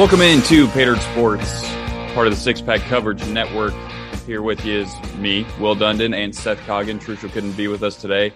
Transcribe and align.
Welcome 0.00 0.22
into 0.22 0.66
Patriot 0.68 0.98
Sports, 1.12 1.62
part 2.14 2.26
of 2.26 2.32
the 2.32 2.40
Six 2.40 2.62
Pack 2.62 2.80
Coverage 2.80 3.22
Network. 3.28 3.74
Here 4.24 4.40
with 4.40 4.64
you 4.64 4.78
is 4.78 5.14
me, 5.16 5.44
Will 5.58 5.76
Dundon, 5.76 6.16
and 6.16 6.34
Seth 6.34 6.58
Coggin. 6.60 6.98
Trucial 6.98 7.30
couldn't 7.30 7.52
be 7.52 7.68
with 7.68 7.82
us 7.82 7.96
today. 7.96 8.32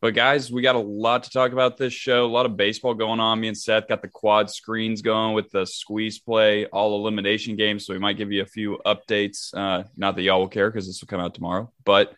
But 0.00 0.14
guys, 0.14 0.52
we 0.52 0.62
got 0.62 0.76
a 0.76 0.78
lot 0.78 1.24
to 1.24 1.30
talk 1.30 1.50
about 1.50 1.76
this 1.76 1.92
show. 1.92 2.24
A 2.24 2.28
lot 2.28 2.46
of 2.46 2.56
baseball 2.56 2.94
going 2.94 3.18
on. 3.18 3.40
Me 3.40 3.48
and 3.48 3.58
Seth 3.58 3.88
got 3.88 4.02
the 4.02 4.08
quad 4.08 4.50
screens 4.50 5.02
going 5.02 5.34
with 5.34 5.50
the 5.50 5.66
squeeze 5.66 6.20
play, 6.20 6.66
all 6.66 6.96
elimination 7.00 7.56
games. 7.56 7.84
So 7.84 7.92
we 7.92 7.98
might 7.98 8.16
give 8.16 8.30
you 8.30 8.42
a 8.42 8.46
few 8.46 8.78
updates. 8.86 9.52
Uh, 9.52 9.82
not 9.96 10.14
that 10.14 10.22
y'all 10.22 10.38
will 10.38 10.46
care 10.46 10.70
because 10.70 10.86
this 10.86 11.00
will 11.00 11.08
come 11.08 11.18
out 11.18 11.34
tomorrow. 11.34 11.72
But 11.84 12.14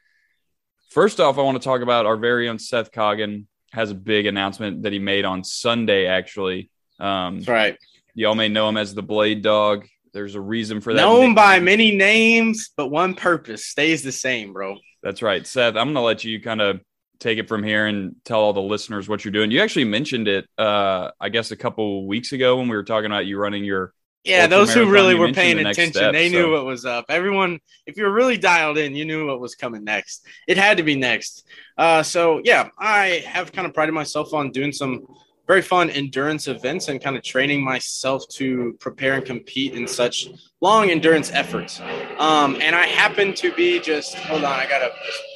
first 0.90 1.18
off, 1.18 1.38
I 1.38 1.40
want 1.40 1.56
to 1.56 1.64
talk 1.64 1.80
about 1.80 2.04
our 2.04 2.18
very 2.18 2.46
own 2.46 2.58
Seth 2.58 2.92
Coggin 2.92 3.46
has 3.72 3.90
a 3.90 3.94
big 3.94 4.26
announcement 4.26 4.82
that 4.82 4.92
he 4.92 4.98
made 4.98 5.24
on 5.24 5.44
Sunday. 5.44 6.04
Actually, 6.04 6.68
um, 7.00 7.36
that's 7.36 7.48
right. 7.48 7.78
Y'all 8.16 8.34
may 8.34 8.48
know 8.48 8.66
him 8.66 8.78
as 8.78 8.94
the 8.94 9.02
Blade 9.02 9.42
Dog. 9.42 9.86
There's 10.14 10.34
a 10.36 10.40
reason 10.40 10.80
for 10.80 10.94
that. 10.94 11.00
Known 11.00 11.16
nickname. 11.16 11.34
by 11.34 11.60
many 11.60 11.94
names, 11.94 12.70
but 12.74 12.88
one 12.88 13.14
purpose 13.14 13.66
stays 13.66 14.02
the 14.02 14.10
same, 14.10 14.54
bro. 14.54 14.78
That's 15.02 15.20
right, 15.20 15.46
Seth. 15.46 15.76
I'm 15.76 15.88
gonna 15.88 16.00
let 16.00 16.24
you 16.24 16.40
kind 16.40 16.62
of 16.62 16.80
take 17.20 17.36
it 17.36 17.46
from 17.46 17.62
here 17.62 17.86
and 17.86 18.16
tell 18.24 18.40
all 18.40 18.54
the 18.54 18.62
listeners 18.62 19.06
what 19.06 19.22
you're 19.22 19.32
doing. 19.32 19.50
You 19.50 19.60
actually 19.60 19.84
mentioned 19.84 20.28
it, 20.28 20.46
uh, 20.56 21.10
I 21.20 21.28
guess, 21.28 21.50
a 21.50 21.56
couple 21.56 22.06
weeks 22.06 22.32
ago 22.32 22.56
when 22.56 22.68
we 22.68 22.76
were 22.76 22.84
talking 22.84 23.06
about 23.06 23.26
you 23.26 23.38
running 23.38 23.64
your. 23.64 23.92
Yeah, 24.24 24.46
those 24.46 24.72
who 24.72 24.90
really 24.90 25.14
were 25.14 25.32
paying 25.32 25.58
the 25.58 25.68
attention, 25.68 25.92
step, 25.92 26.12
they 26.14 26.30
so. 26.30 26.38
knew 26.38 26.52
what 26.52 26.64
was 26.64 26.86
up. 26.86 27.04
Everyone, 27.10 27.60
if 27.86 27.98
you're 27.98 28.10
really 28.10 28.38
dialed 28.38 28.78
in, 28.78 28.96
you 28.96 29.04
knew 29.04 29.26
what 29.26 29.40
was 29.40 29.54
coming 29.54 29.84
next. 29.84 30.26
It 30.48 30.56
had 30.56 30.78
to 30.78 30.82
be 30.82 30.96
next. 30.96 31.46
Uh, 31.76 32.02
so 32.02 32.40
yeah, 32.42 32.70
I 32.78 33.22
have 33.26 33.52
kind 33.52 33.68
of 33.68 33.74
prided 33.74 33.94
myself 33.94 34.32
on 34.32 34.50
doing 34.50 34.72
some 34.72 35.06
very 35.46 35.62
fun 35.62 35.90
endurance 35.90 36.48
events 36.48 36.88
and 36.88 37.00
kind 37.00 37.16
of 37.16 37.22
training 37.22 37.62
myself 37.62 38.26
to 38.28 38.76
prepare 38.80 39.14
and 39.14 39.24
compete 39.24 39.74
in 39.74 39.86
such 39.86 40.28
long 40.60 40.90
endurance 40.90 41.30
efforts. 41.32 41.80
Um, 42.18 42.58
and 42.60 42.74
I 42.74 42.86
happen 42.86 43.32
to 43.34 43.52
be 43.54 43.78
just 43.78 44.16
hold 44.16 44.44
on, 44.44 44.58
I 44.58 44.66
got 44.66 44.82
a 44.82 44.90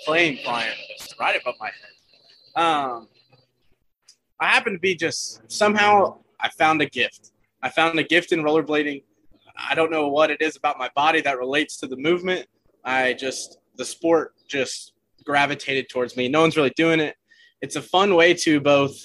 plane 0.05 0.39
flying 0.43 0.73
right 1.19 1.41
above 1.41 1.55
my 1.61 1.67
head. 1.67 2.63
Um, 2.63 3.09
I 4.41 4.47
happen 4.47 4.73
to 4.73 4.79
be 4.79 4.95
just 4.95 5.43
somehow 5.49 6.19
I 6.41 6.49
found 6.51 6.83
a 6.83 6.87
gift. 6.87 7.33
I 7.63 7.69
found 7.69 7.99
a 7.99 8.03
gift 8.03 8.33
in 8.33 8.41
rollerblading. 8.41 9.05
I 9.57 9.75
don't 9.75 9.91
know 9.91 10.09
what 10.09 10.31
it 10.31 10.41
is 10.41 10.57
about 10.57 10.79
my 10.79 10.91
body 10.97 11.21
that 11.21 11.39
relates 11.39 11.77
to 11.81 11.87
the 11.87 11.97
movement. 11.97 12.47
I 12.85 13.13
just 13.13 13.59
the 13.77 13.85
sport 13.85 14.35
just 14.49 14.95
gravitated 15.25 15.89
towards 15.89 16.17
me. 16.17 16.29
No 16.29 16.41
one's 16.41 16.57
really 16.57 16.73
doing 16.77 16.99
it. 16.99 17.17
It's 17.61 17.77
a 17.77 17.83
fun 17.83 18.15
way 18.15 18.35
to 18.35 18.61
both. 18.61 18.97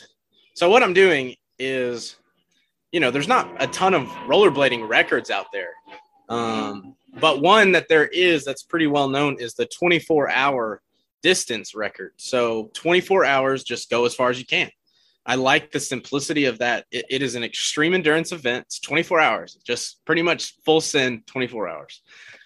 So 0.55 0.69
what 0.69 0.83
I'm 0.83 0.93
doing 0.93 1.35
is, 1.59 2.15
you 2.93 3.01
know, 3.01 3.11
there's 3.11 3.27
not 3.27 3.61
a 3.61 3.67
ton 3.67 3.93
of 3.93 4.07
rollerblading 4.25 4.87
records 4.87 5.29
out 5.29 5.47
there. 5.51 5.71
Um, 6.29 6.95
but 7.19 7.41
one 7.41 7.73
that 7.73 7.87
there 7.89 8.07
is 8.07 8.45
that's 8.45 8.63
pretty 8.63 8.87
well 8.87 9.09
known 9.09 9.35
is 9.37 9.53
the 9.53 9.65
24 9.65 10.29
hour 10.29 10.81
distance 11.21 11.75
record. 11.75 12.13
So 12.15 12.71
24 12.73 13.25
hours, 13.25 13.65
just 13.65 13.89
go 13.89 14.05
as 14.05 14.15
far 14.15 14.29
as 14.29 14.39
you 14.39 14.45
can. 14.45 14.71
I 15.25 15.35
like 15.35 15.71
the 15.71 15.79
simplicity 15.79 16.45
of 16.45 16.59
that. 16.59 16.85
it, 16.89 17.05
it 17.09 17.21
is 17.21 17.35
an 17.35 17.43
extreme 17.43 17.93
endurance 17.93 18.31
event. 18.31 18.65
It's 18.67 18.79
24 18.79 19.19
hours, 19.19 19.57
just 19.65 20.05
pretty 20.05 20.21
much 20.21 20.55
full 20.63 20.79
send 20.79 21.27
24 21.27 21.67
hours. 21.67 22.01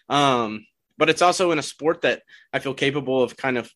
Um, 0.10 0.66
but 0.98 1.12
it's 1.12 1.22
also 1.22 1.52
in 1.52 1.60
a 1.60 1.64
sport 1.64 2.02
that 2.02 2.23
I 2.54 2.60
feel 2.60 2.73
capable 2.73 3.22
of 3.22 3.38
kind 3.38 3.58
of 3.58 3.72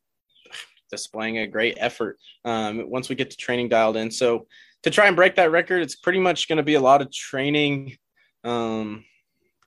displaying 0.94 1.40
a 1.40 1.48
great 1.48 1.76
effort 1.80 2.20
um, 2.46 2.88
once 2.88 3.09
we 3.09 3.16
get 3.16 3.31
the 3.31 3.36
training 3.36 3.68
dialed 3.68 3.98
in. 3.98 4.12
So 4.12 4.46
to 4.84 4.92
try 4.92 5.08
and 5.08 5.16
break 5.16 5.36
that 5.36 5.52
record, 5.52 5.81
it's 5.81 5.96
pretty 5.96 6.20
much 6.20 6.48
going 6.48 6.58
to 6.58 6.64
be 6.64 6.76
a 6.76 6.81
lot 6.81 7.02
of 7.02 7.12
training, 7.12 7.98
um, 8.44 9.04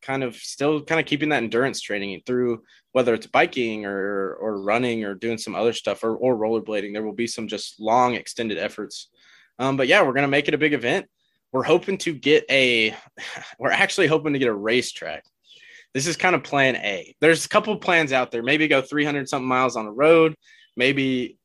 kind 0.03 0.23
of 0.23 0.37
still 0.37 0.83
kind 0.83 1.01
of 1.01 1.07
keeping 1.07 1.31
that 1.31 1.43
endurance 1.43 1.81
training 1.81 2.23
through 2.25 2.63
whether 2.93 3.13
it's 3.13 3.27
biking 3.27 3.85
or 3.85 4.35
or 4.35 4.63
running 4.63 5.05
or 5.05 5.15
doing 5.15 5.37
some 5.37 5.55
other 5.55 5.73
stuff 5.73 6.05
or, 6.05 6.15
or 6.17 6.37
rollerblading. 6.37 6.93
There 6.93 7.03
will 7.03 7.13
be 7.13 7.27
some 7.27 7.49
just 7.49 7.81
long 7.81 8.15
extended 8.15 8.59
efforts. 8.59 9.09
Um, 9.59 9.77
but 9.77 9.89
yeah 9.89 10.03
we're 10.03 10.13
going 10.13 10.23
to 10.23 10.29
make 10.29 10.49
it 10.49 10.55
a 10.55 10.59
big 10.59 10.75
event. 10.75 11.07
We're 11.51 11.65
hoping 11.65 11.99
to 11.99 12.15
get 12.15 12.45
a 12.51 12.95
we're 13.59 13.71
actually 13.71 14.07
hoping 14.07 14.35
to 14.35 14.39
get 14.39 14.49
a 14.49 14.55
racetrack. 14.55 15.25
This 15.95 16.07
is 16.07 16.17
kind 16.17 16.35
of 16.35 16.45
plan 16.45 16.77
a. 16.77 17.17
There's 17.21 17.47
a 17.47 17.49
couple 17.49 17.75
plans 17.79 18.13
out 18.13 18.31
there. 18.31 18.43
Maybe 18.43 18.69
go 18.69 18.83
300 18.83 19.29
something 19.29 19.49
miles 19.49 19.77
on 19.77 19.87
the 19.87 19.91
road 19.91 20.37
maybe 20.77 21.39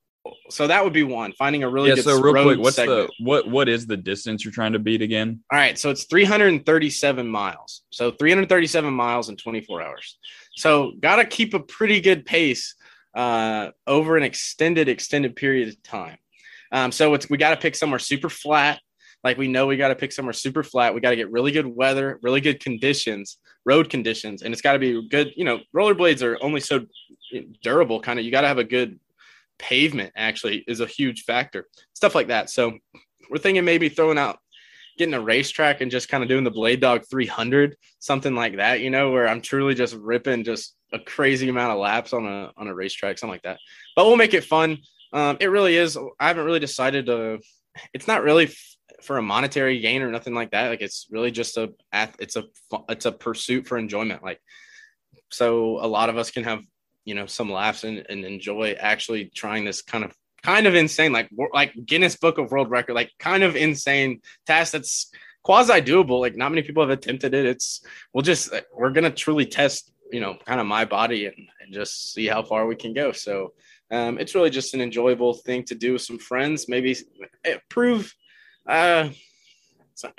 so 0.50 0.68
that 0.68 0.84
would 0.84 0.94
be 0.94 1.04
one 1.04 1.34
finding 1.34 1.64
a 1.64 1.70
really 1.70 1.90
yeah, 1.90 1.96
good 1.96 2.04
so 2.04 2.22
real 2.22 2.44
quick 2.44 2.60
what's 2.60 2.76
segment. 2.76 3.10
the 3.20 3.26
what 3.26 3.48
what 3.48 3.68
is 3.68 3.88
the 3.88 3.98
distance 3.98 4.46
you're 4.46 4.54
trying 4.54 4.74
to 4.74 4.80
beat 4.80 5.02
again? 5.02 5.42
All 5.52 5.58
right 5.58 5.78
so 5.78 5.90
it's 5.90 6.06
337 6.06 7.28
miles. 7.28 7.82
So 7.90 8.12
337 8.12 8.94
miles 8.94 9.30
in 9.30 9.38
24 9.38 9.82
hours. 9.82 10.20
So 10.56 10.94
gotta 11.00 11.26
keep 11.26 11.54
a 11.54 11.60
pretty 11.60 12.02
good 12.02 12.26
pace 12.26 12.76
uh, 13.16 13.72
over 13.88 14.16
an 14.16 14.24
extended 14.24 14.88
extended 14.88 15.36
period 15.36 15.70
of 15.70 15.82
time. 15.84 16.18
Um, 16.72 16.92
so 16.92 17.14
it's 17.14 17.30
we 17.30 17.38
got 17.38 17.50
to 17.50 17.58
pick 17.58 17.76
somewhere 17.76 18.00
super 18.00 18.30
flat. 18.30 18.80
Like 19.24 19.38
we 19.38 19.48
know 19.48 19.68
we 19.68 19.76
got 19.76 19.90
to 19.90 19.96
pick 19.96 20.12
somewhere 20.12 20.34
super 20.34 20.64
flat. 20.64 20.96
We 20.96 21.02
got 21.02 21.10
to 21.10 21.16
get 21.16 21.32
really 21.32 21.52
good 21.52 21.68
weather 21.68 22.20
really 22.22 22.42
good 22.42 22.60
conditions 22.60 23.38
road 23.66 23.90
conditions 23.90 24.42
and 24.42 24.54
it's 24.54 24.62
got 24.62 24.74
to 24.74 24.80
be 24.80 25.08
good 25.10 25.32
you 25.36 25.46
know 25.46 25.60
rollerblades 25.76 26.24
are 26.24 26.42
only 26.44 26.60
so 26.60 26.86
durable 27.62 28.00
kind 28.00 28.18
of 28.18 28.26
you 28.26 28.32
got 28.32 28.42
to 28.42 28.48
have 28.48 28.58
a 28.58 28.64
good 28.64 29.00
pavement 29.62 30.12
actually 30.16 30.64
is 30.68 30.80
a 30.80 30.88
huge 30.88 31.24
factor. 31.24 31.68
Stuff 31.94 32.16
like 32.16 32.28
that. 32.28 32.50
So 32.50 32.78
we're 33.30 33.38
thinking 33.38 33.64
maybe 33.64 33.88
throwing 33.88 34.18
out 34.18 34.40
getting 34.98 35.14
a 35.14 35.22
racetrack 35.22 35.82
and 35.82 35.90
just 35.90 36.10
kind 36.10 36.24
of 36.24 36.30
doing 36.30 36.44
the 36.44 36.52
Blade 36.52 36.82
Dog 36.82 37.04
300, 37.10 37.78
something 38.00 38.36
like 38.36 38.58
that, 38.58 38.82
you 38.82 38.90
know, 38.90 39.12
where 39.12 39.28
I'm 39.28 39.42
truly 39.42 39.74
just 39.74 39.96
ripping 39.96 40.44
just 40.44 40.76
a 40.92 41.00
crazy 41.00 41.48
amount 41.48 41.72
of 41.72 41.80
laps 41.80 42.12
on 42.12 42.26
a 42.26 42.52
on 42.58 42.68
a 42.68 42.76
racetrack, 42.76 43.18
something 43.18 43.34
like 43.34 43.44
that. 43.44 43.60
But 43.96 44.06
we'll 44.06 44.18
make 44.18 44.34
it 44.34 44.44
fun. 44.44 44.80
Um, 45.14 45.38
it 45.40 45.48
really 45.48 45.76
is. 45.76 45.98
I 46.20 46.28
haven't 46.28 46.46
really 46.46 46.60
decided 46.60 47.06
to. 47.06 47.40
It's 47.94 48.08
not 48.08 48.24
really 48.24 48.46
f- 48.46 48.76
for 49.02 49.18
a 49.18 49.22
monetary 49.22 49.80
gain 49.80 50.02
or 50.02 50.12
nothing 50.12 50.34
like 50.34 50.52
that. 50.52 50.70
Like 50.70 50.82
it's 50.82 51.08
really 51.10 51.32
just 51.32 51.58
a. 51.58 51.74
It's 52.20 52.36
a. 52.36 52.44
It's 52.90 53.06
a 53.06 53.12
pursuit 53.12 53.68
for 53.68 53.78
enjoyment. 53.78 54.24
Like 54.24 54.42
so, 55.32 55.84
a 55.84 55.88
lot 55.88 56.10
of 56.10 56.18
us 56.18 56.32
can 56.32 56.44
have 56.44 56.62
you 57.06 57.16
know 57.16 57.26
some 57.26 57.52
laughs 57.52 57.84
and, 57.84 58.06
and 58.10 58.26
enjoy 58.26 58.76
actually 58.80 59.26
trying 59.34 59.66
this 59.66 59.82
kind 59.82 60.04
of 60.04 60.16
kind 60.44 60.68
of 60.68 60.76
insane 60.76 61.12
like 61.12 61.30
like 61.54 61.74
Guinness 61.86 62.16
Book 62.16 62.38
of 62.38 62.52
World 62.52 62.70
Record 62.70 62.94
like 62.94 63.12
kind 63.20 63.44
of 63.44 63.56
insane 63.56 64.22
task 64.46 64.72
that's 64.74 65.12
quasi 65.44 65.82
doable. 65.82 66.20
Like 66.20 66.36
not 66.36 66.50
many 66.50 66.62
people 66.62 66.84
have 66.84 66.90
attempted 66.90 67.34
it. 67.34 67.46
It's 67.46 67.86
we'll 68.14 68.24
just 68.24 68.54
we're 68.76 68.92
gonna 68.92 69.12
truly 69.12 69.46
test 69.46 69.92
you 70.12 70.20
know 70.20 70.38
kind 70.46 70.60
of 70.60 70.66
my 70.66 70.86
body 70.86 71.26
and, 71.26 71.36
and 71.62 71.74
just 71.74 72.14
see 72.14 72.28
how 72.28 72.44
far 72.44 72.66
we 72.66 72.76
can 72.76 72.94
go. 72.94 73.12
So 73.12 73.54
um, 73.92 74.18
it's 74.20 74.36
really 74.36 74.50
just 74.50 74.74
an 74.74 74.82
enjoyable 74.82 75.34
thing 75.34 75.64
to 75.66 75.76
do 75.76 75.94
with 75.94 76.02
some 76.02 76.18
friends 76.18 76.70
maybe 76.70 76.96
eh, 77.44 77.58
prove 77.68 78.16
uh 78.66 79.10
so 79.96 80.10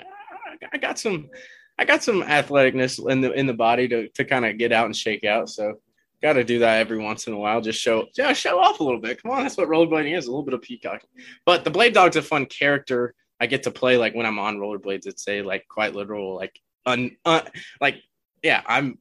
I 0.71 0.77
got 0.77 0.99
some 0.99 1.29
I 1.77 1.85
got 1.85 2.03
some 2.03 2.23
athleticness 2.23 3.09
in 3.09 3.21
the 3.21 3.31
in 3.31 3.47
the 3.47 3.53
body 3.53 3.87
to 3.87 4.07
to 4.09 4.25
kind 4.25 4.45
of 4.45 4.57
get 4.57 4.71
out 4.71 4.85
and 4.85 4.95
shake 4.95 5.23
out. 5.23 5.49
So 5.49 5.79
got 6.23 6.33
to 6.33 6.43
do 6.43 6.59
that 6.59 6.79
every 6.79 6.97
once 6.97 7.27
in 7.27 7.33
a 7.33 7.37
while. 7.37 7.61
Just 7.61 7.79
show, 7.79 8.07
yeah, 8.17 8.31
show 8.33 8.57
off 8.57 8.79
a 8.79 8.83
little 8.83 8.99
bit. 8.99 9.21
Come 9.21 9.31
on, 9.31 9.43
that's 9.43 9.57
what 9.57 9.67
rollerblading 9.67 10.17
is—a 10.17 10.31
little 10.31 10.45
bit 10.45 10.53
of 10.53 10.61
peacock. 10.61 11.03
But 11.45 11.65
the 11.65 11.69
Blade 11.69 11.93
Dog's 11.93 12.15
a 12.15 12.21
fun 12.21 12.45
character. 12.47 13.13
I 13.39 13.45
get 13.45 13.63
to 13.63 13.71
play 13.71 13.97
like 13.97 14.15
when 14.15 14.25
I'm 14.25 14.39
on 14.39 14.57
rollerblades. 14.57 15.05
It's 15.05 15.27
a 15.27 15.41
like 15.41 15.67
quite 15.67 15.93
literal, 15.93 16.35
like 16.35 16.57
un, 16.85 17.17
uh, 17.25 17.41
like 17.81 18.01
yeah. 18.41 18.63
I'm 18.65 18.97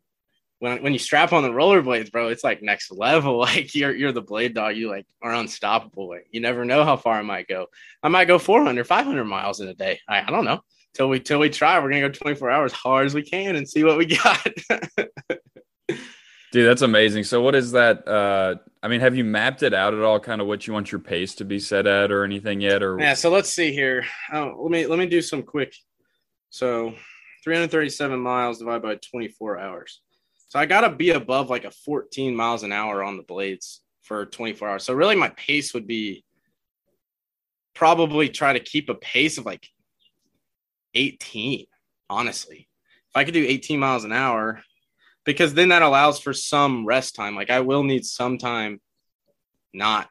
when 0.59 0.83
when 0.83 0.93
you 0.93 0.99
strap 0.99 1.33
on 1.33 1.45
the 1.45 1.51
rollerblades, 1.51 2.11
bro. 2.11 2.29
It's 2.29 2.45
like 2.45 2.61
next 2.61 2.91
level. 2.91 3.39
Like 3.53 3.75
you're 3.75 3.95
you're 3.95 4.13
the 4.13 4.21
Blade 4.21 4.55
Dog. 4.55 4.77
You 4.77 4.91
like 4.91 5.07
are 5.23 5.33
unstoppable. 5.33 6.09
Like, 6.09 6.27
you 6.33 6.41
never 6.41 6.65
know 6.65 6.85
how 6.85 6.97
far 6.97 7.19
I 7.19 7.23
might 7.23 7.47
go. 7.47 7.67
I 8.03 8.09
might 8.09 8.27
go 8.27 8.39
400, 8.39 8.85
500 8.85 9.25
miles 9.25 9.61
in 9.61 9.69
a 9.69 9.75
day. 9.75 10.01
I, 10.09 10.23
I 10.23 10.31
don't 10.31 10.45
know. 10.45 10.63
Till 10.95 11.09
we 11.09 11.21
till 11.21 11.39
we 11.39 11.51
try, 11.51 11.79
we're 11.79 11.89
gonna 11.89 12.01
go 12.01 12.09
24 12.09 12.51
hours 12.51 12.73
hard 12.73 13.07
as 13.07 13.15
we 13.15 13.23
can 13.23 13.55
and 13.57 13.69
see 13.69 13.85
what 13.85 13.97
we 13.97 14.07
got. 14.07 14.47
Dude, 16.53 16.69
that's 16.69 16.83
amazing. 16.83 17.25
So 17.25 17.41
what 17.41 17.55
is 17.55 17.73
that? 17.73 18.07
Uh, 18.07 18.57
I 18.83 18.89
mean, 18.89 19.01
have 19.01 19.17
you 19.17 19.25
mapped 19.25 19.63
it 19.63 19.73
out 19.73 19.95
at 19.95 20.01
all? 20.01 20.21
Kind 20.21 20.43
of 20.43 20.47
what 20.47 20.67
you 20.67 20.75
want 20.75 20.93
your 20.93 21.01
pace 21.01 21.35
to 21.37 21.47
be 21.47 21.59
set 21.59 21.87
at, 21.87 22.13
or 22.13 22.25
anything 22.25 22.61
yet? 22.61 22.83
Or 22.83 23.01
yeah. 23.01 23.15
So 23.15 23.31
let's 23.31 23.49
see 23.49 23.73
here. 23.73 24.05
Oh, 24.31 24.59
let 24.61 24.71
me 24.71 24.87
let 24.87 24.99
me 24.99 25.07
do 25.07 25.23
some 25.23 25.43
quick. 25.43 25.75
So, 26.51 26.93
337 27.43 28.21
miles 28.21 28.59
divided 28.59 28.83
by 28.83 28.97
24 28.97 29.59
hours. 29.59 30.03
So 30.49 30.59
I 30.59 30.67
gotta 30.67 30.91
be 30.91 31.11
above 31.11 31.49
like 31.49 31.65
a 31.65 31.71
14 31.71 32.37
miles 32.37 32.65
an 32.65 32.73
hour 32.73 33.03
on 33.03 33.17
the 33.17 33.23
blades 33.23 33.81
for 34.03 34.27
24 34.27 34.69
hours. 34.69 34.85
So 34.85 34.93
really, 34.93 35.17
my 35.17 35.31
pace 35.31 35.73
would 35.73 35.87
be 35.87 36.23
probably 37.75 38.29
try 38.29 38.53
to 38.53 38.61
keep 38.61 38.91
a 38.91 38.95
pace 38.95 39.39
of 39.39 39.47
like 39.47 39.67
18. 40.95 41.65
Honestly, 42.11 42.69
if 43.09 43.17
I 43.17 43.25
could 43.25 43.33
do 43.33 43.43
18 43.43 43.81
miles 43.81 44.05
an 44.05 44.13
hour 44.13 44.63
because 45.25 45.55
then 45.55 45.69
that 45.69 45.83
allows 45.83 46.19
for 46.19 46.33
some 46.33 46.85
rest 46.85 47.15
time. 47.15 47.35
Like 47.35 47.51
I 47.51 47.61
will 47.61 47.85
need 47.85 48.05
some 48.05 48.39
time 48.39 48.81
not 49.73 50.09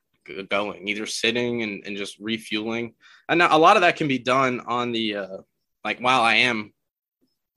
going, 0.50 0.88
either 0.88 1.06
sitting 1.06 1.64
and, 1.64 1.84
and 1.86 1.98
just 1.98 2.18
refueling. 2.20 2.94
And 3.30 3.42
a 3.42 3.58
lot 3.58 3.78
of 3.78 3.82
that 3.82 3.96
can 3.96 4.08
be 4.08 4.20
done 4.20 4.62
on 4.62 4.92
the 4.92 5.16
uh, 5.16 5.38
like 5.84 6.00
while 6.00 6.22
I 6.22 6.36
am 6.36 6.74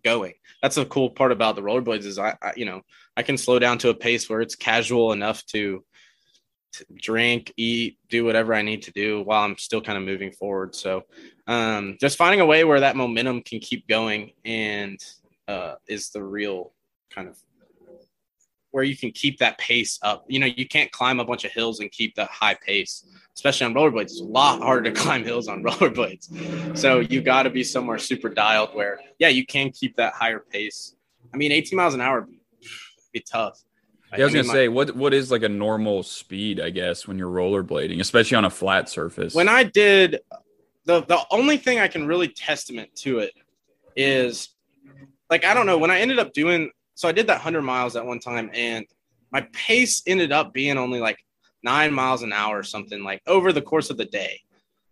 going. 0.04 0.34
That's 0.62 0.76
the 0.76 0.84
cool 0.84 1.10
part 1.10 1.32
about 1.32 1.56
the 1.56 1.62
rollerblades 1.62 2.04
is 2.04 2.18
I, 2.18 2.36
I 2.42 2.52
you 2.56 2.66
know 2.66 2.82
I 3.16 3.22
can 3.22 3.38
slow 3.38 3.58
down 3.58 3.78
to 3.78 3.90
a 3.90 3.94
pace 3.94 4.28
where 4.28 4.40
it's 4.40 4.56
casual 4.56 5.12
enough 5.12 5.44
to, 5.46 5.84
to 6.74 6.84
drink, 6.94 7.52
eat, 7.56 7.98
do 8.08 8.24
whatever 8.24 8.54
I 8.54 8.62
need 8.62 8.82
to 8.82 8.92
do 8.92 9.22
while 9.22 9.44
I'm 9.44 9.56
still 9.56 9.80
kind 9.80 9.96
of 9.96 10.04
moving 10.04 10.32
forward. 10.32 10.74
So 10.74 11.04
um, 11.46 11.96
just 12.00 12.18
finding 12.18 12.40
a 12.40 12.46
way 12.46 12.64
where 12.64 12.80
that 12.80 12.96
momentum 12.96 13.42
can 13.42 13.60
keep 13.60 13.86
going 13.86 14.32
and 14.44 14.98
uh, 15.46 15.74
is 15.86 16.10
the 16.10 16.22
real 16.22 16.72
kind 17.14 17.28
of 17.28 17.38
where 18.74 18.82
you 18.82 18.96
can 18.96 19.12
keep 19.12 19.38
that 19.38 19.56
pace 19.56 20.00
up. 20.02 20.24
You 20.26 20.40
know, 20.40 20.46
you 20.46 20.66
can't 20.66 20.90
climb 20.90 21.20
a 21.20 21.24
bunch 21.24 21.44
of 21.44 21.52
hills 21.52 21.78
and 21.78 21.92
keep 21.92 22.16
that 22.16 22.28
high 22.28 22.54
pace, 22.54 23.06
especially 23.36 23.66
on 23.66 23.74
rollerblades. 23.74 24.02
It's 24.02 24.20
a 24.20 24.24
lot 24.24 24.60
harder 24.60 24.90
to 24.90 25.00
climb 25.00 25.22
hills 25.22 25.46
on 25.46 25.62
rollerblades. 25.62 26.76
So 26.76 26.98
you 26.98 27.22
got 27.22 27.44
to 27.44 27.50
be 27.50 27.62
somewhere 27.62 27.98
super 27.98 28.28
dialed 28.28 28.74
where, 28.74 28.98
yeah, 29.20 29.28
you 29.28 29.46
can 29.46 29.70
keep 29.70 29.94
that 29.96 30.12
higher 30.14 30.40
pace. 30.40 30.96
I 31.32 31.36
mean, 31.36 31.52
18 31.52 31.76
miles 31.76 31.94
an 31.94 32.00
hour 32.00 32.22
would 32.22 32.34
be 33.12 33.20
tough. 33.30 33.62
Yeah, 34.12 34.22
I 34.22 34.24
was 34.24 34.34
gonna 34.34 34.44
say, 34.44 34.68
what 34.68 34.94
what 34.94 35.12
is 35.12 35.32
like 35.32 35.42
a 35.42 35.48
normal 35.48 36.04
speed? 36.04 36.60
I 36.60 36.70
guess 36.70 37.06
when 37.06 37.18
you're 37.18 37.30
rollerblading, 37.30 38.00
especially 38.00 38.36
on 38.36 38.44
a 38.44 38.50
flat 38.50 38.88
surface. 38.88 39.34
when 39.34 39.48
I 39.48 39.64
did 39.64 40.20
the 40.84 41.02
the 41.02 41.18
only 41.30 41.56
thing 41.56 41.80
I 41.80 41.88
can 41.88 42.06
really 42.06 42.28
testament 42.28 42.94
to 42.96 43.18
it 43.20 43.32
is 43.96 44.50
like 45.30 45.44
I 45.44 45.54
don't 45.54 45.66
know 45.66 45.78
when 45.78 45.90
I 45.90 45.98
ended 45.98 46.20
up 46.20 46.32
doing 46.32 46.70
so 46.94 47.08
I 47.08 47.12
did 47.12 47.26
that 47.26 47.34
100 47.34 47.62
miles 47.62 47.96
at 47.96 48.06
one 48.06 48.20
time 48.20 48.50
and 48.52 48.86
my 49.30 49.42
pace 49.52 50.02
ended 50.06 50.32
up 50.32 50.52
being 50.52 50.78
only 50.78 51.00
like 51.00 51.18
9 51.62 51.92
miles 51.92 52.22
an 52.22 52.32
hour 52.32 52.58
or 52.58 52.62
something 52.62 53.02
like 53.02 53.20
over 53.26 53.52
the 53.52 53.62
course 53.62 53.90
of 53.90 53.96
the 53.96 54.04
day. 54.04 54.40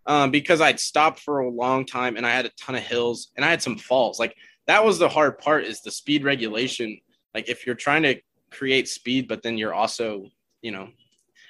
Um, 0.04 0.32
because 0.32 0.60
I'd 0.60 0.80
stopped 0.80 1.20
for 1.20 1.40
a 1.40 1.48
long 1.48 1.86
time 1.86 2.16
and 2.16 2.26
I 2.26 2.30
had 2.30 2.46
a 2.46 2.50
ton 2.60 2.74
of 2.74 2.82
hills 2.82 3.30
and 3.36 3.44
I 3.44 3.50
had 3.50 3.62
some 3.62 3.76
falls. 3.76 4.18
Like 4.18 4.34
that 4.66 4.84
was 4.84 4.98
the 4.98 5.08
hard 5.08 5.38
part 5.38 5.64
is 5.64 5.80
the 5.80 5.92
speed 5.92 6.24
regulation. 6.24 6.98
Like 7.34 7.48
if 7.48 7.66
you're 7.66 7.76
trying 7.76 8.02
to 8.02 8.20
create 8.50 8.88
speed, 8.88 9.28
but 9.28 9.42
then 9.44 9.56
you're 9.56 9.74
also, 9.74 10.26
you 10.60 10.72
know, 10.72 10.88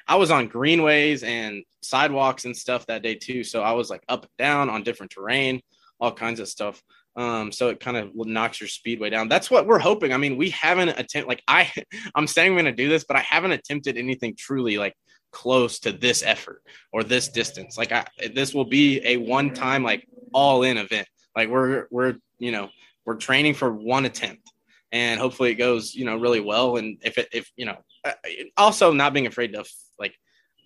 I 0.06 0.16
was 0.16 0.30
on 0.30 0.48
greenways 0.48 1.22
and 1.22 1.64
sidewalks 1.80 2.44
and 2.44 2.56
stuff 2.56 2.86
that 2.86 3.02
day 3.02 3.14
too. 3.14 3.44
So 3.44 3.62
I 3.62 3.72
was 3.72 3.88
like 3.88 4.02
up 4.08 4.24
and 4.24 4.36
down 4.38 4.70
on 4.70 4.82
different 4.82 5.12
terrain, 5.12 5.62
all 6.00 6.12
kinds 6.12 6.40
of 6.40 6.48
stuff. 6.48 6.82
Um, 7.14 7.52
so 7.52 7.68
it 7.68 7.80
kind 7.80 7.96
of 7.96 8.10
knocks 8.14 8.60
your 8.60 8.68
speed 8.68 8.98
way 8.98 9.10
down. 9.10 9.28
That's 9.28 9.50
what 9.50 9.66
we're 9.66 9.78
hoping. 9.78 10.12
I 10.12 10.16
mean, 10.16 10.36
we 10.36 10.50
haven't 10.50 10.88
attempt 10.88 11.28
like 11.28 11.42
I, 11.46 11.70
I'm 12.14 12.26
saying 12.26 12.52
I'm 12.52 12.54
going 12.54 12.64
to 12.64 12.72
do 12.72 12.88
this, 12.88 13.04
but 13.04 13.16
I 13.16 13.20
haven't 13.20 13.52
attempted 13.52 13.98
anything 13.98 14.34
truly 14.36 14.78
like 14.78 14.94
close 15.30 15.80
to 15.80 15.92
this 15.92 16.22
effort 16.22 16.62
or 16.92 17.02
this 17.02 17.28
distance. 17.28 17.76
Like 17.76 17.92
I, 17.92 18.06
this 18.34 18.54
will 18.54 18.64
be 18.64 19.00
a 19.04 19.16
one 19.16 19.52
time 19.52 19.82
like 19.82 20.06
all 20.32 20.62
in 20.62 20.76
event. 20.76 21.08
Like 21.36 21.48
we're 21.48 21.86
we're 21.90 22.16
you 22.38 22.52
know 22.52 22.68
we're 23.04 23.16
training 23.16 23.54
for 23.54 23.72
one 23.72 24.04
attempt, 24.04 24.50
and 24.92 25.18
hopefully 25.18 25.50
it 25.50 25.56
goes 25.56 25.94
you 25.94 26.04
know 26.04 26.16
really 26.16 26.40
well. 26.40 26.76
And 26.76 26.98
if 27.02 27.18
it 27.18 27.28
if 27.32 27.50
you 27.56 27.66
know 27.66 27.78
uh, 28.04 28.12
also 28.56 28.92
not 28.92 29.12
being 29.12 29.26
afraid 29.26 29.54
to 29.54 29.64
like 29.98 30.14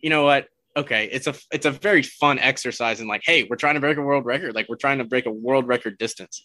you 0.00 0.10
know 0.10 0.24
what 0.24 0.48
okay 0.76 1.08
it's 1.10 1.26
a 1.26 1.34
it's 1.52 1.66
a 1.66 1.70
very 1.70 2.02
fun 2.02 2.38
exercise 2.38 3.00
and 3.00 3.08
like 3.08 3.22
hey 3.24 3.46
we're 3.48 3.56
trying 3.56 3.74
to 3.74 3.80
break 3.80 3.96
a 3.96 4.02
world 4.02 4.24
record. 4.24 4.54
Like 4.54 4.68
we're 4.68 4.76
trying 4.76 4.98
to 4.98 5.04
break 5.04 5.26
a 5.26 5.30
world 5.30 5.66
record 5.66 5.98
distance. 5.98 6.44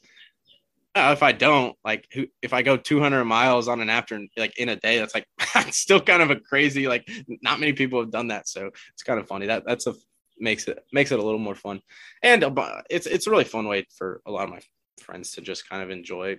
Uh, 0.94 1.12
if 1.14 1.24
i 1.24 1.32
don't 1.32 1.78
like 1.86 2.06
who, 2.12 2.28
if 2.42 2.52
i 2.52 2.62
go 2.62 2.76
200 2.76 3.24
miles 3.24 3.70
on 3.70 3.80
an 3.80 3.90
afternoon, 3.90 4.28
like 4.36 4.58
in 4.58 4.68
a 4.68 4.76
day 4.76 5.00
that's 5.00 5.16
like 5.16 5.26
still 5.74 6.02
kind 6.02 6.22
of 6.22 6.32
a 6.32 6.36
crazy 6.36 6.86
like 6.88 7.10
not 7.42 7.60
many 7.62 7.74
people 7.74 8.00
have 8.00 8.12
done 8.12 8.28
that. 8.28 8.48
So 8.48 8.70
it's 8.94 9.04
kind 9.04 9.20
of 9.20 9.28
funny. 9.28 9.48
That 9.48 9.64
that's 9.66 9.88
a 9.88 9.94
makes 10.42 10.68
it 10.68 10.84
makes 10.92 11.12
it 11.12 11.20
a 11.20 11.24
little 11.24 11.40
more 11.40 11.56
fun. 11.56 11.82
And 12.24 12.44
uh, 12.44 12.82
it's 12.90 13.08
it's 13.08 13.28
a 13.28 13.32
really 13.32 13.46
fun 13.46 13.68
way 13.68 13.86
for 13.98 14.22
a 14.26 14.32
lot 14.32 14.46
of 14.46 14.50
my 14.50 14.60
friends 15.00 15.32
to 15.32 15.42
just 15.42 15.70
kind 15.70 15.82
of 15.82 15.90
enjoy 15.90 16.38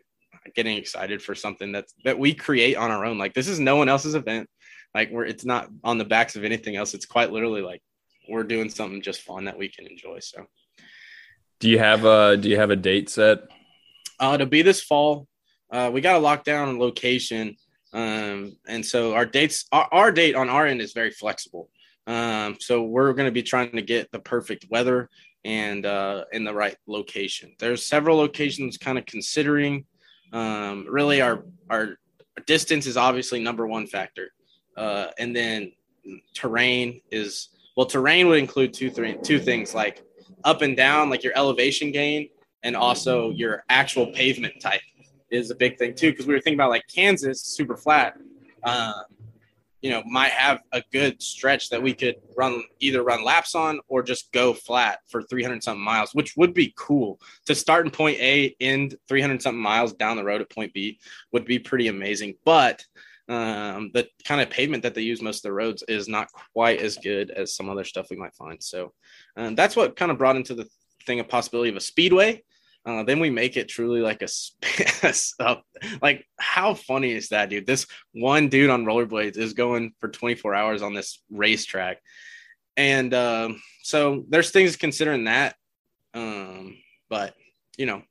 getting 0.54 0.76
excited 0.76 1.22
for 1.22 1.34
something 1.34 1.72
that's 1.72 1.94
that 2.04 2.18
we 2.18 2.34
create 2.34 2.76
on 2.76 2.90
our 2.90 3.04
own. 3.04 3.16
Like 3.16 3.34
this 3.34 3.48
is 3.48 3.60
no 3.60 3.76
one 3.76 3.88
else's 3.88 4.14
event 4.14 4.48
like 4.94 5.10
we're 5.10 5.24
it's 5.24 5.44
not 5.44 5.68
on 5.84 5.98
the 5.98 6.04
backs 6.04 6.36
of 6.36 6.44
anything 6.44 6.76
else. 6.76 6.94
It's 6.94 7.06
quite 7.06 7.32
literally 7.32 7.62
like 7.62 7.82
we're 8.28 8.44
doing 8.44 8.70
something 8.70 9.02
just 9.02 9.22
fun 9.22 9.44
that 9.46 9.58
we 9.58 9.68
can 9.68 9.86
enjoy 9.86 10.20
so. 10.20 10.46
Do 11.60 11.68
you 11.68 11.78
have 11.78 12.04
a 12.04 12.36
do 12.36 12.48
you 12.48 12.58
have 12.58 12.70
a 12.70 12.76
date 12.76 13.08
set? 13.08 13.40
Uh 14.18 14.36
to 14.36 14.46
be 14.46 14.62
this 14.62 14.82
fall. 14.82 15.26
Uh 15.72 15.90
we 15.92 16.00
got 16.00 16.16
a 16.16 16.24
lockdown 16.24 16.78
location 16.78 17.56
um 17.92 18.56
and 18.66 18.84
so 18.84 19.14
our 19.14 19.26
dates 19.26 19.66
our, 19.72 19.88
our 19.92 20.12
date 20.12 20.34
on 20.34 20.48
our 20.48 20.66
end 20.66 20.80
is 20.80 20.92
very 20.92 21.10
flexible. 21.10 21.70
Um 22.06 22.56
so 22.60 22.82
we're 22.82 23.12
going 23.12 23.28
to 23.28 23.32
be 23.32 23.42
trying 23.42 23.72
to 23.72 23.82
get 23.82 24.10
the 24.12 24.20
perfect 24.20 24.66
weather 24.70 25.08
and 25.44 25.86
uh 25.86 26.24
in 26.32 26.44
the 26.44 26.54
right 26.54 26.76
location. 26.86 27.54
There's 27.58 27.86
several 27.86 28.16
locations 28.18 28.76
kind 28.76 28.98
of 28.98 29.06
considering. 29.06 29.86
Um 30.32 30.86
really 30.88 31.20
our 31.20 31.44
our 31.70 31.96
distance 32.46 32.86
is 32.86 32.96
obviously 32.96 33.42
number 33.42 33.66
one 33.66 33.86
factor 33.86 34.30
uh, 34.76 35.08
and 35.19 35.34
then 35.34 35.72
terrain 36.34 37.00
is 37.10 37.50
well 37.76 37.86
terrain 37.86 38.28
would 38.28 38.38
include 38.38 38.72
two 38.72 38.90
three 38.90 39.16
two 39.22 39.38
things 39.38 39.74
like 39.74 40.02
up 40.44 40.62
and 40.62 40.76
down 40.76 41.08
like 41.10 41.22
your 41.22 41.32
elevation 41.36 41.92
gain 41.92 42.28
and 42.64 42.74
also 42.74 43.30
your 43.30 43.64
actual 43.69 44.06
pavement 44.08 44.54
type 44.60 44.80
is 45.30 45.50
a 45.50 45.54
big 45.54 45.78
thing 45.78 45.94
too 45.94 46.10
because 46.10 46.26
we 46.26 46.34
were 46.34 46.40
thinking 46.40 46.58
about 46.58 46.70
like 46.70 46.84
kansas 46.92 47.40
super 47.40 47.76
flat 47.76 48.16
um, 48.64 49.04
you 49.82 49.90
know 49.90 50.02
might 50.06 50.30
have 50.30 50.62
a 50.72 50.82
good 50.92 51.20
stretch 51.20 51.69
that 51.69 51.82
we 51.82 51.92
could 51.92 52.14
run 52.36 52.62
either 52.80 53.02
run 53.02 53.22
laps 53.22 53.54
on 53.54 53.80
or 53.88 54.02
just 54.02 54.32
go 54.32 54.54
flat 54.54 55.00
for 55.08 55.22
300 55.22 55.62
something 55.62 55.82
miles 55.82 56.14
which 56.14 56.36
would 56.36 56.54
be 56.54 56.72
cool. 56.76 57.20
To 57.46 57.54
start 57.54 57.84
in 57.84 57.90
point 57.90 58.19
a 58.20 58.54
end 58.60 58.96
300 59.08 59.42
something 59.42 59.60
miles 59.60 59.92
down 59.92 60.16
the 60.16 60.24
road 60.24 60.40
at 60.40 60.50
point 60.50 60.72
b 60.72 60.98
would 61.32 61.44
be 61.44 61.58
pretty 61.58 61.88
amazing 61.88 62.34
but 62.44 62.86
um, 63.28 63.90
the 63.94 64.08
kind 64.24 64.40
of 64.40 64.50
pavement 64.50 64.82
that 64.82 64.94
they 64.94 65.02
use 65.02 65.22
most 65.22 65.38
of 65.38 65.42
the 65.42 65.52
roads 65.52 65.82
is 65.88 66.08
not 66.08 66.28
quite 66.52 66.80
as 66.80 66.96
good 66.96 67.30
as 67.30 67.54
some 67.54 67.70
other 67.70 67.84
stuff 67.84 68.08
we 68.10 68.16
might 68.16 68.34
find. 68.34 68.62
So 68.62 68.92
um, 69.36 69.54
that's 69.54 69.76
what 69.76 69.96
kind 69.96 70.10
of 70.10 70.19
brought 70.19 70.36
into 70.36 70.54
the 70.54 70.69
thing 71.06 71.20
a 71.20 71.24
possibility 71.24 71.70
of 71.70 71.76
a 71.76 71.80
speedway. 71.80 72.42
Uh, 72.84 73.04
then 73.04 73.20
we 73.20 73.30
make 73.30 73.56
it 73.56 73.69
truly 73.69 74.00
like 74.00 74.22
a, 74.22 74.28
a 75.40 75.56
like 76.00 76.26
how 76.38 76.74
funny 76.74 77.12
is 77.12 77.29
that, 77.29 77.48
dude? 77.48 77.67
This 77.67 77.86
one 78.12 78.48
dude 78.48 78.70
on 78.70 78.84
rollerblades 78.84 79.36
is 79.36 79.52
going 79.52 79.93
for 80.00 80.08
24 80.08 80.55
hours 80.55 80.82
on 80.82 80.93
this 80.93 81.22
racetrack, 81.31 81.98
and 82.76 83.14
um, 83.14 83.62
so 83.84 84.24
there's 84.29 84.50
things 84.50 84.74
considering 84.74 85.24
that. 85.24 85.55
Um, 86.12 86.76
but 87.08 87.34
you 87.79 87.86
know, 87.86 88.02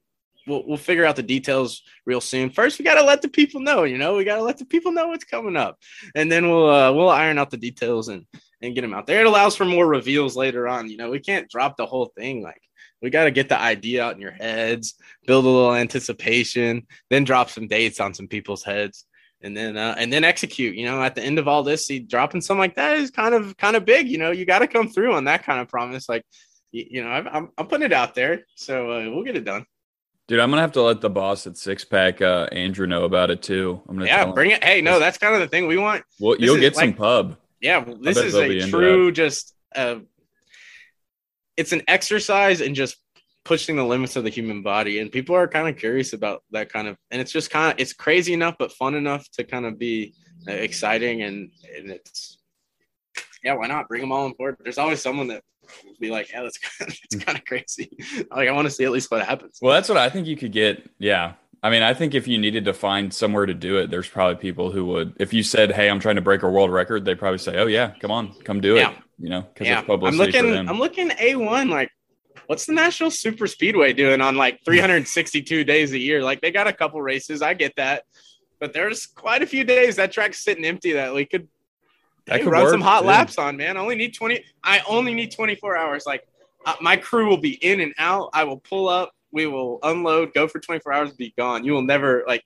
we'll 0.51 0.67
we'll 0.67 0.77
figure 0.77 1.05
out 1.05 1.15
the 1.15 1.24
details 1.24 1.81
real 2.05 2.22
soon. 2.22 2.50
First, 2.50 2.77
we 2.77 2.86
got 2.86 2.96
to 2.96 3.03
let 3.03 3.22
the 3.22 3.29
people 3.29 3.62
know. 3.62 3.84
You 3.84 3.98
know, 3.98 4.15
we 4.15 4.25
got 4.25 4.36
to 4.36 4.43
let 4.43 4.58
the 4.58 4.65
people 4.65 4.91
know 4.91 5.08
what's 5.08 5.24
coming 5.24 5.55
up, 5.55 5.79
and 6.13 6.31
then 6.31 6.50
we'll 6.50 6.70
uh, 6.70 6.91
we'll 6.91 7.10
iron 7.10 7.39
out 7.39 7.50
the 7.50 7.58
details 7.58 8.10
and 8.10 8.25
and 8.62 8.75
get 8.75 8.81
them 8.81 8.93
out 8.93 9.08
there. 9.08 9.22
It 9.22 9.27
allows 9.27 9.55
for 9.55 9.65
more 9.65 9.88
reveals 9.88 10.36
later 10.36 10.67
on. 10.67 10.89
You 10.89 10.98
know, 10.98 11.10
we 11.10 11.20
can't 11.20 11.50
drop 11.50 11.77
the 11.77 11.86
whole 11.86 12.12
thing. 12.17 12.43
Like 12.43 12.62
we 13.01 13.10
got 13.10 13.24
to 13.24 13.31
get 13.31 13.50
the 13.50 13.60
idea 13.60 14.03
out 14.03 14.15
in 14.15 14.22
your 14.22 14.31
heads, 14.31 14.96
build 15.25 15.46
a 15.46 15.50
little 15.50 15.74
anticipation, 15.74 16.86
then 17.10 17.24
drop 17.24 17.50
some 17.50 17.67
dates 17.67 18.00
on 18.00 18.13
some 18.13 18.27
people's 18.27 18.63
heads. 18.63 19.05
And 19.43 19.58
then, 19.58 19.75
uh, 19.75 19.96
and 19.98 20.13
then 20.13 20.24
execute. 20.24 20.75
You 20.75 20.86
know, 20.86 21.01
at 21.01 21.15
the 21.15 21.24
end 21.24 21.39
of 21.39 21.48
all 21.48 21.63
this, 21.63 21.88
see, 21.88 21.98
dropping 21.98 22.41
something 22.41 22.60
like 22.60 22.75
that 22.75 22.98
is 22.98 23.10
kind 23.10 23.34
of, 23.34 23.58
kind 23.58 23.75
of 23.75 23.86
big. 23.86 24.08
You 24.08 24.20
know, 24.20 24.29
you 24.29 24.46
got 24.46 24.60
to 24.60 24.67
come 24.67 24.88
through 24.88 25.15
on 25.15 25.24
that 25.24 25.43
kind 25.43 25.60
of 25.60 25.67
promise. 25.67 26.08
Like, 26.08 26.24
you, 26.72 27.03
know, 27.03 27.10
I'm, 27.10 27.50
I'm 27.58 27.67
putting 27.67 27.86
it 27.86 27.93
out 27.93 28.13
there, 28.13 28.46
so 28.55 28.91
uh, 28.91 29.10
we'll 29.10 29.24
get 29.24 29.36
it 29.36 29.43
done. 29.43 29.65
Dude, 30.28 30.40
I'm 30.40 30.50
gonna 30.50 30.62
have 30.62 30.72
to 30.74 30.82
let 30.82 31.01
the 31.01 31.10
boss 31.10 31.46
at 31.48 31.58
Six 31.58 31.84
Pack 31.84 32.22
uh, 32.22 32.48
Andrew 32.51 32.88
know 32.88 33.04
about 33.04 33.32
it 33.32 33.42
too. 33.42 33.82
I'm 33.88 33.96
gonna 33.96 34.08
yeah, 34.08 34.25
bring 34.32 34.51
it. 34.51 34.63
Hey, 34.63 34.82
no, 34.82 35.00
that's 35.00 35.18
kind 35.18 35.36
of 35.36 35.42
the 35.42 35.48
thing 35.48 35.68
we 35.68 35.78
want. 35.78 36.04
Well, 36.20 36.38
you'll 36.40 36.60
get 36.60 36.75
like, 36.75 36.90
some 36.90 36.94
pub. 36.94 37.38
Yeah, 37.60 37.84
this 38.00 38.18
is 38.18 38.36
a 38.36 38.70
true 38.70 39.12
just. 39.12 39.56
Uh, 39.75 40.00
it's 41.58 41.74
an 41.74 41.82
exercise 41.88 42.62
in 42.62 42.74
just 42.74 42.98
pushing 43.44 43.75
the 43.75 43.86
limits 43.86 44.16
of 44.16 44.24
the 44.24 44.30
human 44.30 44.62
body, 44.62 45.00
and 45.00 45.12
people 45.12 45.36
are 45.36 45.48
kind 45.48 45.68
of 45.68 45.78
curious 45.78 46.13
about 46.13 46.44
that 46.51 46.72
kind 46.72 46.88
of. 46.88 46.98
And 47.12 47.20
it's 47.20 47.32
just 47.32 47.50
kind 47.50 47.74
of 47.74 47.80
it's 47.80 47.94
crazy 47.94 48.34
enough, 48.34 48.56
but 48.58 48.72
fun 48.72 48.96
enough 48.96 49.30
to 49.32 49.44
kind 49.44 49.66
of 49.66 49.78
be 49.78 50.13
uh, 50.48 50.54
exciting, 50.54 51.24
and 51.24 51.51
and 51.78 51.92
it's 51.92 52.38
yeah, 53.44 53.56
why 53.56 53.68
not 53.68 53.88
bring 53.88 54.01
them 54.01 54.12
all 54.12 54.25
on 54.25 54.34
board? 54.38 54.58
There's 54.60 54.78
always 54.78 55.01
someone 55.01 55.28
that 55.28 55.44
be 56.00 56.10
like, 56.10 56.32
yeah, 56.32 56.44
that's 56.44 56.60
it's 56.82 57.16
hmm. 57.16 57.22
kind 57.22 57.38
of 57.38 57.46
crazy. 57.46 57.90
like 58.32 58.50
I 58.50 58.51
want 58.51 58.66
to 58.66 58.72
see 58.72 58.84
at 58.84 58.92
least 58.92 59.12
what 59.12 59.25
happens. 59.25 59.60
Well, 59.62 59.74
that's 59.74 59.90
what 59.90 59.98
I 59.98 60.10
think 60.10 60.28
you 60.28 60.36
could 60.36 60.51
get. 60.51 60.90
Yeah. 61.00 61.34
I 61.63 61.70
mean, 61.70 61.84
I 61.84 61.94
think 61.94 62.16
if 62.16 62.28
you 62.28 62.40
needed 62.40 62.66
to 62.66 62.74
find 62.74 63.13
somewhere 63.13 63.46
to 63.46 63.54
do 63.54 63.78
it, 63.78 63.92
there's 63.92 64.10
probably 64.10 64.36
people 64.36 64.72
who 64.72 64.86
would. 64.88 65.13
If 65.20 65.32
you 65.32 65.44
said, 65.44 65.72
"Hey, 65.72 65.90
I'm 65.90 66.00
trying 66.00 66.16
to 66.16 66.22
break 66.22 66.42
a 66.42 66.50
world 66.50 66.72
record," 66.72 67.06
they 67.06 67.13
probably 67.13 67.38
say, 67.38 67.58
"Oh 67.58 67.68
yeah, 67.68 67.94
come 68.00 68.10
on, 68.10 68.34
come 68.44 68.62
do 68.62 68.75
yeah. 68.75 68.92
it." 68.92 68.98
You 69.20 69.30
know, 69.30 69.42
because 69.42 69.68
yeah. 69.68 69.80
it's 69.80 69.86
publicity 69.86 70.24
I'm 70.24 70.28
looking. 70.28 70.50
for 70.50 70.56
them. 70.56 70.70
I'm 70.70 70.80
looking 70.80 71.10
A1. 71.10 71.70
Like, 71.70 71.92
what's 72.48 72.66
the 72.66 72.74
National 72.74 73.12
Super 73.12 73.46
Speedway 73.46 73.94
doing 73.94 74.22
on 74.22 74.36
like 74.38 74.60
362 74.66 75.63
days 75.63 75.92
a 75.92 76.00
year? 76.00 76.24
Like, 76.24 76.42
they 76.42 76.51
got 76.51 76.66
a 76.66 76.74
couple 76.74 77.00
races. 77.00 77.44
I 77.44 77.54
get 77.54 77.75
that, 77.75 78.06
but 78.60 78.74
there's 78.74 79.06
quite 79.06 79.44
a 79.44 79.48
few 79.48 79.63
days 79.63 79.98
that 79.98 80.12
track's 80.12 80.44
sitting 80.44 80.66
empty 80.66 80.94
that 80.94 81.13
we 81.13 81.28
could 81.28 81.48
that 82.28 82.38
hey, 82.38 82.44
could 82.44 82.51
run 82.51 82.63
work, 82.63 82.72
some 82.72 82.82
hot 82.82 83.06
laps 83.06 83.38
on, 83.38 83.58
man. 83.58 83.78
I 83.78 83.80
only 83.80 83.96
need 83.96 84.13
20. 84.13 84.44
I 84.63 84.82
only 84.88 85.13
need 85.13 85.32
24 85.32 85.75
hours. 85.75 86.06
Like 86.06 86.28
uh, 86.66 86.75
my 86.82 86.98
crew 86.98 87.28
will 87.28 87.38
be 87.38 87.54
in 87.54 87.82
and 87.82 87.94
out. 87.98 88.30
I 88.34 88.44
will 88.44 88.60
pull 88.60 88.88
up. 88.88 89.13
we 89.32 89.48
will 89.48 89.80
unload, 89.84 90.34
go 90.34 90.48
for 90.48 90.60
24 90.60 90.94
hours, 90.94 91.13
be 91.13 91.34
gone. 91.38 91.63
You 91.63 91.74
will 91.74 91.84
never 91.84 92.24
like. 92.28 92.44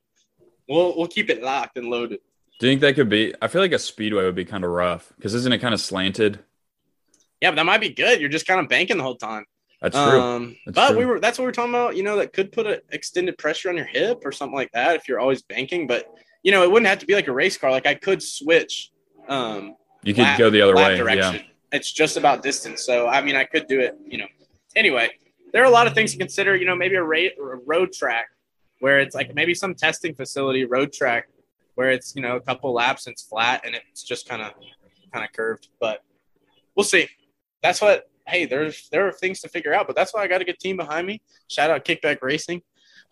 We'll 0.68 0.98
we'll 0.98 1.08
keep 1.08 1.30
it 1.30 1.44
locked 1.44 1.78
and 1.78 1.90
loaded. 1.90 2.20
Do 2.60 2.68
you 2.68 2.72
think 2.72 2.82
that 2.82 2.96
could 2.96 3.10
be? 3.10 3.34
I 3.42 3.48
feel 3.48 3.62
like 3.62 3.74
a 3.74 3.80
speedway 3.80 4.24
would 4.24 4.36
be 4.36 4.46
kind 4.46 4.64
of 4.64 4.72
rough 4.72 5.12
because 5.18 5.34
isn't 5.34 5.52
it 5.52 5.60
kind 5.60 5.74
of 5.74 5.82
slanted? 5.82 6.40
Yeah, 7.42 7.52
but 7.52 7.56
that 7.56 7.66
might 7.66 7.82
be 7.82 7.90
good. 7.90 8.20
You're 8.20 8.30
just 8.30 8.48
kind 8.48 8.60
of 8.60 8.70
banking 8.70 8.98
the 8.98 9.04
whole 9.04 9.18
time. 9.18 9.46
That's 9.82 9.96
true. 9.96 10.20
Um, 10.20 10.58
That's 10.66 10.76
but 10.76 10.90
true. 10.90 11.00
we 11.00 11.06
were 11.06 11.20
that's 11.20 11.38
what 11.38 11.46
we 11.46 11.50
are 11.50 11.54
talking 11.54 11.74
about. 11.74 11.96
You 11.96 12.04
know, 12.04 12.16
that 12.18 12.34
could 12.34 12.52
put 12.52 12.66
a 12.66 12.82
extended 12.90 13.38
pressure 13.38 13.70
on 13.70 13.76
your 13.76 13.86
hip 13.86 14.22
or 14.24 14.32
something 14.32 14.56
like 14.56 14.72
that 14.72 14.96
if 14.96 15.08
you're 15.08 15.20
always 15.20 15.44
banking. 15.44 15.86
But 15.86 16.08
you 16.44 16.52
know, 16.52 16.64
it 16.64 16.72
wouldn't 16.72 16.88
have 16.88 17.00
to 17.00 17.06
be 17.06 17.14
like 17.14 17.28
a 17.28 17.34
race 17.34 17.58
car. 17.58 17.72
Like 17.72 17.86
I 17.86 17.94
could 17.94 18.24
switch. 18.24 18.92
Um, 19.28 19.76
you 20.04 20.14
could 20.14 20.24
lap- 20.24 20.40
go 20.40 20.50
the 20.50 20.62
other 20.62 20.76
way. 20.76 20.98
direction. 20.98 21.36
Yeah. 21.36 21.42
It's 21.72 21.92
just 21.92 22.16
about 22.18 22.44
distance. 22.44 22.84
So 22.84 23.08
I 23.08 23.22
mean, 23.22 23.36
I 23.36 23.44
could 23.44 23.68
do 23.68 23.80
it. 23.80 23.98
You 24.08 24.20
know. 24.20 24.28
Anyway, 24.76 25.10
there 25.52 25.64
are 25.64 25.66
a 25.66 25.72
lot 25.72 25.88
of 25.88 25.94
things 25.94 26.12
to 26.12 26.18
consider. 26.18 26.56
You 26.56 26.66
know, 26.66 26.76
maybe 26.76 26.96
a, 26.96 27.04
ra- 27.04 27.36
a 27.40 27.56
road 27.66 27.92
track 27.92 28.28
where 28.80 29.00
it's 29.00 29.16
like 29.16 29.34
maybe 29.34 29.56
some 29.56 29.74
testing 29.74 30.14
facility 30.14 30.66
road 30.66 30.94
track 30.94 31.28
where 31.76 31.92
it's 31.92 32.16
you 32.16 32.22
know 32.22 32.36
a 32.36 32.42
couple 32.42 32.74
laps 32.74 33.08
and 33.08 33.14
it's 33.14 33.24
flat 33.24 33.64
and 33.66 33.76
it's 33.76 34.04
just 34.04 34.28
kind 34.28 34.42
of 34.42 34.52
kind 35.12 35.26
of 35.26 35.32
curved. 35.34 35.70
But 35.80 36.04
we'll 36.76 36.84
see. 36.84 37.08
That's 37.62 37.82
what. 37.82 38.10
Hey, 38.28 38.46
there's 38.46 38.90
there 38.90 39.08
are 39.08 39.12
things 39.12 39.42
to 39.42 39.50
figure 39.50 39.72
out, 39.72 39.86
but 39.86 39.96
that's 39.96 40.12
why 40.12 40.24
I 40.24 40.28
got 40.28 40.42
a 40.42 40.46
good 40.46 40.58
team 40.60 40.78
behind 40.78 41.06
me. 41.06 41.22
Shout 41.48 41.70
out 41.70 41.86
Kickback 41.86 42.24
Racing. 42.24 42.64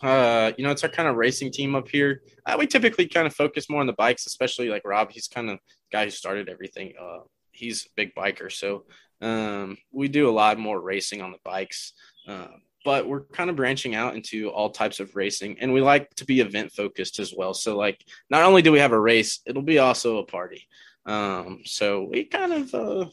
Uh, 0.02 0.52
you 0.58 0.64
know, 0.64 0.72
it's 0.72 0.84
our 0.84 0.90
kind 0.90 1.08
of 1.08 1.16
racing 1.16 1.52
team 1.52 1.76
up 1.76 1.88
here. 1.88 2.24
Uh, 2.46 2.56
we 2.58 2.66
typically 2.68 3.08
kind 3.08 3.28
of 3.28 3.34
focus 3.34 3.70
more 3.70 3.80
on 3.80 3.88
the 3.88 3.94
bikes, 3.94 4.26
especially 4.26 4.70
like 4.70 4.82
Rob. 4.86 5.12
He's 5.12 5.28
kind 5.28 5.50
of 5.52 5.60
guy 5.94 6.06
who 6.06 6.10
started 6.12 6.50
everything. 6.50 6.94
Uh, 7.00 7.20
he's 7.52 7.86
a 7.86 7.90
big 7.96 8.14
biker, 8.16 8.52
so 8.52 8.84
um, 9.22 9.78
we 9.92 10.10
do 10.10 10.28
a 10.28 10.38
lot 10.44 10.60
more 10.60 10.82
racing 10.82 11.22
on 11.22 11.32
the 11.32 11.38
bikes. 11.46 11.94
Uh, 12.28 12.48
but 12.84 13.08
we're 13.08 13.22
kind 13.22 13.50
of 13.50 13.56
branching 13.56 13.96
out 13.96 14.16
into 14.16 14.50
all 14.50 14.70
types 14.70 15.00
of 15.00 15.16
racing, 15.16 15.58
and 15.62 15.72
we 15.72 15.82
like 15.82 16.14
to 16.16 16.26
be 16.26 16.42
event 16.42 16.72
focused 16.72 17.20
as 17.20 17.34
well. 17.34 17.54
So, 17.54 17.78
like, 17.78 18.04
not 18.30 18.44
only 18.44 18.62
do 18.62 18.72
we 18.72 18.80
have 18.80 18.92
a 18.92 19.00
race, 19.00 19.40
it'll 19.46 19.62
be 19.62 19.80
also 19.80 20.18
a 20.18 20.26
party. 20.26 20.68
Um, 21.06 21.62
so 21.66 22.04
we 22.04 22.26
kind 22.26 22.54
of 22.54 22.76
uh, 22.76 23.06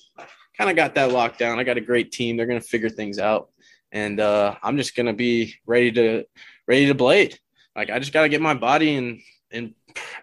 kind 0.57 0.71
of 0.71 0.77
got 0.77 0.95
that 0.97 1.13
locked 1.13 1.39
down. 1.39 1.59
I 1.59 1.65
got 1.65 1.77
a 1.77 1.83
great 1.83 2.11
team; 2.11 2.37
they're 2.37 2.47
going 2.47 2.61
to 2.61 2.67
figure 2.67 2.89
things 2.91 3.19
out, 3.19 3.51
and 3.93 4.19
uh, 4.19 4.57
I'm 4.63 4.77
just 4.77 4.97
going 4.97 5.07
to 5.07 5.13
be 5.13 5.55
ready 5.67 5.93
to 5.93 6.25
ready 6.67 6.87
to 6.87 6.95
blade. 6.95 7.39
Like, 7.77 7.91
I 7.91 8.01
just 8.01 8.13
got 8.13 8.23
to 8.23 8.29
get 8.29 8.41
my 8.41 8.55
body 8.55 8.95
in 8.95 9.23
in, 9.51 9.75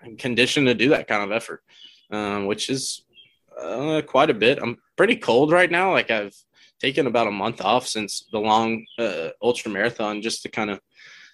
in 0.04 0.18
condition 0.18 0.66
to 0.66 0.74
do 0.74 0.90
that 0.90 1.08
kind 1.08 1.24
of 1.24 1.32
effort, 1.32 1.64
um, 2.12 2.46
which 2.46 2.70
is 2.70 3.04
uh, 3.62 4.02
quite 4.06 4.30
a 4.30 4.34
bit. 4.34 4.60
I'm 4.62 4.78
pretty 4.96 5.16
cold 5.16 5.52
right 5.52 5.70
now. 5.70 5.92
Like 5.92 6.12
I've 6.12 6.36
taken 6.80 7.08
about 7.08 7.28
a 7.28 7.32
month 7.32 7.62
off 7.62 7.88
since 7.88 8.28
the 8.32 8.40
long 8.40 8.86
uh, 9.00 9.30
ultra 9.42 9.72
marathon 9.72 10.22
just 10.22 10.44
to 10.44 10.50
kind 10.50 10.70
of 10.70 10.80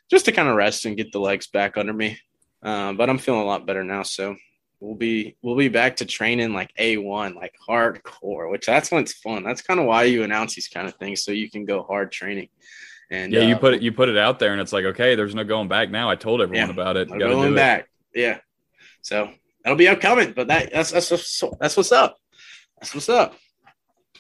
just 0.10 0.26
to 0.26 0.32
kind 0.32 0.48
of 0.50 0.56
rest 0.56 0.86
and 0.86 0.98
get 0.98 1.12
the 1.12 1.20
legs 1.20 1.48
back 1.48 1.78
under 1.78 1.94
me. 1.94 2.18
Uh, 2.62 2.94
but 2.94 3.10
I'm 3.10 3.18
feeling 3.18 3.42
a 3.42 3.46
lot 3.46 3.66
better 3.66 3.84
now. 3.84 4.04
So 4.04 4.36
we'll 4.80 4.96
be 4.96 5.36
we'll 5.42 5.56
be 5.58 5.70
back 5.70 5.98
to 5.98 6.06
training 6.06 6.54
like 6.54 6.74
A1, 6.80 7.36
like 7.36 7.56
hardcore, 7.68 8.50
which 8.52 8.66
that's 8.66 8.92
when 8.92 9.02
it's 9.04 9.14
fun. 9.14 9.44
That's 9.44 9.62
kind 9.62 9.80
of 9.80 9.86
why 9.86 10.04
you 10.04 10.24
announce 10.24 10.56
these 10.56 10.68
kind 10.70 10.88
of 10.88 10.96
things 10.96 11.24
so 11.24 11.32
you 11.32 11.50
can 11.50 11.66
go 11.66 11.84
hard 11.84 12.12
training. 12.12 12.50
And 13.12 13.34
Yeah, 13.34 13.42
you 13.42 13.56
uh, 13.56 13.60
put 13.60 13.74
it 13.74 13.82
you 13.82 13.92
put 13.92 14.08
it 14.10 14.18
out 14.18 14.40
there, 14.40 14.54
and 14.54 14.62
it's 14.62 14.72
like, 14.74 14.86
okay, 14.86 15.16
there's 15.16 15.36
no 15.36 15.44
going 15.44 15.68
back 15.68 15.90
now. 15.90 16.10
I 16.10 16.16
told 16.16 16.42
everyone 16.42 16.68
Yeah. 16.68 16.74
about 16.74 16.96
it. 16.98 17.10
To 17.10 17.18
going 17.20 17.48
do 17.50 17.54
it. 17.54 17.56
back. 17.58 17.90
Yeah. 18.16 18.40
So 19.02 19.30
that'll 19.64 19.78
be 19.78 19.88
upcoming, 19.88 20.34
but 20.34 20.48
that 20.48 20.72
that's 20.72 20.92
that's 20.92 21.12
what's, 21.12 21.44
that's 21.60 21.78
what's 21.78 21.92
up. 21.92 22.18
That's 22.80 22.94
what's 22.94 23.10
up. 23.10 23.36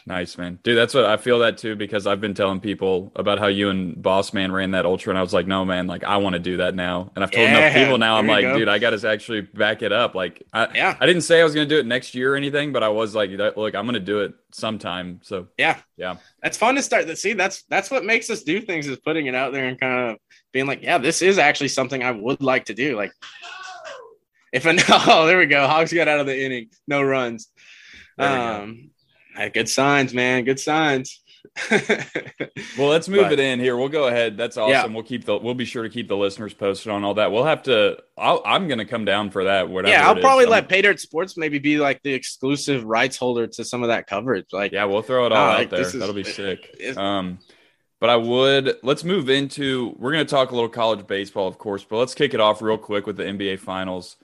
Nice, 0.05 0.37
man. 0.37 0.59
Dude, 0.63 0.77
that's 0.77 0.93
what 0.93 1.05
I 1.05 1.15
feel 1.15 1.39
that 1.39 1.57
too 1.57 1.77
because 1.77 2.07
I've 2.07 2.19
been 2.19 2.33
telling 2.33 2.59
people 2.59 3.13
about 3.15 3.39
how 3.39 3.47
you 3.47 3.69
and 3.69 4.01
Boss 4.01 4.33
Man 4.33 4.51
ran 4.51 4.71
that 4.71 4.85
ultra, 4.85 5.11
and 5.11 5.17
I 5.17 5.21
was 5.21 5.33
like, 5.33 5.47
no, 5.47 5.63
man, 5.63 5.87
like 5.87 6.03
I 6.03 6.17
want 6.17 6.33
to 6.33 6.39
do 6.39 6.57
that 6.57 6.75
now. 6.75 7.09
And 7.15 7.23
I've 7.23 7.31
told 7.31 7.47
Yeah, 7.47 7.59
enough 7.69 7.73
people 7.73 7.97
now, 7.97 8.17
I'm 8.17 8.27
like, 8.27 8.43
go. 8.43 8.57
dude, 8.57 8.67
I 8.67 8.79
got 8.79 8.89
to 8.99 9.07
actually 9.09 9.41
back 9.41 9.81
it 9.81 9.93
up. 9.93 10.13
Like, 10.13 10.43
I, 10.51 10.67
Yeah. 10.75 10.97
I 10.99 11.05
didn't 11.05 11.21
say 11.21 11.39
I 11.39 11.45
was 11.45 11.55
going 11.55 11.69
to 11.69 11.73
do 11.73 11.79
it 11.79 11.85
next 11.85 12.15
year 12.15 12.33
or 12.33 12.35
anything, 12.35 12.73
but 12.73 12.83
I 12.83 12.89
was 12.89 13.15
like, 13.15 13.29
look, 13.31 13.75
I'm 13.75 13.85
going 13.85 13.93
to 13.93 14.01
do 14.01 14.19
it 14.19 14.33
sometime. 14.51 15.21
So, 15.23 15.47
Yeah. 15.57 15.77
Yeah. 15.95 16.17
That's 16.41 16.57
fun 16.57 16.75
to 16.75 16.81
start 16.81 17.07
to 17.07 17.15
see. 17.15 17.31
That's 17.31 17.63
that's 17.69 17.89
what 17.89 18.03
makes 18.03 18.29
us 18.29 18.43
do 18.43 18.59
things 18.59 18.87
is 18.87 18.99
putting 18.99 19.27
it 19.27 19.35
out 19.35 19.53
there 19.53 19.63
and 19.69 19.79
kind 19.79 20.11
of 20.11 20.17
being 20.51 20.67
like, 20.67 20.83
yeah, 20.83 20.97
this 20.97 21.21
is 21.21 21.37
actually 21.37 21.69
something 21.69 22.03
I 22.03 22.11
would 22.11 22.41
like 22.43 22.65
to 22.65 22.73
do. 22.73 22.97
Like 22.97 23.13
if 24.53 24.65
I 24.65 24.77
oh, 25.07 25.25
there 25.27 25.37
we 25.37 25.47
go. 25.47 25.67
Hawks 25.67 25.91
got 25.91 26.07
out 26.07 26.19
of 26.21 26.25
the 26.27 26.41
inning. 26.45 26.69
No 26.87 27.01
runs. 27.01 27.49
Go. 28.17 28.25
Um 28.25 28.89
uh, 29.37 29.49
good 29.49 29.67
signs, 29.67 30.13
man. 30.13 30.43
Good 30.45 30.59
signs. 30.59 31.19
well, 32.77 32.89
let's 32.89 33.07
move 33.09 33.23
But- 33.23 33.33
it 33.33 33.39
in 33.39 33.59
here. 33.59 33.75
We'll 33.77 33.89
go 33.89 34.07
ahead. 34.07 34.37
That's 34.37 34.57
awesome. 34.57 34.71
Yeah. 34.71 34.85
We'll 34.85 35.03
keep 35.03 35.25
the, 35.25 35.37
we'll 35.37 35.53
be 35.55 35.65
sure 35.65 35.83
to 35.83 35.89
keep 35.89 36.07
the 36.07 36.17
listeners 36.17 36.53
posted 36.53 36.91
on 36.91 37.03
all 37.03 37.15
that. 37.15 37.31
We'll 37.31 37.43
have 37.45 37.63
to, 37.63 37.97
I'll, 38.17 38.41
I'm 38.45 38.67
going 38.67 38.77
to 38.79 38.85
come 38.85 39.05
down 39.05 39.31
for 39.31 39.45
that. 39.45 39.69
Whatever. 39.69 39.91
yeah, 39.93 40.07
I'll 40.07 40.15
probably 40.19 40.45
I'm- 40.45 40.51
let 40.51 40.69
Pay 40.69 40.83
Dirt 40.83 40.99
Sports 40.99 41.35
maybe 41.37 41.59
be 41.59 41.77
like 41.77 42.01
the 42.03 42.13
exclusive 42.13 42.83
rights 42.83 43.17
holder 43.17 43.47
to 43.47 43.63
some 43.65 43.81
of 43.83 43.89
that 43.89 44.07
coverage. 44.07 44.47
Like, 44.51 44.71
Yeah, 44.71 44.85
we'll 44.85 45.01
throw 45.01 45.25
it 45.25 45.31
all 45.31 45.37
Ah, 45.37 45.51
out 45.53 45.57
like, 45.59 45.69
there. 45.71 45.83
That'll 45.83 46.13
be 46.13 46.23
sick. 46.23 46.75
Um, 46.97 47.39
but 47.99 48.09
I 48.09 48.17
would 48.17 48.75
let's 48.83 49.03
move 49.03 49.29
into 49.29 49.95
we're 49.97 50.11
going 50.11 50.25
to 50.25 50.29
talk 50.29 50.51
a 50.51 50.55
little 50.55 50.69
college 50.69 51.07
baseball, 51.07 51.47
of 51.47 51.57
course, 51.57 51.83
but 51.83 51.97
let's 51.97 52.13
kick 52.13 52.33
it 52.33 52.39
off 52.39 52.61
real 52.61 52.77
quick 52.77 53.07
with 53.07 53.17
the 53.17 53.23
NBA 53.23 53.59
Finals. 53.59 54.17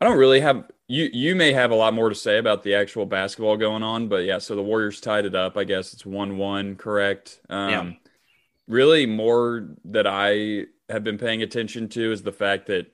I 0.00 0.04
don't 0.04 0.18
really 0.18 0.40
have 0.40 0.64
you. 0.86 1.08
You 1.12 1.34
may 1.34 1.52
have 1.52 1.70
a 1.70 1.74
lot 1.74 1.94
more 1.94 2.08
to 2.08 2.14
say 2.14 2.38
about 2.38 2.62
the 2.62 2.74
actual 2.74 3.06
basketball 3.06 3.56
going 3.56 3.82
on, 3.82 4.08
but 4.08 4.24
yeah. 4.24 4.38
So 4.38 4.54
the 4.54 4.62
Warriors 4.62 5.00
tied 5.00 5.24
it 5.26 5.34
up. 5.34 5.56
I 5.56 5.64
guess 5.64 5.92
it's 5.92 6.06
one-one, 6.06 6.76
correct? 6.76 7.40
Um, 7.50 7.70
Yeah. 7.70 7.90
Really, 8.68 9.06
more 9.06 9.70
that 9.86 10.06
I 10.06 10.66
have 10.90 11.02
been 11.02 11.16
paying 11.18 11.42
attention 11.42 11.88
to 11.90 12.12
is 12.12 12.22
the 12.22 12.32
fact 12.32 12.66
that 12.66 12.86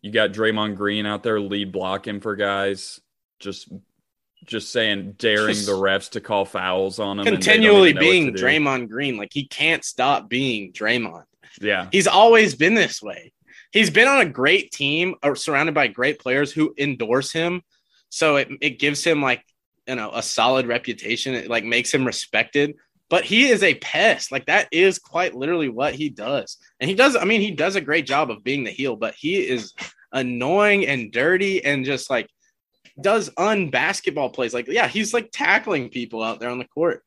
you 0.00 0.12
got 0.12 0.30
Draymond 0.32 0.76
Green 0.76 1.04
out 1.04 1.24
there 1.24 1.40
lead 1.40 1.72
blocking 1.72 2.20
for 2.20 2.36
guys, 2.36 3.00
just 3.40 3.72
just 4.44 4.70
saying 4.70 5.16
daring 5.18 5.54
Just 5.54 5.66
the 5.66 5.72
refs 5.72 6.10
to 6.10 6.20
call 6.20 6.44
fouls 6.44 7.00
on 7.00 7.16
them. 7.16 7.26
and 7.26 7.36
they 7.36 7.40
don't 7.40 7.54
continually 7.54 7.92
being. 7.92 8.32
Draymond 8.32 8.88
Green. 8.88 9.16
Like 9.16 9.32
he 9.32 9.46
can't 9.46 9.84
stop 9.84 10.28
being 10.28 10.72
Draymond. 10.72 11.24
Yeah, 11.60 11.88
He's 11.90 12.06
always 12.06 12.54
been 12.54 12.74
this 12.74 13.02
way. 13.02 13.32
He's 13.76 13.90
been 13.90 14.08
on 14.08 14.20
a 14.20 14.30
great 14.30 14.72
team 14.72 15.16
or 15.22 15.36
surrounded 15.36 15.74
by 15.74 15.88
great 15.88 16.18
players 16.18 16.50
who 16.50 16.74
endorse 16.78 17.30
him. 17.30 17.60
So 18.08 18.36
it, 18.36 18.48
it 18.62 18.78
gives 18.78 19.04
him 19.04 19.20
like, 19.20 19.44
you 19.86 19.96
know, 19.96 20.10
a 20.14 20.22
solid 20.22 20.66
reputation. 20.66 21.34
It 21.34 21.50
like 21.50 21.62
makes 21.62 21.92
him 21.92 22.06
respected. 22.06 22.76
But 23.10 23.26
he 23.26 23.48
is 23.48 23.62
a 23.62 23.74
pest. 23.74 24.32
Like 24.32 24.46
that 24.46 24.68
is 24.72 24.98
quite 24.98 25.34
literally 25.34 25.68
what 25.68 25.94
he 25.94 26.08
does. 26.08 26.56
And 26.80 26.88
he 26.88 26.96
does, 26.96 27.16
I 27.16 27.24
mean, 27.24 27.42
he 27.42 27.50
does 27.50 27.76
a 27.76 27.82
great 27.82 28.06
job 28.06 28.30
of 28.30 28.42
being 28.42 28.64
the 28.64 28.70
heel, 28.70 28.96
but 28.96 29.14
he 29.14 29.36
is 29.36 29.74
annoying 30.10 30.86
and 30.86 31.12
dirty 31.12 31.62
and 31.62 31.84
just 31.84 32.08
like 32.08 32.30
does 32.98 33.28
unbasketball 33.36 34.32
plays. 34.32 34.54
Like, 34.54 34.68
yeah, 34.68 34.88
he's 34.88 35.12
like 35.12 35.28
tackling 35.32 35.90
people 35.90 36.22
out 36.22 36.40
there 36.40 36.48
on 36.48 36.58
the 36.58 36.64
court. 36.64 37.02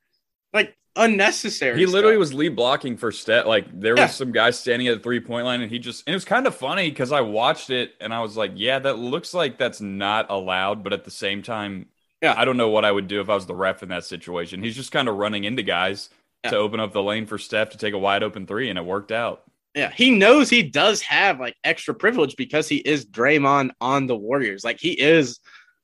Like 0.53 0.77
unnecessary. 0.99 1.79
he 1.79 1.85
literally 1.85 2.15
stuff. 2.15 2.19
was 2.19 2.33
lead 2.33 2.55
blocking 2.55 2.97
for 2.97 3.11
step. 3.11 3.45
Like 3.45 3.65
there 3.79 3.95
Yeah. 3.97 4.03
was 4.07 4.15
some 4.15 4.31
guy 4.31 4.51
standing 4.51 4.87
at 4.87 4.97
the 4.97 5.03
three 5.03 5.19
point 5.19 5.45
line, 5.45 5.61
and 5.61 5.71
he 5.71 5.79
just 5.79 6.03
and 6.07 6.13
it 6.13 6.15
was 6.17 6.25
kind 6.25 6.45
of 6.47 6.55
funny 6.55 6.89
because 6.89 7.11
I 7.11 7.21
watched 7.21 7.69
it 7.69 7.93
and 7.99 8.13
I 8.13 8.21
was 8.21 8.37
like, 8.37 8.51
yeah, 8.55 8.79
that 8.79 8.97
looks 8.99 9.33
like 9.33 9.57
that's 9.57 9.81
not 9.81 10.29
allowed, 10.29 10.83
but 10.83 10.93
at 10.93 11.03
the 11.05 11.11
same 11.11 11.41
time, 11.41 11.87
Yeah. 12.21 12.33
I 12.37 12.45
don't 12.45 12.57
know 12.57 12.69
what 12.69 12.85
I 12.85 12.91
would 12.91 13.07
do 13.07 13.21
if 13.21 13.29
I 13.29 13.35
was 13.35 13.45
the 13.45 13.55
ref 13.55 13.81
in 13.83 13.89
that 13.89 14.03
situation. 14.05 14.61
He's 14.61 14.75
just 14.75 14.91
kind 14.91 15.07
of 15.07 15.15
running 15.15 15.45
into 15.45 15.63
guys 15.63 16.09
Yeah. 16.43 16.51
to 16.51 16.57
open 16.57 16.79
up 16.79 16.93
the 16.93 17.01
lane 17.03 17.25
for 17.25 17.37
Steph 17.37 17.69
to 17.71 17.77
take 17.77 17.93
a 17.93 17.97
wide 17.99 18.23
open 18.23 18.45
three, 18.45 18.69
and 18.69 18.77
it 18.77 18.85
worked 18.85 19.11
out. 19.11 19.43
Yeah, 19.75 19.91
he 19.91 20.09
knows 20.11 20.49
he 20.49 20.63
does 20.63 21.01
have 21.03 21.39
like 21.39 21.55
extra 21.63 21.93
privilege 21.93 22.35
because 22.35 22.67
he 22.67 22.77
is 22.77 23.05
Draymond 23.05 23.71
on 23.79 24.07
the 24.07 24.15
Warriors. 24.15 24.63
Like 24.63 24.79
he 24.79 24.91
is 24.99 25.39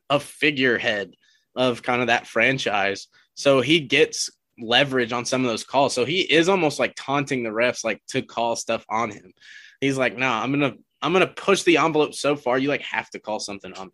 a 0.09 0.19
figurehead 0.19 1.13
of 1.55 1.83
kind 1.83 2.01
of 2.01 2.07
that 2.07 2.27
franchise. 2.27 3.07
So 3.35 3.61
he 3.61 3.79
gets 3.79 4.29
leverage 4.59 5.11
on 5.11 5.25
some 5.25 5.43
of 5.43 5.49
those 5.49 5.63
calls. 5.63 5.93
So 5.93 6.05
he 6.05 6.21
is 6.21 6.49
almost 6.49 6.79
like 6.79 6.93
taunting 6.95 7.43
the 7.43 7.49
refs 7.49 7.83
like 7.83 8.01
to 8.07 8.21
call 8.21 8.55
stuff 8.55 8.85
on 8.89 9.11
him. 9.11 9.33
He's 9.81 9.97
like, 9.97 10.17
"No, 10.17 10.29
I'm 10.29 10.57
to 10.59 10.75
I'm 11.01 11.13
to 11.13 11.27
push 11.27 11.63
the 11.63 11.77
envelope 11.77 12.13
so 12.13 12.35
far 12.35 12.57
you 12.57 12.69
like 12.69 12.81
have 12.81 13.09
to 13.11 13.19
call 13.19 13.39
something 13.39 13.73
on." 13.73 13.87
me." 13.87 13.93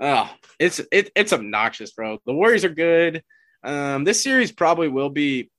Oh, 0.00 0.30
it's 0.58 0.80
it, 0.90 1.10
it's 1.14 1.32
obnoxious, 1.32 1.92
bro. 1.92 2.18
The 2.26 2.34
Warriors 2.34 2.64
are 2.64 2.70
good. 2.70 3.22
Um, 3.62 4.04
this 4.04 4.22
series 4.22 4.50
probably 4.50 4.88
will 4.88 5.10
be 5.10 5.50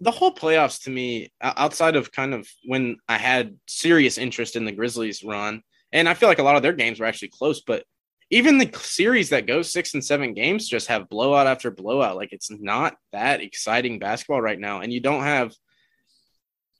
the 0.00 0.10
whole 0.10 0.34
playoffs 0.34 0.82
to 0.84 0.90
me, 0.90 1.32
outside 1.40 1.96
of 1.96 2.12
kind 2.12 2.34
of 2.34 2.46
when 2.66 2.96
I 3.08 3.16
had 3.16 3.56
serious 3.66 4.18
interest 4.18 4.56
in 4.56 4.64
the 4.64 4.72
Grizzlies 4.72 5.24
run, 5.24 5.62
and 5.92 6.08
I 6.08 6.14
feel 6.14 6.28
like 6.28 6.40
a 6.40 6.42
lot 6.42 6.56
of 6.56 6.62
their 6.62 6.72
games 6.72 7.00
were 7.00 7.06
actually 7.06 7.28
close, 7.28 7.62
but 7.62 7.84
even 8.34 8.58
the 8.58 8.70
series 8.78 9.30
that 9.30 9.46
goes 9.46 9.72
six 9.72 9.94
and 9.94 10.04
seven 10.04 10.34
games 10.34 10.68
just 10.68 10.88
have 10.88 11.08
blowout 11.08 11.46
after 11.46 11.70
blowout. 11.70 12.16
Like 12.16 12.32
it's 12.32 12.50
not 12.50 12.96
that 13.12 13.40
exciting 13.40 13.98
basketball 13.98 14.42
right 14.42 14.58
now, 14.58 14.80
and 14.80 14.92
you 14.92 15.00
don't 15.00 15.22
have 15.22 15.54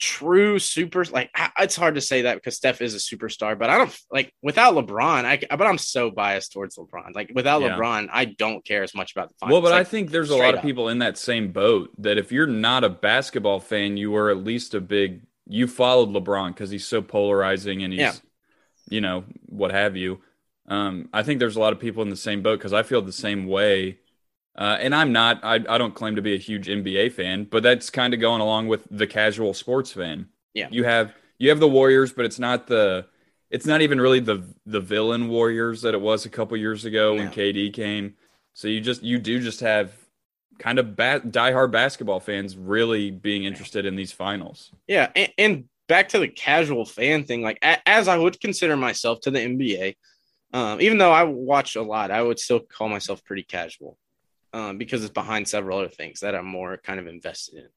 true 0.01 0.59
super 0.59 1.05
like 1.05 1.31
it's 1.59 1.77
hard 1.77 1.95
to 1.95 2.01
say 2.01 2.23
that 2.23 2.35
because 2.35 2.57
Steph 2.57 2.83
is 2.83 2.95
a 2.95 2.99
superstar, 2.99 3.57
but 3.59 3.71
I 3.71 3.79
don't 3.79 3.97
like 4.11 4.33
without 4.43 4.75
LeBron. 4.75 5.25
I 5.25 5.39
but 5.57 5.67
I'm 5.67 5.79
so 5.79 6.11
biased 6.11 6.53
towards 6.53 6.77
LeBron. 6.77 7.15
Like 7.15 7.31
without 7.35 7.63
Yeah. 7.63 7.77
LeBron, 7.79 8.09
I 8.13 8.25
don't 8.27 8.65
care 8.65 8.83
as 8.83 8.95
much 8.95 9.13
about 9.13 9.29
the 9.29 9.35
finals. 9.39 9.53
Well, 9.53 9.63
but 9.63 9.73
I 9.73 9.85
think 9.85 10.11
there's 10.11 10.31
a 10.31 10.37
lot 10.37 10.55
of 10.55 10.59
up. 10.59 10.63
people 10.63 10.89
in 10.89 10.99
that 10.99 11.17
same 11.17 11.53
boat 11.53 11.91
that 11.99 12.19
if 12.19 12.33
you're 12.33 12.47
not 12.49 12.83
a 12.85 12.89
basketball 12.91 13.61
fan, 13.61 13.97
you 13.97 14.15
are 14.17 14.31
at 14.31 14.39
least 14.39 14.75
a 14.75 14.81
big 14.81 15.23
you 15.47 15.67
followed 15.69 16.09
LeBron 16.11 16.49
because 16.49 16.71
he's 16.71 16.87
so 16.87 17.01
polarizing 17.01 17.83
and 17.85 17.93
he's, 17.93 18.01
Yeah. 18.01 18.13
you 18.89 19.01
know, 19.01 19.25
what 19.47 19.71
have 19.71 19.97
you. 19.97 20.21
Um, 20.69 21.09
I 21.13 21.23
think 21.23 21.41
there's 21.41 21.57
a 21.57 21.61
lot 21.61 21.73
of 21.73 21.81
people 21.81 22.03
in 22.03 22.09
the 22.09 22.17
same 22.17 22.43
boat 22.43 22.59
because 22.59 22.73
I 22.73 22.83
feel 22.83 23.03
the 23.03 23.13
same 23.13 23.47
way. 23.47 23.99
Uh, 24.57 24.79
and 24.81 24.95
I'm 24.95 25.13
not, 25.13 25.41
I, 25.43 25.57
I 25.69 25.79
don't 25.79 25.95
claim 25.95 26.17
to 26.17 26.23
be 26.23 26.35
a 26.35 26.39
huge 26.39 26.69
NBA 26.69 27.13
fan, 27.13 27.45
but 27.51 27.63
that's 27.63 27.91
kind 27.91 28.15
of 28.15 28.21
going 28.21 28.41
along 28.41 28.69
with 28.69 28.87
the 28.91 29.07
casual 29.07 29.53
sports 29.53 29.93
fan. 29.93 30.29
Yeah. 30.55 30.69
You 30.71 30.85
have, 30.85 31.13
you 31.39 31.49
have 31.51 31.59
the 31.61 31.69
Warriors, 31.69 32.13
but 32.13 32.25
it's 32.25 32.39
not 32.39 32.69
the, 32.69 33.07
it's 33.55 33.67
not 33.67 33.83
even 33.83 34.01
really 34.01 34.19
the 34.19 34.43
the 34.67 34.81
villain 34.81 35.29
Warriors 35.29 35.83
that 35.83 35.95
it 35.95 36.01
was 36.01 36.25
a 36.25 36.29
couple 36.29 36.57
years 36.57 36.85
ago 36.85 37.15
when 37.15 37.29
KD 37.29 37.73
came. 37.73 38.15
So 38.53 38.67
you 38.67 38.81
just 38.81 39.05
you 39.05 39.19
do 39.19 39.41
just 39.41 39.61
have 39.61 39.93
kind 40.59 40.81
of 40.81 40.97
ba- 40.97 41.23
diehard 41.25 41.71
basketball 41.71 42.19
fans 42.19 42.57
really 42.57 43.13
being 43.13 43.45
interested 43.45 43.87
in 43.87 43.95
these 43.95 44.11
finals. 44.11 44.73
Yeah, 44.89 45.09
and, 45.15 45.33
and 45.39 45.65
back 45.89 46.09
to 46.11 46.19
the 46.19 46.27
casual 46.27 46.85
fan 46.85 47.25
thing, 47.25 47.43
like 47.43 47.59
a, 47.63 47.89
as 47.89 48.09
I 48.09 48.17
would 48.17 48.41
consider 48.41 48.77
myself 48.77 49.21
to 49.21 49.31
the 49.31 49.39
NBA, 49.39 49.97
um, 50.55 50.81
even 50.81 50.99
though 50.99 51.11
I 51.11 51.25
watch 51.25 51.75
a 51.75 51.83
lot, 51.83 52.13
I 52.13 52.23
would 52.23 52.39
still 52.39 52.61
call 52.61 52.89
myself 52.89 53.25
pretty 53.25 53.43
casual 53.43 53.99
um, 54.53 54.79
because 54.79 55.03
it's 55.03 55.13
behind 55.13 55.49
several 55.49 55.79
other 55.79 55.89
things 55.89 56.21
that 56.21 56.37
I'm 56.37 56.47
more 56.47 56.77
kind 56.77 57.01
of 57.01 57.09
invested 57.09 57.57
in. 57.57 57.69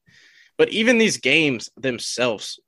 But 0.56 0.68
even 0.68 0.96
these 0.96 1.16
games 1.16 1.70
themselves, 1.76 2.60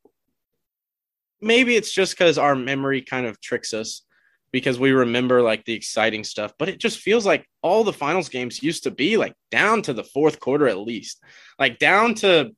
maybe 1.41 1.77
it's 1.77 1.93
just 1.93 2.19
because 2.19 2.39
our 2.39 2.57
memory 2.57 3.03
kind 3.03 3.25
of 3.25 3.41
tricks 3.41 3.73
us 3.73 4.03
because 4.51 4.81
we 4.81 4.91
remember 4.91 5.43
like 5.43 5.65
the 5.65 5.75
exciting 5.75 6.25
stuff, 6.25 6.55
but 6.59 6.69
it 6.69 6.81
just 6.81 6.99
feels 6.99 7.25
like 7.25 7.47
all 7.63 7.85
the 7.85 7.93
finals 7.93 8.29
games 8.29 8.65
used 8.65 8.83
to 8.83 8.91
be 8.91 9.17
like 9.17 9.35
down 9.53 9.81
to 9.83 9.93
the 9.93 10.03
fourth 10.03 10.41
quarter 10.41 10.67
at 10.67 10.79
least, 10.79 11.23
like 11.57 11.79
down 11.79 12.15
to 12.15 12.51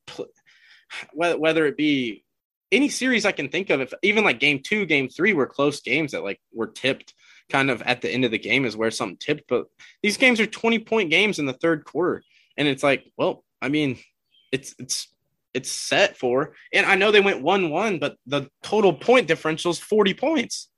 whether 1.12 1.66
it 1.66 1.76
be 1.76 2.24
any 2.70 2.88
series 2.88 3.26
I 3.26 3.32
can 3.32 3.50
think 3.50 3.68
of, 3.68 3.82
if 3.82 3.92
even 4.02 4.24
like 4.24 4.40
game 4.40 4.60
two, 4.64 4.86
game 4.86 5.10
three 5.10 5.34
were 5.34 5.46
close 5.46 5.82
games 5.82 6.12
that 6.12 6.24
like 6.24 6.40
were 6.54 6.68
tipped 6.68 7.12
kind 7.52 7.70
of 7.70 7.82
at 7.82 8.00
the 8.00 8.10
end 8.10 8.24
of 8.24 8.30
the 8.30 8.38
game 8.38 8.64
is 8.64 8.76
where 8.76 8.90
something 8.90 9.18
tipped. 9.18 9.44
But 9.48 9.66
these 10.02 10.16
games 10.16 10.40
are 10.40 10.46
20 10.46 10.78
point 10.80 11.10
games 11.10 11.38
in 11.38 11.46
the 11.46 11.52
third 11.52 11.84
quarter. 11.84 12.24
And 12.56 12.66
it's 12.66 12.82
like, 12.82 13.04
well, 13.16 13.44
I 13.60 13.68
mean, 13.68 13.98
it's, 14.50 14.74
it's, 14.78 15.08
it's 15.54 15.70
set 15.70 16.16
for, 16.16 16.54
and 16.72 16.86
I 16.86 16.94
know 16.94 17.10
they 17.10 17.20
went 17.20 17.42
one, 17.42 17.70
one, 17.70 17.98
but 17.98 18.16
the 18.26 18.48
total 18.62 18.94
point 18.94 19.28
differential 19.28 19.70
is 19.70 19.78
40 19.78 20.14
points. 20.14 20.68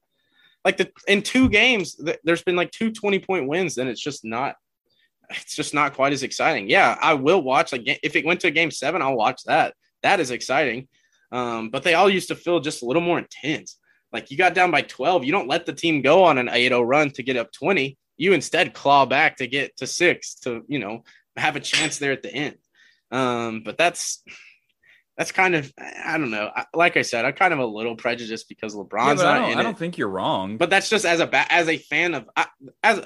Like 0.64 0.76
the, 0.78 0.90
in 1.06 1.22
two 1.22 1.48
games, 1.48 2.00
there's 2.24 2.42
been 2.42 2.56
like 2.56 2.72
two 2.72 2.90
20 2.90 3.20
point 3.20 3.48
wins. 3.48 3.76
Then 3.76 3.86
it's 3.86 4.00
just 4.00 4.24
not, 4.24 4.56
it's 5.30 5.54
just 5.54 5.74
not 5.74 5.94
quite 5.94 6.12
as 6.12 6.22
exciting. 6.22 6.68
Yeah, 6.68 6.98
I 7.00 7.14
will 7.14 7.42
watch 7.42 7.72
like 7.72 7.82
if 8.02 8.16
it 8.16 8.26
went 8.26 8.40
to 8.40 8.50
game 8.50 8.70
seven, 8.70 9.00
I'll 9.00 9.16
watch 9.16 9.44
that. 9.44 9.74
That 10.02 10.20
is 10.20 10.30
exciting. 10.30 10.88
Um, 11.30 11.70
but 11.70 11.82
they 11.82 11.94
all 11.94 12.10
used 12.10 12.28
to 12.28 12.36
feel 12.36 12.60
just 12.60 12.82
a 12.82 12.86
little 12.86 13.02
more 13.02 13.18
intense. 13.18 13.78
Like 14.14 14.30
you 14.30 14.38
got 14.38 14.54
down 14.54 14.70
by 14.70 14.82
12, 14.82 15.24
you 15.24 15.32
don't 15.32 15.48
let 15.48 15.66
the 15.66 15.72
team 15.72 16.00
go 16.00 16.22
on 16.22 16.38
an 16.38 16.46
8-0 16.46 16.86
run 16.86 17.10
to 17.10 17.24
get 17.24 17.36
up 17.36 17.50
20. 17.50 17.98
You 18.16 18.32
instead 18.32 18.72
claw 18.72 19.06
back 19.06 19.38
to 19.38 19.48
get 19.48 19.76
to 19.78 19.88
six 19.88 20.36
to, 20.42 20.62
you 20.68 20.78
know, 20.78 21.02
have 21.36 21.56
a 21.56 21.60
chance 21.60 21.98
there 21.98 22.12
at 22.12 22.22
the 22.22 22.32
end. 22.32 22.56
Um, 23.10 23.62
but 23.64 23.76
that's 23.76 24.22
that's 25.16 25.32
kind 25.32 25.56
of 25.56 25.72
I 25.76 26.16
don't 26.16 26.30
know. 26.30 26.48
I, 26.54 26.64
like 26.72 26.96
I 26.96 27.02
said, 27.02 27.24
I'm 27.24 27.34
kind 27.34 27.52
of 27.52 27.58
a 27.58 27.66
little 27.66 27.96
prejudiced 27.96 28.48
because 28.48 28.74
Yeah, 28.74 28.82
LeBron's 28.82 29.22
I 29.22 29.38
don't, 29.38 29.50
in 29.50 29.58
I 29.58 29.62
don't 29.64 29.78
think 29.78 29.98
you're 29.98 30.08
wrong. 30.08 30.58
But 30.58 30.70
that's 30.70 30.88
just 30.88 31.04
as 31.04 31.18
a 31.18 31.52
as 31.52 31.68
a 31.68 31.78
fan 31.78 32.14
of 32.14 32.28
as 32.84 33.04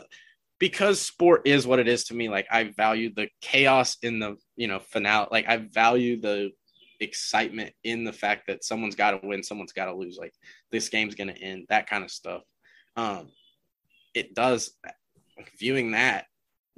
because 0.59 1.01
sport 1.01 1.43
is 1.47 1.67
what 1.67 1.79
it 1.79 1.89
is 1.89 2.05
to 2.05 2.15
me. 2.15 2.29
Like 2.29 2.47
I 2.51 2.65
value 2.65 3.15
the 3.15 3.29
chaos 3.41 3.97
in 4.03 4.19
the 4.19 4.37
you 4.57 4.69
know 4.69 4.79
finale. 4.79 5.29
Like 5.31 5.49
I 5.49 5.57
value 5.57 6.21
the 6.21 6.51
excitement 7.01 7.73
in 7.85 8.05
the 8.05 8.13
fact 8.13 8.47
that 8.47 8.65
someone's 8.65 8.95
got 8.95 9.11
to 9.13 9.27
win, 9.27 9.43
someone's 9.43 9.73
got 9.73 9.87
to 9.87 9.95
lose. 9.95 10.19
Like 10.19 10.35
this 10.71 10.89
game's 10.89 11.15
gonna 11.15 11.33
end. 11.33 11.67
That 11.69 11.89
kind 11.89 12.05
of 12.05 12.11
stuff. 12.11 12.43
Um, 12.97 13.29
it 14.15 14.35
does. 14.35 14.73
Viewing 15.59 15.93
that 15.93 16.27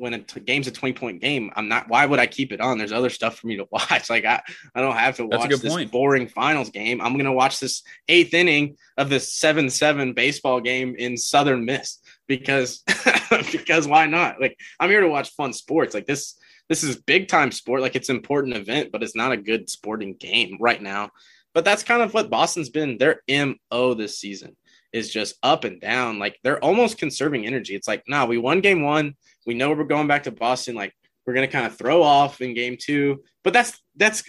when 0.00 0.14
a 0.14 0.18
t- 0.18 0.40
game's 0.40 0.66
a 0.66 0.70
20 0.70 0.94
point 0.94 1.20
game, 1.20 1.50
I'm 1.56 1.68
not, 1.68 1.90
why 1.90 2.06
would 2.06 2.18
I 2.18 2.26
keep 2.26 2.52
it 2.52 2.60
on? 2.62 2.78
There's 2.78 2.90
other 2.90 3.10
stuff 3.10 3.36
for 3.36 3.46
me 3.46 3.58
to 3.58 3.66
watch. 3.70 4.08
Like, 4.08 4.24
I, 4.24 4.40
I 4.74 4.80
don't 4.80 4.96
have 4.96 5.16
to 5.16 5.28
That's 5.28 5.42
watch 5.42 5.60
this 5.60 5.74
point. 5.74 5.92
boring 5.92 6.26
finals 6.26 6.70
game. 6.70 7.02
I'm 7.02 7.12
going 7.12 7.26
to 7.26 7.32
watch 7.32 7.60
this 7.60 7.82
eighth 8.08 8.32
inning 8.32 8.76
of 8.96 9.10
this 9.10 9.34
7 9.34 9.68
7 9.68 10.14
baseball 10.14 10.62
game 10.62 10.94
in 10.96 11.18
Southern 11.18 11.66
Miss 11.66 11.98
because, 12.26 12.82
because 13.52 13.86
why 13.86 14.06
not? 14.06 14.40
Like, 14.40 14.56
I'm 14.80 14.88
here 14.88 15.02
to 15.02 15.08
watch 15.08 15.34
fun 15.34 15.52
sports. 15.52 15.92
Like, 15.92 16.06
this, 16.06 16.38
this 16.70 16.82
is 16.82 16.96
big 16.96 17.28
time 17.28 17.52
sport. 17.52 17.82
Like, 17.82 17.96
it's 17.96 18.08
an 18.08 18.16
important 18.16 18.56
event, 18.56 18.90
but 18.90 19.02
it's 19.02 19.14
not 19.14 19.32
a 19.32 19.36
good 19.36 19.68
sporting 19.68 20.14
game 20.14 20.56
right 20.58 20.80
now. 20.80 21.10
But 21.52 21.66
that's 21.66 21.82
kind 21.82 22.00
of 22.00 22.14
what 22.14 22.30
Boston's 22.30 22.70
been 22.70 22.96
their 22.96 23.20
MO 23.28 23.92
this 23.92 24.18
season 24.18 24.56
is 24.92 25.10
just 25.10 25.36
up 25.42 25.64
and 25.64 25.80
down. 25.80 26.18
Like 26.18 26.38
they're 26.42 26.62
almost 26.64 26.98
conserving 26.98 27.46
energy. 27.46 27.74
It's 27.74 27.88
like, 27.88 28.04
nah, 28.08 28.24
we 28.24 28.38
won 28.38 28.60
game 28.60 28.82
one. 28.82 29.14
We 29.46 29.54
know 29.54 29.70
we're 29.70 29.84
going 29.84 30.06
back 30.06 30.24
to 30.24 30.30
Boston. 30.30 30.74
Like 30.74 30.94
we're 31.26 31.34
gonna 31.34 31.48
kind 31.48 31.66
of 31.66 31.76
throw 31.76 32.02
off 32.02 32.40
in 32.40 32.54
game 32.54 32.76
two. 32.80 33.22
But 33.42 33.52
that's 33.52 33.80
that's 33.96 34.22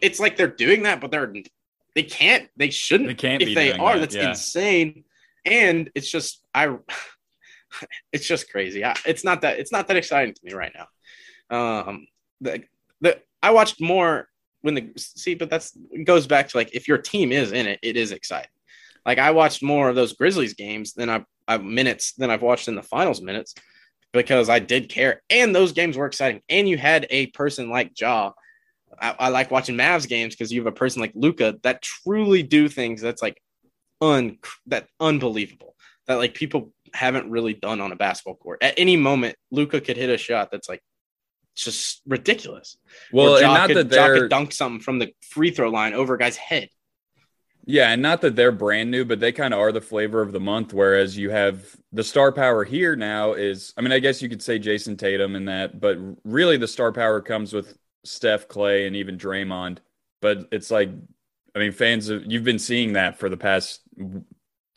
it's 0.00 0.20
like 0.20 0.36
they're 0.36 0.46
doing 0.46 0.82
that, 0.84 1.00
but 1.00 1.10
they're 1.10 1.32
they 1.94 2.02
can't, 2.04 2.48
they 2.56 2.70
shouldn't 2.70 3.08
They 3.08 3.14
can't 3.14 3.42
if 3.42 3.54
they 3.54 3.72
are. 3.72 3.94
that, 3.94 4.00
That's 4.00 4.14
yeah. 4.14 4.30
insane. 4.30 5.04
And 5.44 5.90
it's 5.94 6.10
just 6.10 6.42
I 6.54 6.76
it's 8.12 8.26
just 8.26 8.50
crazy. 8.50 8.84
I, 8.84 8.94
it's 9.06 9.24
not 9.24 9.42
that 9.42 9.58
it's 9.58 9.72
not 9.72 9.88
that 9.88 9.96
exciting 9.96 10.34
to 10.34 10.40
me 10.44 10.52
right 10.52 10.72
now. 10.74 10.86
Um 11.50 12.06
the 12.40 12.64
the 13.00 13.20
I 13.42 13.50
watched 13.50 13.80
more 13.80 14.28
when 14.62 14.74
the 14.74 14.92
see, 14.96 15.34
but 15.34 15.50
that's 15.50 15.76
goes 16.04 16.26
back 16.26 16.48
to 16.48 16.56
like 16.56 16.74
if 16.74 16.88
your 16.88 16.98
team 16.98 17.32
is 17.32 17.52
in 17.52 17.66
it, 17.66 17.78
it 17.82 17.96
is 17.96 18.12
exciting. 18.12 18.50
Like 19.06 19.18
I 19.18 19.30
watched 19.30 19.62
more 19.62 19.88
of 19.88 19.96
those 19.96 20.12
Grizzlies 20.14 20.54
games 20.54 20.94
than 20.94 21.08
I 21.08 21.24
I 21.46 21.58
minutes 21.58 22.12
than 22.12 22.30
I've 22.30 22.42
watched 22.42 22.68
in 22.68 22.74
the 22.74 22.82
finals 22.82 23.22
minutes 23.22 23.54
because 24.12 24.48
I 24.48 24.58
did 24.58 24.88
care. 24.88 25.22
And 25.30 25.54
those 25.54 25.72
games 25.72 25.96
were 25.96 26.06
exciting. 26.06 26.42
And 26.48 26.68
you 26.68 26.78
had 26.78 27.06
a 27.10 27.26
person 27.28 27.70
like 27.70 27.98
Ja. 27.98 28.32
I, 29.00 29.14
I 29.18 29.28
like 29.28 29.50
watching 29.50 29.76
Mavs 29.76 30.08
games 30.08 30.34
because 30.34 30.52
you 30.52 30.60
have 30.60 30.66
a 30.66 30.72
person 30.72 31.00
like 31.00 31.12
Luka 31.14 31.56
that 31.62 31.82
truly 31.82 32.42
do 32.42 32.68
things 32.68 33.00
that's 33.00 33.22
like 33.22 33.40
un 34.00 34.38
that 34.66 34.86
unbelievable 35.00 35.74
that 36.06 36.16
like 36.16 36.34
people 36.34 36.72
haven't 36.94 37.30
really 37.30 37.52
done 37.54 37.80
on 37.80 37.92
a 37.92 37.96
basketball 37.96 38.36
court. 38.36 38.62
At 38.62 38.74
any 38.78 38.96
moment, 38.96 39.36
Luka 39.50 39.80
could 39.80 39.96
hit 39.96 40.10
a 40.10 40.16
shot 40.16 40.50
that's 40.50 40.68
like 40.68 40.82
just 41.64 42.02
ridiculous. 42.06 42.76
well, 43.12 43.36
and 43.36 43.46
not 43.46 43.68
could, 43.68 43.76
that 43.76 43.90
they're 43.90 44.20
could 44.20 44.30
dunk 44.30 44.52
something 44.52 44.80
from 44.80 44.98
the 44.98 45.12
free 45.20 45.50
throw 45.50 45.70
line 45.70 45.94
over 45.94 46.14
a 46.14 46.18
guy's 46.18 46.36
head. 46.36 46.68
Yeah, 47.70 47.90
and 47.90 48.00
not 48.00 48.22
that 48.22 48.34
they're 48.34 48.50
brand 48.50 48.90
new, 48.90 49.04
but 49.04 49.20
they 49.20 49.30
kind 49.30 49.52
of 49.52 49.60
are 49.60 49.72
the 49.72 49.82
flavor 49.82 50.22
of 50.22 50.32
the 50.32 50.40
month. 50.40 50.72
Whereas 50.72 51.18
you 51.18 51.28
have 51.28 51.76
the 51.92 52.02
star 52.02 52.32
power 52.32 52.64
here 52.64 52.96
now 52.96 53.34
is, 53.34 53.74
I 53.76 53.82
mean, 53.82 53.92
I 53.92 53.98
guess 53.98 54.22
you 54.22 54.30
could 54.30 54.42
say 54.42 54.58
Jayson 54.58 54.96
Tatum 54.96 55.36
in 55.36 55.44
that, 55.44 55.78
but 55.78 55.98
really 56.24 56.56
the 56.56 56.66
star 56.66 56.92
power 56.92 57.20
comes 57.20 57.52
with 57.52 57.76
Steph, 58.04 58.48
Clay, 58.48 58.86
and 58.86 58.96
even 58.96 59.18
Draymond. 59.18 59.78
But 60.22 60.48
it's 60.50 60.70
like, 60.70 60.88
I 61.54 61.58
mean, 61.58 61.72
fans, 61.72 62.08
you've 62.08 62.44
been 62.44 62.58
seeing 62.58 62.94
that 62.94 63.18
for 63.18 63.28
the 63.28 63.36
past 63.36 63.82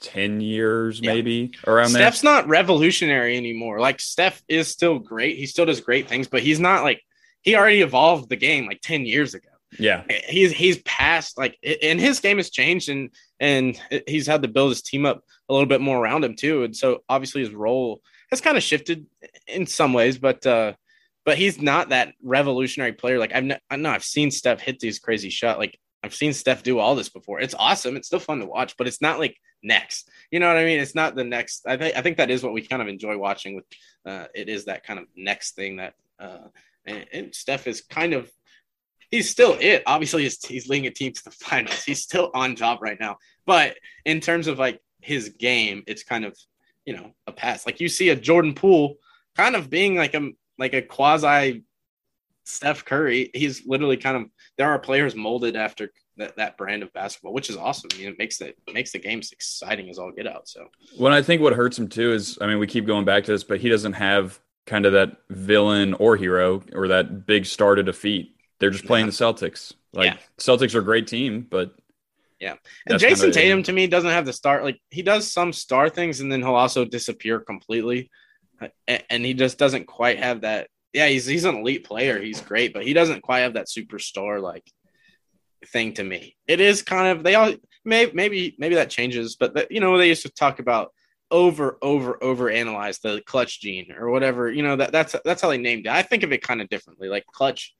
10 0.01 0.41
years, 0.41 0.99
Yeah. 0.99 1.13
maybe 1.13 1.51
around 1.65 1.89
Steph's 1.89 2.23
not 2.23 2.47
revolutionary 2.47 3.37
anymore. 3.37 3.79
Like 3.79 3.99
Steph 3.99 4.41
is 4.47 4.67
still 4.67 4.99
great. 4.99 5.37
He 5.37 5.45
still 5.45 5.65
does 5.65 5.79
great 5.81 6.07
things, 6.09 6.27
but 6.27 6.41
he's 6.41 6.59
not 6.59 6.83
like 6.83 7.01
he 7.41 7.55
already 7.55 7.81
evolved 7.81 8.29
the 8.29 8.35
game 8.35 8.65
like 8.67 8.81
10 8.81 9.05
years 9.05 9.33
ago. 9.33 9.47
Yeah. 9.79 10.03
He's 10.27 10.51
he's 10.51 10.81
past 10.83 11.37
like 11.37 11.57
and 11.81 11.99
his 11.99 12.19
game 12.19 12.37
has 12.37 12.49
changed 12.49 12.89
and 12.89 13.09
and 13.39 13.79
he's 14.05 14.27
had 14.27 14.41
to 14.41 14.47
build 14.49 14.69
his 14.71 14.81
team 14.81 15.05
up 15.05 15.23
a 15.47 15.53
little 15.53 15.67
bit 15.67 15.79
more 15.81 15.97
around 15.97 16.23
him 16.25 16.35
too. 16.35 16.63
And 16.63 16.75
so 16.75 17.03
obviously 17.07 17.41
his 17.41 17.53
role 17.53 18.01
has 18.31 18.41
kind 18.41 18.57
of 18.57 18.63
shifted 18.63 19.05
in 19.47 19.65
some 19.65 19.93
ways, 19.93 20.17
but 20.17 20.45
uh 20.45 20.73
but 21.23 21.37
he's 21.37 21.61
not 21.61 21.89
that 21.89 22.13
revolutionary 22.21 22.93
player. 22.93 23.17
Like 23.19 23.31
I've 23.33 23.43
n- 23.49 23.59
I 23.69 23.75
know 23.77 23.91
I've 23.91 24.03
seen 24.03 24.29
Steph 24.31 24.59
hit 24.59 24.79
these 24.79 24.99
crazy 24.99 25.29
shot. 25.29 25.57
Like 25.59 25.79
I've 26.03 26.15
seen 26.15 26.33
Steph 26.33 26.63
do 26.63 26.79
all 26.79 26.95
this 26.95 27.09
before. 27.09 27.39
It's 27.39 27.55
awesome. 27.57 27.95
It's 27.95 28.07
still 28.07 28.19
fun 28.19 28.39
to 28.39 28.45
watch, 28.45 28.75
but 28.77 28.87
it's 28.87 29.01
not 29.01 29.19
like 29.19 29.37
next. 29.61 30.09
You 30.31 30.39
know 30.39 30.47
what 30.47 30.57
I 30.57 30.65
mean? 30.65 30.79
It's 30.79 30.95
not 30.95 31.15
the 31.15 31.23
next. 31.23 31.67
I 31.67 31.77
think 31.77 31.95
I 31.95 32.01
think 32.01 32.17
that 32.17 32.31
is 32.31 32.43
what 32.43 32.53
we 32.53 32.65
kind 32.65 32.81
of 32.81 32.87
enjoy 32.87 33.17
watching. 33.17 33.55
With 33.55 33.65
uh, 34.05 34.25
it 34.33 34.49
is 34.49 34.65
that 34.65 34.83
kind 34.83 34.99
of 34.99 35.05
next 35.15 35.55
thing 35.55 35.77
that 35.77 35.93
uh, 36.19 36.47
and, 36.85 37.05
and 37.13 37.35
Steph 37.35 37.67
is 37.67 37.81
kind 37.81 38.13
of 38.13 38.31
he's 39.11 39.29
still 39.29 39.57
it. 39.59 39.83
Obviously, 39.85 40.23
he's, 40.23 40.43
he's 40.43 40.67
leading 40.69 40.87
a 40.87 40.91
team 40.91 41.13
to 41.13 41.23
the 41.23 41.31
finals. 41.39 41.83
He's 41.83 42.01
still 42.01 42.31
on 42.33 42.55
job 42.55 42.79
right 42.81 42.99
now. 42.99 43.17
But 43.45 43.77
in 44.05 44.21
terms 44.21 44.47
of 44.47 44.57
like 44.57 44.81
his 45.01 45.29
game, 45.29 45.83
it's 45.87 46.03
kind 46.03 46.25
of 46.25 46.35
you 46.85 46.95
know 46.95 47.11
a 47.27 47.31
pass. 47.31 47.65
Like 47.65 47.79
you 47.79 47.89
see 47.89 48.09
a 48.09 48.15
Jordan 48.15 48.55
Poole 48.55 48.95
kind 49.35 49.55
of 49.55 49.69
being 49.69 49.95
like 49.95 50.15
a 50.15 50.29
like 50.57 50.73
a 50.73 50.81
quasi 50.81 51.63
Steph 52.51 52.85
Curry. 52.85 53.31
He's 53.33 53.65
literally 53.65 53.97
kind 53.97 54.17
of 54.17 54.29
there 54.57 54.69
are 54.69 54.79
players 54.79 55.15
molded 55.15 55.55
after 55.55 55.91
that, 56.17 56.35
that 56.35 56.57
brand 56.57 56.83
of 56.83 56.91
basketball, 56.93 57.33
which 57.33 57.49
is 57.49 57.57
awesome. 57.57 57.89
I 57.93 57.97
mean, 57.97 58.07
it 58.09 58.17
makes 58.19 58.37
the 58.37 58.53
makes 58.73 58.91
the 58.91 58.99
games 58.99 59.31
exciting 59.31 59.89
as 59.89 59.97
all 59.97 60.11
get 60.11 60.27
out. 60.27 60.47
So 60.47 60.67
Well, 60.99 61.13
I 61.13 61.21
think 61.21 61.41
what 61.41 61.53
hurts 61.53 61.79
him 61.79 61.87
too 61.87 62.13
is, 62.13 62.37
I 62.41 62.47
mean, 62.47 62.59
we 62.59 62.67
keep 62.67 62.85
going 62.85 63.05
back 63.05 63.23
to 63.25 63.31
this, 63.31 63.43
but 63.43 63.59
he 63.59 63.69
doesn't 63.69 63.93
have 63.93 64.39
kind 64.67 64.85
of 64.85 64.93
that 64.93 65.17
villain 65.29 65.93
or 65.95 66.15
hero 66.15 66.61
or 66.73 66.89
that 66.89 67.25
big 67.25 67.45
star 67.45 67.75
to 67.75 67.83
defeat. 67.83 68.35
They're 68.59 68.69
just 68.69 68.85
playing 68.85 69.07
the 69.07 69.11
Celtics. 69.11 69.73
Like 69.93 70.05
Yeah. 70.05 70.17
Celtics 70.37 70.75
are 70.75 70.79
a 70.79 70.83
great 70.83 71.07
team, 71.07 71.47
but 71.49 71.73
Yeah. 72.39 72.55
And 72.85 72.99
Jayson 72.99 73.31
Tatum 73.31 73.63
to 73.63 73.71
me 73.71 73.87
doesn't 73.87 74.09
have 74.09 74.25
the 74.25 74.33
star 74.33 74.63
like 74.63 74.79
he 74.89 75.01
does 75.01 75.31
some 75.31 75.53
star 75.53 75.89
things 75.89 76.19
and 76.19 76.31
then 76.31 76.41
he'll 76.41 76.55
also 76.55 76.85
disappear 76.85 77.39
completely. 77.39 78.11
And 78.87 79.25
he 79.25 79.33
just 79.33 79.57
doesn't 79.57 79.87
quite 79.87 80.19
have 80.19 80.41
that. 80.41 80.67
Yeah, 80.93 81.07
he's 81.07 81.25
he's 81.25 81.45
an 81.45 81.55
elite 81.55 81.85
player. 81.85 82.21
He's 82.21 82.41
great, 82.41 82.73
but 82.73 82.83
he 82.83 82.93
doesn't 82.93 83.21
quite 83.21 83.41
have 83.41 83.53
that 83.53 83.67
superstar 83.67 84.41
like 84.41 84.69
thing 85.67 85.93
to 85.93 86.03
me. 86.03 86.35
It 86.47 86.59
is 86.59 86.81
kind 86.81 87.17
of 87.17 87.23
they 87.23 87.35
all 87.35 87.53
maybe 87.85 88.11
maybe 88.13 88.55
maybe 88.57 88.75
that 88.75 88.89
changes, 88.89 89.35
but 89.35 89.53
the, 89.53 89.67
you 89.69 89.79
know 89.79 89.97
they 89.97 90.09
used 90.09 90.23
to 90.23 90.29
talk 90.29 90.59
about 90.59 90.91
over 91.29 91.77
over 91.81 92.21
over 92.21 92.49
analyze 92.49 92.99
the 92.99 93.21
clutch 93.25 93.61
gene 93.61 93.91
or 93.97 94.09
whatever. 94.09 94.51
You 94.51 94.63
know 94.63 94.75
that 94.75 94.91
that's 94.91 95.15
that's 95.23 95.41
how 95.41 95.49
they 95.49 95.57
named 95.57 95.85
it. 95.85 95.91
I 95.91 96.01
think 96.01 96.23
of 96.23 96.31
it 96.31 96.43
kind 96.43 96.61
of 96.61 96.69
differently. 96.69 97.07
Like 97.07 97.25
clutch, 97.25 97.73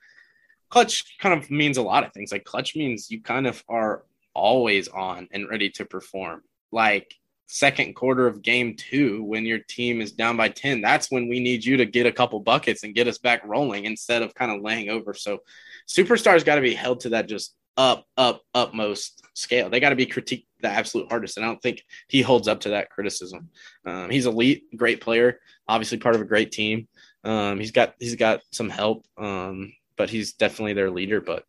clutch 0.69 1.17
kind 1.19 1.38
of 1.38 1.52
means 1.52 1.78
a 1.78 1.82
lot 1.82 2.06
of 2.06 2.13
things. 2.13 2.32
Like 2.32 2.45
clutch 2.45 2.76
means 2.76 3.12
you 3.12 3.21
kind 3.21 3.45
of 3.45 3.63
are 3.67 4.04
always 4.34 4.88
on 4.88 5.28
and 5.32 5.50
ready 5.50 5.69
to 5.71 5.86
perform. 5.86 6.41
Like 6.71 7.13
second 7.52 7.96
quarter 7.96 8.28
of 8.28 8.42
game 8.42 8.76
two, 8.78 9.24
when 9.24 9.46
your 9.46 9.60
team 9.60 10.00
is 10.00 10.14
down 10.14 10.38
by 10.38 10.48
10, 10.48 10.82
that's 10.82 11.12
when 11.12 11.28
we 11.28 11.42
need 11.42 11.66
you 11.66 11.76
to 11.78 11.86
get 11.86 12.06
a 12.06 12.12
couple 12.12 12.40
buckets 12.40 12.84
and 12.84 12.96
get 12.96 13.10
us 13.10 13.18
back 13.18 13.42
rolling 13.46 13.84
instead 13.84 14.22
of 14.22 14.34
kind 14.34 14.52
of 14.52 14.62
laying 14.62 14.90
over. 14.90 15.14
So 15.14 15.40
superstars 15.86 16.46
got 16.46 16.56
to 16.56 16.62
be 16.62 16.74
held 16.74 17.02
to 17.02 17.10
that 17.10 17.28
just 17.28 17.54
up, 17.76 18.06
up, 18.16 18.42
upmost 18.56 19.22
scale. 19.34 19.70
They 19.70 19.82
got 19.82 19.90
to 19.90 19.98
be 19.98 20.06
critiqued 20.06 20.46
the 20.62 20.70
absolute 20.70 21.10
hardest. 21.10 21.36
And 21.36 21.46
I 21.46 21.50
don't 21.50 21.62
think 21.62 21.84
he 22.08 22.22
holds 22.22 22.48
up 22.48 22.62
to 22.62 22.70
that 22.70 22.90
criticism. 22.90 23.50
Um, 23.86 24.10
he's 24.10 24.28
elite, 24.28 24.64
great 24.78 25.02
player, 25.02 25.40
obviously 25.68 25.98
part 25.98 26.16
of 26.16 26.22
a 26.22 26.26
great 26.26 26.54
team. 26.54 26.88
Um, 27.26 27.60
he's 27.60 27.72
got 27.72 27.96
he's 28.00 28.16
got 28.16 28.42
some 28.52 28.70
help, 28.70 29.06
um, 29.18 29.74
but 29.98 30.10
he's 30.10 30.34
definitely 30.34 30.74
their 30.74 30.90
leader. 30.90 31.20
But 31.20 31.44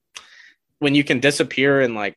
when 0.80 0.94
you 0.96 1.04
can 1.04 1.20
disappear 1.20 1.80
and 1.80 1.94
like 1.94 2.16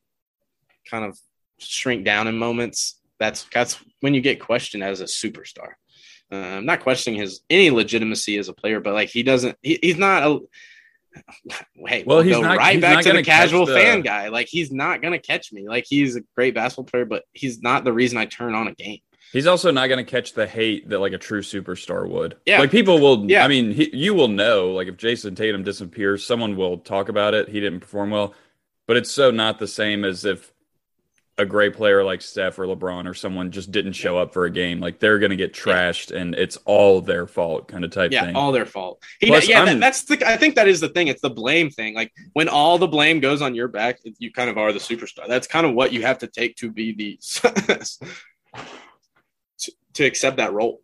kind 0.90 1.06
of 1.06 1.20
shrink 1.60 2.04
down 2.04 2.28
in 2.28 2.38
moments, 2.38 3.00
that's 3.20 3.46
that's 3.54 3.78
when 4.02 4.14
you 4.14 4.22
get 4.22 4.40
questioned 4.40 4.84
as 4.84 5.02
a 5.02 5.06
superstar. 5.06 5.74
Uh, 6.32 6.36
I'm 6.36 6.66
not 6.66 6.82
questioning 6.82 7.20
his 7.20 7.42
any 7.50 7.70
legitimacy 7.70 8.38
as 8.38 8.50
a 8.50 8.54
player, 8.54 8.80
but 8.80 8.94
like 8.94 9.10
he 9.10 9.24
doesn't, 9.24 9.58
he, 9.62 9.80
he's 9.82 9.98
not 9.98 10.24
a. 10.24 10.40
Hey, 11.88 12.04
well, 12.06 12.18
we'll 12.18 12.22
he's 12.22 12.40
not, 12.40 12.58
right 12.58 12.74
he's 12.74 12.82
back 12.82 13.04
to 13.04 13.14
the 13.14 13.24
casual 13.24 13.66
the... 13.66 13.74
fan 13.74 14.02
guy. 14.02 14.28
Like 14.28 14.48
he's 14.48 14.72
not 14.72 15.02
gonna 15.02 15.20
catch 15.20 15.54
me. 15.54 15.68
Like 15.68 15.86
he's 15.88 16.16
a 16.16 16.22
great 16.36 16.56
basketball 16.56 16.86
player, 16.86 17.06
but 17.06 17.24
he's 17.32 17.62
not 17.62 17.84
the 17.84 17.94
reason 17.94 18.18
I 18.18 18.26
turn 18.26 18.54
on 18.54 18.68
a 18.68 18.74
game. 18.74 19.00
He's 19.32 19.48
also 19.48 19.70
not 19.70 19.88
going 19.88 20.04
to 20.04 20.10
catch 20.10 20.32
the 20.32 20.48
hate 20.48 20.88
that 20.88 21.00
like 21.00 21.12
a 21.12 21.18
true 21.18 21.42
superstar 21.42 22.08
would. 22.08 22.38
Yeah, 22.46 22.60
like 22.60 22.72
people 22.72 23.02
will. 23.02 23.30
Yeah, 23.30 23.44
I 23.44 23.50
mean, 23.50 23.72
he, 23.72 23.90
you 23.94 24.14
will 24.14 24.30
know. 24.30 24.72
Like 24.72 24.88
if 24.88 24.96
Jayson 24.96 25.36
Tatum 25.36 25.64
disappears, 25.64 26.26
someone 26.26 26.56
will 26.56 26.78
talk 26.78 27.10
about 27.10 27.34
it. 27.34 27.50
He 27.50 27.60
didn't 27.60 27.82
perform 27.82 28.12
well, 28.12 28.34
but 28.88 28.96
it's 28.96 29.12
so 29.12 29.32
not 29.32 29.60
the 29.60 29.68
same 29.68 30.06
as 30.06 30.24
if 30.24 30.54
a 31.38 31.46
great 31.46 31.74
player 31.74 32.04
like 32.04 32.22
Steph 32.22 32.58
or 32.60 32.66
LeBron 32.66 33.10
or 33.10 33.14
someone 33.14 33.52
just 33.52 33.72
didn't 33.72 33.92
show 33.94 34.18
up 34.18 34.32
for 34.32 34.46
a 34.46 34.50
game, 34.50 34.80
like 34.80 35.00
they're 35.00 35.20
going 35.20 35.32
to 35.32 35.36
get 35.36 35.54
trashed 35.54 36.12
yeah. 36.12 36.20
and 36.20 36.36
it's 36.36 36.56
all 36.66 37.02
their 37.02 37.28
fault 37.28 37.68
kind 37.68 37.84
of 37.84 37.92
type 37.92 38.14
yeah, 38.14 38.26
thing. 38.26 38.36
all 38.36 38.54
their 38.54 38.66
fault. 38.66 39.04
He, 39.20 39.28
Plus, 39.28 39.48
yeah, 39.48 39.66
that, 39.66 39.80
that's 39.80 40.04
the, 40.04 40.26
I 40.26 40.38
think 40.38 40.56
that 40.56 40.70
is 40.70 40.80
the 40.80 40.88
thing. 40.88 41.10
It's 41.10 41.22
the 41.22 41.30
blame 41.30 41.70
thing. 41.70 41.94
Like 41.94 42.14
when 42.34 42.48
all 42.48 42.78
the 42.78 42.88
blame 42.88 43.20
goes 43.20 43.42
on 43.42 43.54
your 43.54 43.68
back, 43.68 44.00
you 44.18 44.32
kind 44.32 44.50
of 44.50 44.58
are 44.58 44.72
the 44.72 44.80
superstar. 44.80 45.28
That's 45.28 45.48
kind 45.48 45.66
of 45.66 45.74
what 45.74 45.92
you 45.92 46.04
have 46.04 46.20
to 46.20 46.28
take 46.28 46.56
to 46.58 46.72
be 46.72 46.94
the, 46.94 47.20
to, 49.58 49.72
to 49.94 50.06
accept 50.06 50.38
that 50.38 50.54
role. 50.54 50.82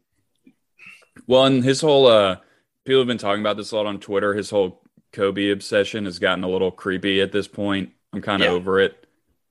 Well, 1.28 1.46
and 1.46 1.64
his 1.64 1.80
whole, 1.80 2.08
uh, 2.08 2.38
people 2.84 3.00
have 3.00 3.08
been 3.08 3.18
talking 3.18 3.42
about 3.42 3.56
this 3.56 3.72
a 3.72 3.78
lot 3.78 3.86
on 3.86 4.02
Twitter. 4.02 4.34
His 4.34 4.50
whole 4.50 4.84
Kobe 5.14 5.52
obsession 5.52 6.04
has 6.06 6.20
gotten 6.20 6.44
a 6.44 6.50
little 6.50 6.72
creepy 6.72 7.22
at 7.22 7.32
this 7.32 7.48
point. 7.48 7.92
I'm 8.12 8.22
kind 8.22 8.42
of 8.42 8.50
yeah. 8.50 8.54
over 8.54 8.82
it 8.82 9.01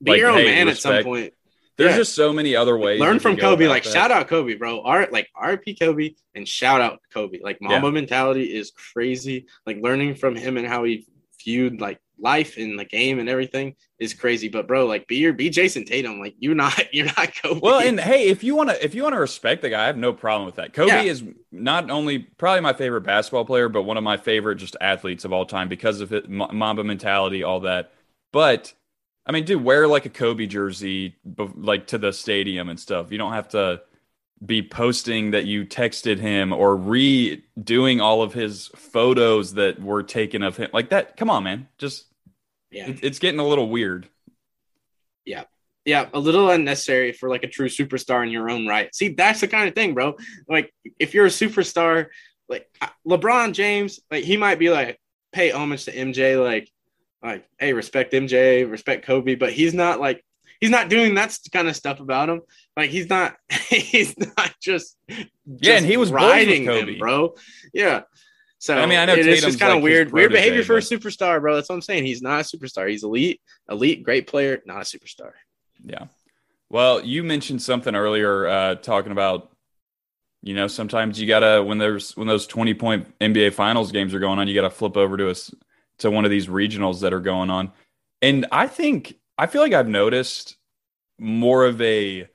be 0.03 0.13
like, 0.13 0.21
your 0.21 0.31
own 0.31 0.39
hey, 0.39 0.45
man 0.47 0.67
respect. 0.67 0.95
at 0.95 0.99
some 0.99 1.05
point. 1.05 1.35
There's 1.81 1.93
yeah. 1.93 1.97
just 1.97 2.15
so 2.15 2.31
many 2.31 2.55
other 2.55 2.77
ways. 2.77 3.01
Learn 3.01 3.19
from 3.19 3.39
Kobe. 3.39 3.67
Like 3.67 3.85
that. 3.85 3.93
shout 3.93 4.11
out 4.11 4.29
Kobe, 4.29 4.55
bro. 4.55 4.83
Art 4.83 5.13
like 5.13 5.29
RP 5.35 5.79
Kobe 5.81 6.15
and 6.35 6.47
shout 6.47 6.83
out 6.83 7.01
Kobe. 7.11 7.39
Like 7.43 7.63
Mamba 7.63 7.87
yeah. 7.87 7.93
mentality 7.93 8.55
is 8.55 8.71
crazy. 8.71 9.47
Like 9.65 9.79
learning 9.81 10.17
from 10.17 10.37
him 10.37 10.59
and 10.59 10.67
how 10.67 10.85
he 10.85 11.07
viewed 11.43 11.81
like 11.81 11.99
life 12.19 12.59
in 12.59 12.77
the 12.77 12.85
game 12.85 13.19
and 13.19 13.31
everything 13.31 13.77
is 13.99 14.13
crazy. 14.13 14.51
But 14.51 14.69
bro, 14.69 14.85
like 14.85 15.07
be 15.07 15.17
your 15.17 15.33
be 15.33 15.49
Jayson 15.49 15.87
Tatum. 15.87 16.21
Like 16.21 16.35
you're 16.39 16.55
not 16.55 16.79
you're 16.93 17.07
not 17.07 17.33
Kobe. 17.43 17.61
Well, 17.63 17.81
and 17.81 17.99
hey, 17.99 18.29
if 18.29 18.45
you 18.45 18.55
want 18.55 18.69
to 18.69 18.85
if 18.85 18.95
you 18.95 19.03
want 19.03 19.15
to 19.15 19.21
respect 19.21 19.63
the 19.63 19.71
guy, 19.71 19.85
I 19.85 19.87
have 19.87 19.97
no 19.97 20.13
problem 20.13 20.45
with 20.45 20.57
that. 20.57 20.75
Kobe 20.75 20.91
yeah. 20.91 21.03
is 21.03 21.25
not 21.51 21.91
only 21.91 22.19
probably 22.19 22.61
my 22.61 22.75
favorite 22.75 23.03
basketball 23.03 23.47
player, 23.47 23.71
but 23.71 23.85
one 23.85 23.97
of 23.97 24.05
my 24.05 24.19
favorite 24.19 24.57
just 24.57 24.77
athletes 24.83 25.25
of 25.25 25.33
all 25.33 25.47
time 25.47 25.69
because 25.69 26.03
of 26.03 26.13
it, 26.13 26.29
Mamba 26.29 26.85
mentality, 26.85 27.43
all 27.43 27.61
that. 27.61 27.93
But 28.33 28.75
I 29.31 29.33
mean, 29.33 29.45
dude, 29.45 29.63
wear 29.63 29.87
like 29.87 30.07
a 30.07 30.11
Kobe 30.11 30.47
jersey, 30.47 31.15
like 31.55 31.87
to 31.87 31.99
the 31.99 32.13
stadium 32.13 32.69
and 32.69 32.81
stuff. 32.81 33.13
You 33.13 33.19
don't 33.19 33.33
have 33.33 33.51
to 33.51 33.81
be 34.45 34.61
posting 34.61 35.31
that 35.31 35.45
you 35.45 35.65
texted 35.65 36.19
him 36.19 36.53
or 36.53 36.77
redoing 36.77 38.03
all 38.03 38.23
of 38.23 38.33
his 38.33 38.67
photos 38.75 39.55
that 39.55 39.81
were 39.81 40.03
taken 40.03 40.43
of 40.43 40.57
him. 40.57 40.71
Like 40.73 40.89
that. 40.89 41.17
Come 41.17 41.31
on, 41.31 41.45
man. 41.45 41.69
Just, 41.79 42.07
yeah, 42.73 42.89
it, 42.89 43.05
it's 43.05 43.21
getting 43.21 43.39
a 43.39 43.47
little 43.47 43.69
weird. 43.69 44.09
Yeah. 45.25 45.45
Yeah. 45.85 46.09
A 46.13 46.19
little 46.19 46.51
unnecessary 46.51 47.13
for 47.13 47.29
like 47.29 47.45
a 47.45 47.49
true 47.49 47.69
superstar 47.69 48.25
in 48.25 48.31
your 48.31 48.51
own 48.51 48.67
right. 48.67 48.93
See, 48.93 49.11
that's 49.11 49.43
the 49.43 49.47
kind 49.47 49.69
of 49.69 49.77
thing, 49.77 49.95
bro. 49.95 50.17
Like, 50.49 50.75
if 50.99 51.15
you're 51.15 51.27
a 51.27 51.29
superstar, 51.29 52.09
like 52.49 52.69
LeBron 53.07 53.53
James, 53.53 54.01
like 54.11 54.25
he 54.25 54.37
might 54.37 54.59
be 54.59 54.71
like, 54.71 54.99
pay 55.33 55.53
homage 55.53 55.85
to 55.85 55.93
MJ, 55.93 56.45
like, 56.45 56.69
like, 57.23 57.47
hey, 57.59 57.73
respect 57.73 58.13
MJ, 58.13 58.71
respect 58.71 59.05
Kobe, 59.05 59.35
but 59.35 59.53
he's 59.53 59.75
not 59.75 60.01
like 60.01 60.25
he's 60.61 60.71
not 60.71 60.89
doing 60.89 61.15
that 61.15 61.37
kind 61.53 61.69
of 61.69 61.77
stuff 61.77 62.01
about 62.01 62.29
him. 62.29 62.43
Like 62.77 62.91
he's 62.91 63.09
not 63.09 63.37
he's 63.69 64.17
not 64.19 64.55
just, 64.61 64.97
just 65.09 65.29
yeah, 65.47 65.77
and 65.77 65.87
he 65.87 65.97
was 65.97 66.13
riding 66.13 66.67
Kobe, 66.67 66.93
him, 66.95 66.99
bro. 66.99 67.35
Yeah. 67.73 68.03
So 68.59 68.77
I 68.77 68.85
mean, 68.85 68.99
I 68.99 69.07
know 69.07 69.15
it's 69.15 69.43
just 69.43 69.59
kind 69.59 69.73
of 69.73 69.77
like 69.77 69.85
weird, 69.85 70.13
weird 70.13 70.33
behavior 70.33 70.63
for 70.63 70.77
a 70.77 70.81
superstar, 70.81 71.41
bro. 71.41 71.55
That's 71.55 71.71
what 71.71 71.77
I'm 71.77 71.83
saying. 71.83 72.05
He's 72.05 72.21
not 72.21 72.41
a 72.41 72.45
superstar. 72.45 72.91
He's 72.91 73.03
elite, 73.03 73.41
elite, 73.71 74.03
great 74.03 74.27
player, 74.27 74.61
not 74.67 74.77
a 74.77 74.81
superstar. 74.81 75.33
Yeah. 75.83 76.07
Well, 76.69 77.03
you 77.03 77.25
mentioned 77.25 77.63
something 77.63 77.95
earlier, 77.95 78.47
uh, 78.47 78.75
talking 78.75 79.13
about, 79.13 79.51
you 80.43 80.55
know, 80.55 80.67
sometimes 80.67 81.19
you 81.19 81.27
gotta 81.27 81.63
when 81.63 81.79
there's 81.79 82.15
when 82.19 82.29
those 82.29 82.47
20 82.47 82.75
point 82.75 83.19
NBA 83.19 83.55
Finals 83.55 83.93
games 83.93 84.15
are 84.15 84.21
going 84.21 84.39
on, 84.39 84.47
you 84.47 84.55
gotta 84.55 84.69
flip 84.69 84.95
over 84.95 85.17
to 85.17 85.31
a 85.31 85.35
to 86.01 86.11
one 86.11 86.25
of 86.25 86.31
these 86.31 86.49
regionals 86.49 87.01
that 87.01 87.13
are 87.13 87.21
going 87.21 87.51
on. 87.51 87.73
And 88.21 88.47
I 88.53 88.67
think 88.67 89.17
I 89.39 89.47
feel 89.47 89.63
like 89.63 89.73
I've 89.73 89.89
noticed 89.89 90.57
more 91.19 91.65
of 91.65 91.81
a 91.81 92.29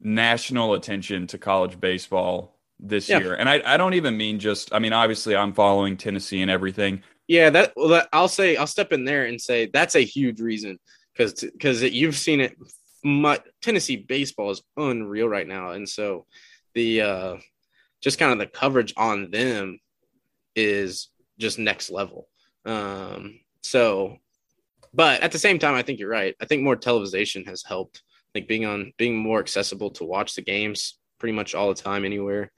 national 0.00 0.74
attention 0.74 1.26
to 1.28 1.38
college 1.38 1.80
baseball 1.80 2.56
this 2.78 3.08
yeah. 3.08 3.18
year. 3.18 3.34
And 3.34 3.48
I, 3.48 3.60
I 3.64 3.76
don't 3.76 3.94
even 3.94 4.16
mean 4.16 4.38
just 4.38 4.72
I 4.72 4.78
mean 4.78 4.92
obviously 4.92 5.34
I'm 5.34 5.52
following 5.52 5.96
Tennessee 5.96 6.42
and 6.42 6.50
everything. 6.50 7.02
Yeah, 7.26 7.50
that 7.50 7.72
well 7.76 7.88
that, 7.88 8.08
I'll 8.12 8.28
say 8.28 8.56
I'll 8.56 8.66
step 8.66 8.92
in 8.92 9.04
there 9.04 9.24
and 9.24 9.40
say 9.40 9.66
that's 9.72 9.96
a 9.96 10.00
huge 10.00 10.40
reason 10.40 10.78
cuz 11.16 11.44
cuz 11.60 11.82
you've 11.82 12.16
seen 12.16 12.40
it 12.40 12.56
my, 13.04 13.40
Tennessee 13.62 13.96
baseball 13.96 14.50
is 14.50 14.62
unreal 14.76 15.28
right 15.28 15.46
now 15.46 15.70
and 15.70 15.88
so 15.88 16.26
the 16.74 17.00
uh 17.00 17.36
just 18.00 18.18
kind 18.18 18.32
of 18.32 18.38
the 18.38 18.46
coverage 18.46 18.94
on 18.96 19.30
them 19.30 19.80
is 20.54 21.08
just 21.38 21.58
next 21.58 21.90
level. 21.90 22.28
Um, 22.68 23.40
so, 23.62 24.18
but 24.92 25.22
at 25.22 25.32
the 25.32 25.38
same 25.38 25.58
time, 25.58 25.74
I 25.74 25.82
think 25.82 25.98
you're 25.98 26.10
right. 26.10 26.36
I 26.40 26.44
think 26.44 26.62
more 26.62 26.76
television 26.76 27.44
has 27.44 27.62
helped, 27.62 28.02
like 28.34 28.46
being 28.46 28.66
on, 28.66 28.92
being 28.98 29.16
more 29.16 29.40
accessible 29.40 29.90
to 29.92 30.04
watch 30.04 30.34
the 30.34 30.42
games 30.42 30.98
pretty 31.18 31.32
much 31.32 31.54
all 31.54 31.68
the 31.68 31.82
time 31.82 32.04
anywhere 32.04 32.52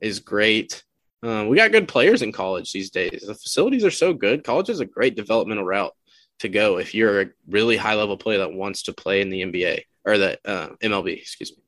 is 0.00 0.20
great. 0.20 0.84
Um, 1.22 1.48
we 1.48 1.56
got 1.56 1.72
good 1.72 1.88
players 1.88 2.22
in 2.22 2.30
college 2.30 2.72
these 2.72 2.90
days. 2.90 3.24
The 3.26 3.34
facilities 3.34 3.84
are 3.84 3.90
so 3.90 4.12
good. 4.12 4.44
College 4.44 4.70
is 4.70 4.80
a 4.80 4.86
great 4.86 5.16
developmental 5.16 5.64
route 5.64 5.92
to 6.38 6.48
go 6.48 6.78
if 6.78 6.94
you're 6.94 7.22
a 7.22 7.26
really 7.48 7.76
high 7.76 7.94
level 7.94 8.16
player 8.16 8.38
that 8.38 8.52
wants 8.52 8.84
to 8.84 8.92
play 8.92 9.20
in 9.20 9.28
the 9.28 9.42
NBA 9.42 9.82
or 10.04 10.18
the 10.18 10.38
uh, 10.44 10.68
MLB, 10.80 11.18
excuse 11.18 11.52
me. 11.56 11.62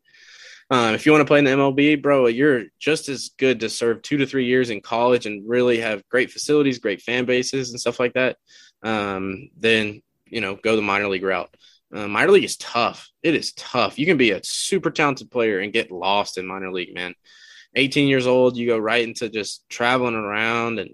Um, 0.70 0.94
if 0.94 1.04
you 1.04 1.10
want 1.10 1.22
to 1.22 1.26
play 1.26 1.40
in 1.40 1.44
the 1.44 1.50
MLB, 1.50 2.00
bro, 2.00 2.26
you're 2.26 2.64
just 2.78 3.08
as 3.08 3.30
good 3.38 3.60
to 3.60 3.68
serve 3.68 4.02
two 4.02 4.18
to 4.18 4.26
three 4.26 4.46
years 4.46 4.70
in 4.70 4.80
college 4.80 5.26
and 5.26 5.48
really 5.48 5.80
have 5.80 6.08
great 6.08 6.30
facilities, 6.30 6.78
great 6.78 7.02
fan 7.02 7.24
bases, 7.24 7.70
and 7.70 7.80
stuff 7.80 7.98
like 7.98 8.12
that. 8.12 8.36
Um, 8.82 9.50
then 9.56 10.02
you 10.26 10.40
know, 10.40 10.56
go 10.56 10.76
the 10.76 10.82
minor 10.82 11.08
league 11.08 11.24
route. 11.24 11.54
Uh, 11.92 12.06
minor 12.06 12.30
league 12.30 12.44
is 12.44 12.56
tough. 12.56 13.10
It 13.22 13.34
is 13.34 13.52
tough. 13.54 13.98
You 13.98 14.06
can 14.06 14.16
be 14.16 14.30
a 14.30 14.44
super 14.44 14.90
talented 14.90 15.30
player 15.30 15.58
and 15.58 15.72
get 15.72 15.90
lost 15.90 16.38
in 16.38 16.46
minor 16.46 16.72
league, 16.72 16.94
man. 16.94 17.14
18 17.74 18.08
years 18.08 18.26
old, 18.26 18.56
you 18.56 18.66
go 18.66 18.78
right 18.78 19.06
into 19.06 19.28
just 19.28 19.68
traveling 19.68 20.14
around 20.14 20.78
and 20.78 20.90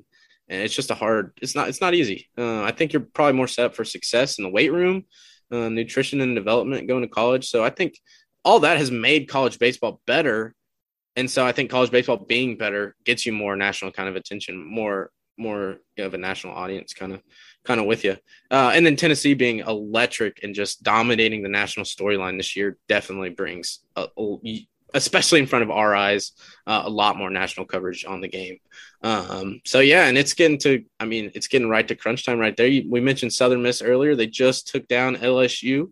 and 0.49 0.62
it's 0.62 0.75
just 0.75 0.93
a 0.93 0.95
hard. 0.95 1.33
It's 1.43 1.57
not. 1.57 1.69
It's 1.69 1.81
not 1.81 1.95
easy. 1.95 2.29
Uh, 2.39 2.62
I 2.62 2.71
think 2.71 2.93
you're 2.93 3.03
probably 3.03 3.33
more 3.33 3.49
set 3.49 3.67
up 3.67 3.75
for 3.75 3.85
success 3.85 4.39
in 4.39 4.45
the 4.45 4.51
weight 4.51 4.73
room, 4.73 5.05
uh, 5.51 5.69
nutrition 5.69 6.21
and 6.21 6.37
development 6.37 6.87
going 6.87 7.03
to 7.03 7.09
college. 7.09 7.49
So 7.49 7.65
I 7.65 7.71
think 7.71 7.99
all 8.47 8.61
that 8.61 8.79
has 8.79 8.93
made 8.93 9.29
college 9.29 9.59
baseball 9.59 10.01
better. 10.07 10.55
And 11.17 11.29
so 11.29 11.45
I 11.45 11.51
think 11.51 11.69
college 11.69 11.91
baseball 11.91 12.17
being 12.17 12.57
better 12.57 12.95
gets 13.05 13.27
you 13.27 13.33
more 13.33 13.57
national 13.57 13.91
kind 13.91 14.09
of 14.09 14.15
attention, 14.17 14.65
more 14.65 15.11
more 15.39 15.77
of 15.99 16.15
a 16.15 16.19
national 16.19 16.55
audience 16.55 16.95
kind 16.95 17.13
of 17.13 17.21
kind 17.65 17.81
of 17.81 17.87
with 17.87 18.05
you. 18.05 18.17
Uh, 18.51 18.71
and 18.73 18.87
then 18.87 18.97
Tennessee 18.97 19.35
being 19.35 19.59
electric 19.59 20.43
and 20.45 20.55
just 20.55 20.83
dominating 20.83 21.43
the 21.43 21.49
national 21.49 21.85
storyline 21.85 22.39
this 22.39 22.57
year 22.57 22.79
definitely 22.89 23.31
brings, 23.31 23.81
a, 23.97 24.07
a, 24.17 24.67
especially 24.95 25.41
in 25.41 25.47
front 25.47 25.65
of 25.65 25.71
our 25.71 25.95
eyes, 25.95 26.33
uh, 26.67 26.83
a 26.85 26.91
lot 26.91 27.19
more 27.19 27.29
national 27.29 27.67
coverage 27.67 28.07
on 28.07 28.21
the 28.21 28.29
game. 28.29 28.59
Um, 29.03 29.61
so 29.67 29.81
yeah, 29.81 30.07
and 30.07 30.17
it's 30.17 30.33
getting 30.33 30.59
to, 30.59 30.85
I 31.01 31.05
mean, 31.05 31.33
it's 31.35 31.49
getting 31.49 31.69
right 31.69 31.87
to 31.89 31.97
crunch 31.97 32.25
time 32.25 32.39
right 32.39 32.57
there. 32.57 32.69
We 32.89 33.01
mentioned 33.01 33.33
Southern 33.33 33.63
Miss 33.63 33.83
earlier. 33.83 34.15
They 34.15 34.29
just 34.29 34.69
took 34.69 34.87
down 34.87 35.17
LSU 35.17 35.91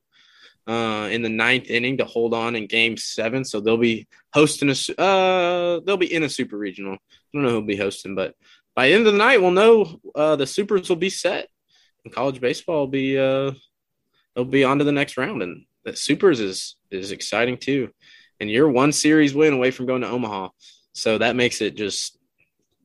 uh, 0.66 1.08
in 1.10 1.22
the 1.22 1.28
ninth 1.28 1.70
inning 1.70 1.98
to 1.98 2.04
hold 2.04 2.34
on 2.34 2.56
in 2.56 2.66
Game 2.66 2.96
Seven. 2.96 3.44
So 3.44 3.60
they'll 3.60 3.76
be 3.76 4.06
hosting 4.32 4.70
a, 4.70 5.00
uh, 5.00 5.80
they'll 5.80 5.96
be 5.96 6.12
in 6.12 6.22
a 6.22 6.28
super 6.28 6.56
regional. 6.56 6.94
I 6.94 6.98
don't 7.32 7.42
know 7.42 7.50
who'll 7.50 7.62
be 7.62 7.76
hosting, 7.76 8.14
but 8.14 8.34
by 8.74 8.88
the 8.88 8.94
end 8.94 9.06
of 9.06 9.12
the 9.12 9.18
night, 9.18 9.40
we'll 9.40 9.50
know 9.50 10.00
uh, 10.14 10.36
the 10.36 10.46
supers 10.46 10.88
will 10.88 10.96
be 10.96 11.10
set 11.10 11.48
and 12.04 12.14
college 12.14 12.40
baseball 12.40 12.80
will 12.80 12.86
be 12.86 13.18
uh 13.18 13.52
they'll 14.34 14.44
be 14.44 14.64
on 14.64 14.78
to 14.78 14.84
the 14.84 14.92
next 14.92 15.16
round. 15.16 15.42
And 15.42 15.64
the 15.84 15.96
supers 15.96 16.40
is 16.40 16.76
is 16.90 17.12
exciting 17.12 17.58
too. 17.58 17.90
And 18.40 18.50
you're 18.50 18.68
one 18.68 18.92
series 18.92 19.34
win 19.34 19.52
away 19.52 19.70
from 19.70 19.86
going 19.86 20.02
to 20.02 20.08
omaha. 20.08 20.48
So 20.92 21.18
that 21.18 21.36
makes 21.36 21.60
it 21.60 21.76
just 21.76 22.18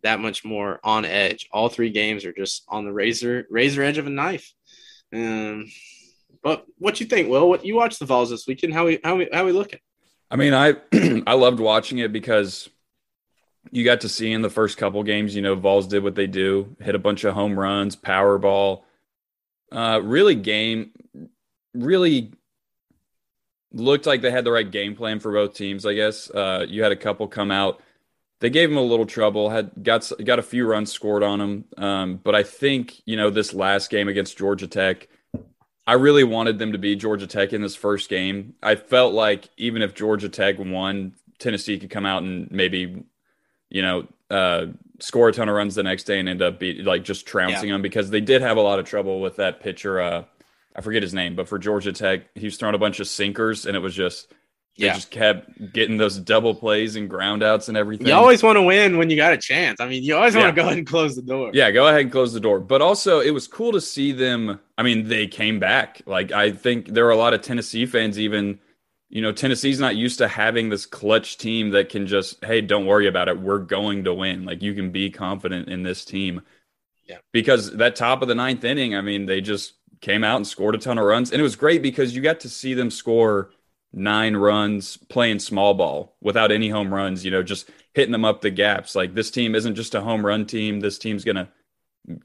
that 0.03 0.19
much 0.19 0.45
more 0.45 0.79
on 0.83 1.05
edge. 1.05 1.47
All 1.51 1.69
three 1.69 1.89
games 1.89 2.23
are 2.23 2.33
just 2.33 2.63
on 2.67 2.85
the 2.85 2.93
razor 2.93 3.45
razor 3.49 3.83
edge 3.83 3.97
of 3.97 4.07
a 4.07 4.11
knife. 4.11 4.53
Um 5.13 5.65
but 6.43 6.65
what 6.78 6.99
you 6.99 7.06
think 7.06 7.30
will 7.30 7.49
what 7.49 7.65
you 7.65 7.75
watched 7.75 7.99
the 7.99 8.06
vols 8.06 8.30
this 8.30 8.47
weekend 8.47 8.73
how 8.73 8.86
we 8.86 8.99
how 9.04 9.15
we 9.15 9.28
how 9.32 9.45
we 9.45 9.52
looking 9.52 9.80
i 10.32 10.36
mean 10.36 10.54
i 10.54 10.73
i 11.28 11.34
loved 11.34 11.60
watching 11.60 11.99
it 11.99 12.12
because 12.13 12.69
you 13.71 13.84
got 13.84 14.02
to 14.02 14.10
see 14.10 14.32
in 14.32 14.41
the 14.41 14.49
first 14.49 14.78
couple 14.78 15.02
games 15.04 15.36
you 15.36 15.41
know 15.41 15.56
vols 15.56 15.88
did 15.88 16.04
what 16.04 16.15
they 16.15 16.28
do 16.28 16.75
hit 16.80 16.95
a 16.95 16.99
bunch 16.99 17.23
of 17.23 17.34
home 17.34 17.60
runs 17.60 17.95
power 17.95 18.38
ball 18.38 18.86
uh, 19.71 20.02
really 20.04 20.36
game, 20.36 20.91
really 21.73 22.32
looked 23.71 24.06
like 24.06 24.21
they 24.21 24.32
had 24.32 24.43
the 24.43 24.52
right 24.52 24.69
game 24.69 24.95
plan 24.95 25.19
for 25.19 25.32
both 25.32 25.54
teams. 25.54 25.86
I 25.86 25.93
guess 25.93 26.30
uh, 26.32 26.65
you 26.67 26.84
had 26.84 26.91
a 26.91 26.97
couple 26.97 27.28
come 27.28 27.52
out. 27.52 27.82
They 28.39 28.49
gave 28.49 28.69
them 28.69 28.78
a 28.78 28.84
little 28.84 29.06
trouble. 29.06 29.49
Had 29.49 29.71
got 29.84 30.10
got 30.23 30.39
a 30.39 30.43
few 30.43 30.65
runs 30.65 30.91
scored 30.91 31.23
on 31.23 31.39
them, 31.39 31.65
um, 31.78 32.19
but 32.23 32.36
I 32.36 32.43
think 32.43 33.02
you 33.06 33.17
know 33.17 33.30
this 33.30 33.54
last 33.54 33.89
game 33.89 34.08
against 34.08 34.38
Georgia 34.38 34.67
Tech. 34.67 35.08
I 35.89 35.93
really 35.93 36.23
wanted 36.23 36.60
them 36.60 36.73
to 36.73 36.78
be 36.78 36.95
Georgia 36.95 37.25
Tech 37.25 37.52
in 37.52 37.63
this 37.63 37.75
first 37.75 38.12
game. 38.12 38.54
I 38.62 38.75
felt 38.75 39.15
like 39.15 39.49
even 39.58 39.82
if 39.82 39.95
Georgia 39.95 40.30
Tech 40.30 40.60
won, 40.60 41.13
Tennessee 41.39 41.80
could 41.80 41.89
come 41.89 42.06
out 42.06 42.21
and 42.21 42.52
maybe, 42.52 43.06
you 43.71 43.82
know, 43.82 44.08
uh, 44.30 44.67
score 44.99 45.30
a 45.30 45.34
ton 45.34 45.49
of 45.49 45.56
runs 45.56 45.73
the 45.73 45.82
next 45.82 46.04
day 46.04 46.19
and 46.19 46.30
end 46.30 46.43
up 46.43 46.60
be 46.60 46.84
like 46.84 47.04
just 47.04 47.25
trouncing 47.25 47.69
yeah. 47.69 47.73
them 47.73 47.82
because 47.82 48.12
they 48.12 48.21
did 48.21 48.43
have 48.43 48.56
a 48.56 48.62
lot 48.62 48.78
of 48.78 48.86
trouble 48.86 49.19
with 49.19 49.38
that 49.38 49.62
pitcher. 49.62 49.99
Uh, 49.99 50.25
I 50.75 50.82
forget 50.82 51.02
his 51.02 51.15
name, 51.15 51.36
but 51.36 51.47
for 51.47 51.58
Georgia 51.58 51.91
Tech, 51.91 52.21
he 52.36 52.45
was 52.45 52.58
throwing 52.58 52.75
a 52.75 52.78
bunch 52.78 52.99
of 52.99 53.08
sinkers 53.08 53.65
and 53.65 53.75
it 53.75 53.80
was 53.80 53.95
just 53.95 54.32
they 54.79 54.85
yeah. 54.85 54.93
just 54.95 55.11
kept 55.11 55.73
getting 55.73 55.97
those 55.97 56.17
double 56.17 56.55
plays 56.55 56.95
and 56.95 57.09
groundouts 57.09 57.67
and 57.67 57.77
everything. 57.77 58.07
You 58.07 58.13
always 58.13 58.41
want 58.41 58.55
to 58.55 58.61
win 58.61 58.97
when 58.97 59.09
you 59.09 59.17
got 59.17 59.33
a 59.33 59.37
chance. 59.37 59.79
I 59.79 59.87
mean, 59.87 60.03
you 60.03 60.15
always 60.15 60.35
want 60.35 60.45
yeah. 60.45 60.51
to 60.51 60.55
go 60.55 60.61
ahead 60.63 60.77
and 60.77 60.87
close 60.87 61.15
the 61.15 61.21
door. 61.21 61.51
Yeah, 61.53 61.69
go 61.71 61.87
ahead 61.87 62.01
and 62.01 62.11
close 62.11 62.33
the 62.33 62.39
door. 62.39 62.59
But 62.59 62.81
also, 62.81 63.19
it 63.19 63.31
was 63.31 63.47
cool 63.47 63.73
to 63.73 63.81
see 63.81 64.13
them. 64.13 64.59
I 64.77 64.83
mean, 64.83 65.07
they 65.07 65.27
came 65.27 65.59
back. 65.59 66.01
Like 66.05 66.31
I 66.31 66.51
think 66.51 66.87
there 66.87 67.05
are 67.07 67.11
a 67.11 67.17
lot 67.17 67.33
of 67.33 67.41
Tennessee 67.41 67.85
fans 67.85 68.17
even 68.17 68.59
you 69.09 69.23
know, 69.23 69.31
Tennessee's 69.31 69.79
not 69.79 69.95
used 69.95 70.19
to 70.19 70.27
having 70.27 70.69
this 70.69 70.85
clutch 70.85 71.39
team 71.39 71.71
that 71.71 71.89
can 71.89 72.05
just, 72.05 72.43
hey, 72.45 72.61
don't 72.61 72.85
worry 72.85 73.07
about 73.07 73.27
it. 73.27 73.39
We're 73.39 73.57
going 73.57 74.03
to 74.03 74.13
win. 74.13 74.45
Like 74.45 74.61
you 74.61 74.75
can 74.75 74.91
be 74.91 75.09
confident 75.09 75.67
in 75.67 75.81
this 75.81 76.05
team. 76.05 76.43
Yeah. 77.07 77.17
Because 77.31 77.71
that 77.77 77.95
top 77.95 78.21
of 78.21 78.27
the 78.27 78.35
ninth 78.35 78.63
inning, 78.63 78.95
I 78.95 79.01
mean, 79.01 79.25
they 79.25 79.41
just 79.41 79.73
came 79.99 80.23
out 80.23 80.35
and 80.35 80.45
scored 80.45 80.75
a 80.75 80.77
ton 80.77 80.99
of 80.99 81.05
runs. 81.05 81.31
And 81.31 81.39
it 81.39 81.43
was 81.43 81.55
great 81.55 81.81
because 81.81 82.15
you 82.15 82.21
got 82.21 82.39
to 82.41 82.49
see 82.49 82.75
them 82.75 82.91
score 82.91 83.49
nine 83.91 84.36
runs 84.36 84.97
playing 84.97 85.39
small 85.39 85.73
ball 85.73 86.15
without 86.21 86.52
any 86.52 86.69
home 86.69 86.93
runs, 86.93 87.25
you 87.25 87.32
know, 87.32 87.43
just 87.43 87.69
hitting 87.93 88.12
them 88.12 88.25
up 88.25 88.41
the 88.41 88.52
gaps. 88.52 88.95
Like 88.95 89.13
this 89.13 89.32
team 89.32 89.56
isn't 89.56 89.75
just 89.75 89.95
a 89.95 90.02
home 90.02 90.25
run 90.25 90.45
team. 90.45 90.80
This 90.80 90.99
team's 90.99 91.23
going 91.23 91.36
to 91.36 91.49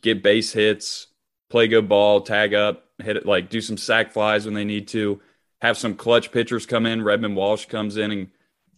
get 0.03 0.23
base 0.23 0.53
hits, 0.53 1.07
play 1.51 1.69
good 1.69 1.89
ball, 1.89 2.21
tag 2.21 2.55
up, 2.55 2.85
hit 3.03 3.17
it, 3.17 3.27
like 3.27 3.51
do 3.51 3.61
some 3.61 3.77
sac 3.77 4.13
flies 4.13 4.45
when 4.45 4.55
they 4.55 4.65
need 4.65 4.89
to 4.89 5.21
have 5.61 5.79
some 5.79 5.95
clutch 5.95 6.31
pitchers 6.31 6.67
come 6.67 6.87
in. 6.87 7.03
Redmond 7.03 7.37
Walsh 7.37 7.67
comes 7.67 7.97
in 7.97 8.11
and 8.11 8.29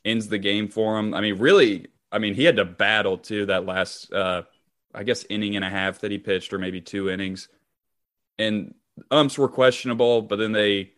ends 0.05 0.29
the 0.29 0.39
game 0.39 0.69
for 0.69 0.99
him. 0.99 1.15
I 1.15 1.21
mean, 1.21 1.39
really, 1.39 1.89
I 2.13 2.19
mean, 2.19 2.35
he 2.35 2.45
had 2.45 2.57
to 2.57 2.65
battle 2.65 3.19
too 3.19 3.47
that 3.47 3.67
last, 3.67 4.13
uh, 4.13 4.43
I 4.95 5.03
guess, 5.03 5.25
inning 5.29 5.57
and 5.57 5.65
a 5.65 5.69
half 5.71 6.01
that 6.01 6.11
he 6.11 6.19
pitched, 6.19 6.53
or 6.53 6.59
maybe 6.59 6.81
two 6.81 7.11
innings. 7.11 7.49
And 8.39 8.75
umps 9.11 9.37
were 9.37 9.49
questionable, 9.49 10.23
but 10.23 10.37
then 10.37 10.53
they, 10.53 10.93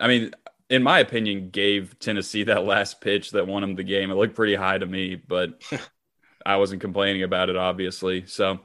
I 0.00 0.08
mean, 0.08 0.32
in 0.70 0.82
my 0.82 0.98
opinion, 0.98 1.50
gave 1.50 1.98
Tennessee 1.98 2.44
that 2.44 2.64
last 2.64 3.00
pitch 3.00 3.32
that 3.32 3.46
won 3.46 3.62
them 3.62 3.74
the 3.74 3.82
game. 3.82 4.10
It 4.10 4.14
looked 4.14 4.34
pretty 4.34 4.54
high 4.54 4.78
to 4.78 4.86
me, 4.86 5.16
but 5.16 5.62
I 6.46 6.56
wasn't 6.56 6.80
complaining 6.80 7.22
about 7.22 7.48
it, 7.48 7.56
obviously. 7.56 8.26
So, 8.26 8.60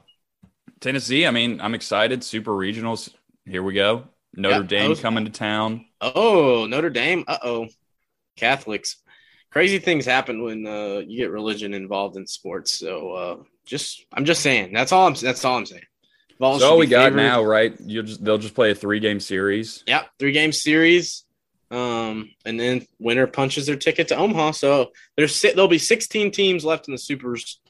Tennessee, 0.80 1.26
I 1.26 1.30
mean, 1.30 1.60
I'm 1.60 1.74
excited. 1.74 2.22
Super 2.22 2.52
regionals. 2.52 3.10
Here 3.46 3.62
we 3.62 3.74
go. 3.74 4.04
Notre 4.36 4.58
yep, 4.58 4.68
Dame 4.68 4.90
was, 4.90 5.00
coming 5.00 5.24
to 5.24 5.30
town. 5.30 5.86
Oh, 6.00 6.66
Notre 6.66 6.90
Dame. 6.90 7.24
Uh 7.26 7.38
oh. 7.42 7.68
Catholics. 8.36 8.96
Crazy 9.50 9.78
things 9.78 10.04
happen 10.04 10.42
when 10.42 10.66
uh, 10.66 11.02
you 11.06 11.18
get 11.18 11.30
religion 11.30 11.74
involved 11.74 12.16
in 12.16 12.26
sports. 12.26 12.72
So 12.72 13.12
uh, 13.12 13.36
just, 13.64 14.04
I'm 14.12 14.24
just 14.24 14.42
saying. 14.42 14.72
That's 14.72 14.90
all 14.90 15.06
I'm. 15.06 15.14
That's 15.14 15.44
all 15.44 15.56
I'm 15.56 15.66
saying. 15.66 15.84
Vols 16.40 16.60
so 16.60 16.70
all 16.70 16.78
we 16.78 16.86
got 16.86 17.14
now, 17.14 17.44
right? 17.44 17.78
You 17.80 18.02
just 18.02 18.24
they'll 18.24 18.38
just 18.38 18.54
play 18.54 18.72
a 18.72 18.74
three 18.74 18.98
game 18.98 19.20
series. 19.20 19.84
Yep, 19.86 20.10
three 20.18 20.32
game 20.32 20.50
series. 20.50 21.23
Um, 21.74 22.30
and 22.44 22.60
then 22.60 22.86
winner 22.98 23.26
punches 23.26 23.66
their 23.66 23.76
ticket 23.76 24.08
to 24.08 24.16
Omaha. 24.16 24.52
So 24.52 24.92
there's 25.16 25.40
there'll 25.40 25.68
be 25.68 25.78
16 25.78 26.30
teams 26.30 26.64
left 26.64 26.88
in 26.88 26.92
the 26.92 26.98
supers, 26.98 27.60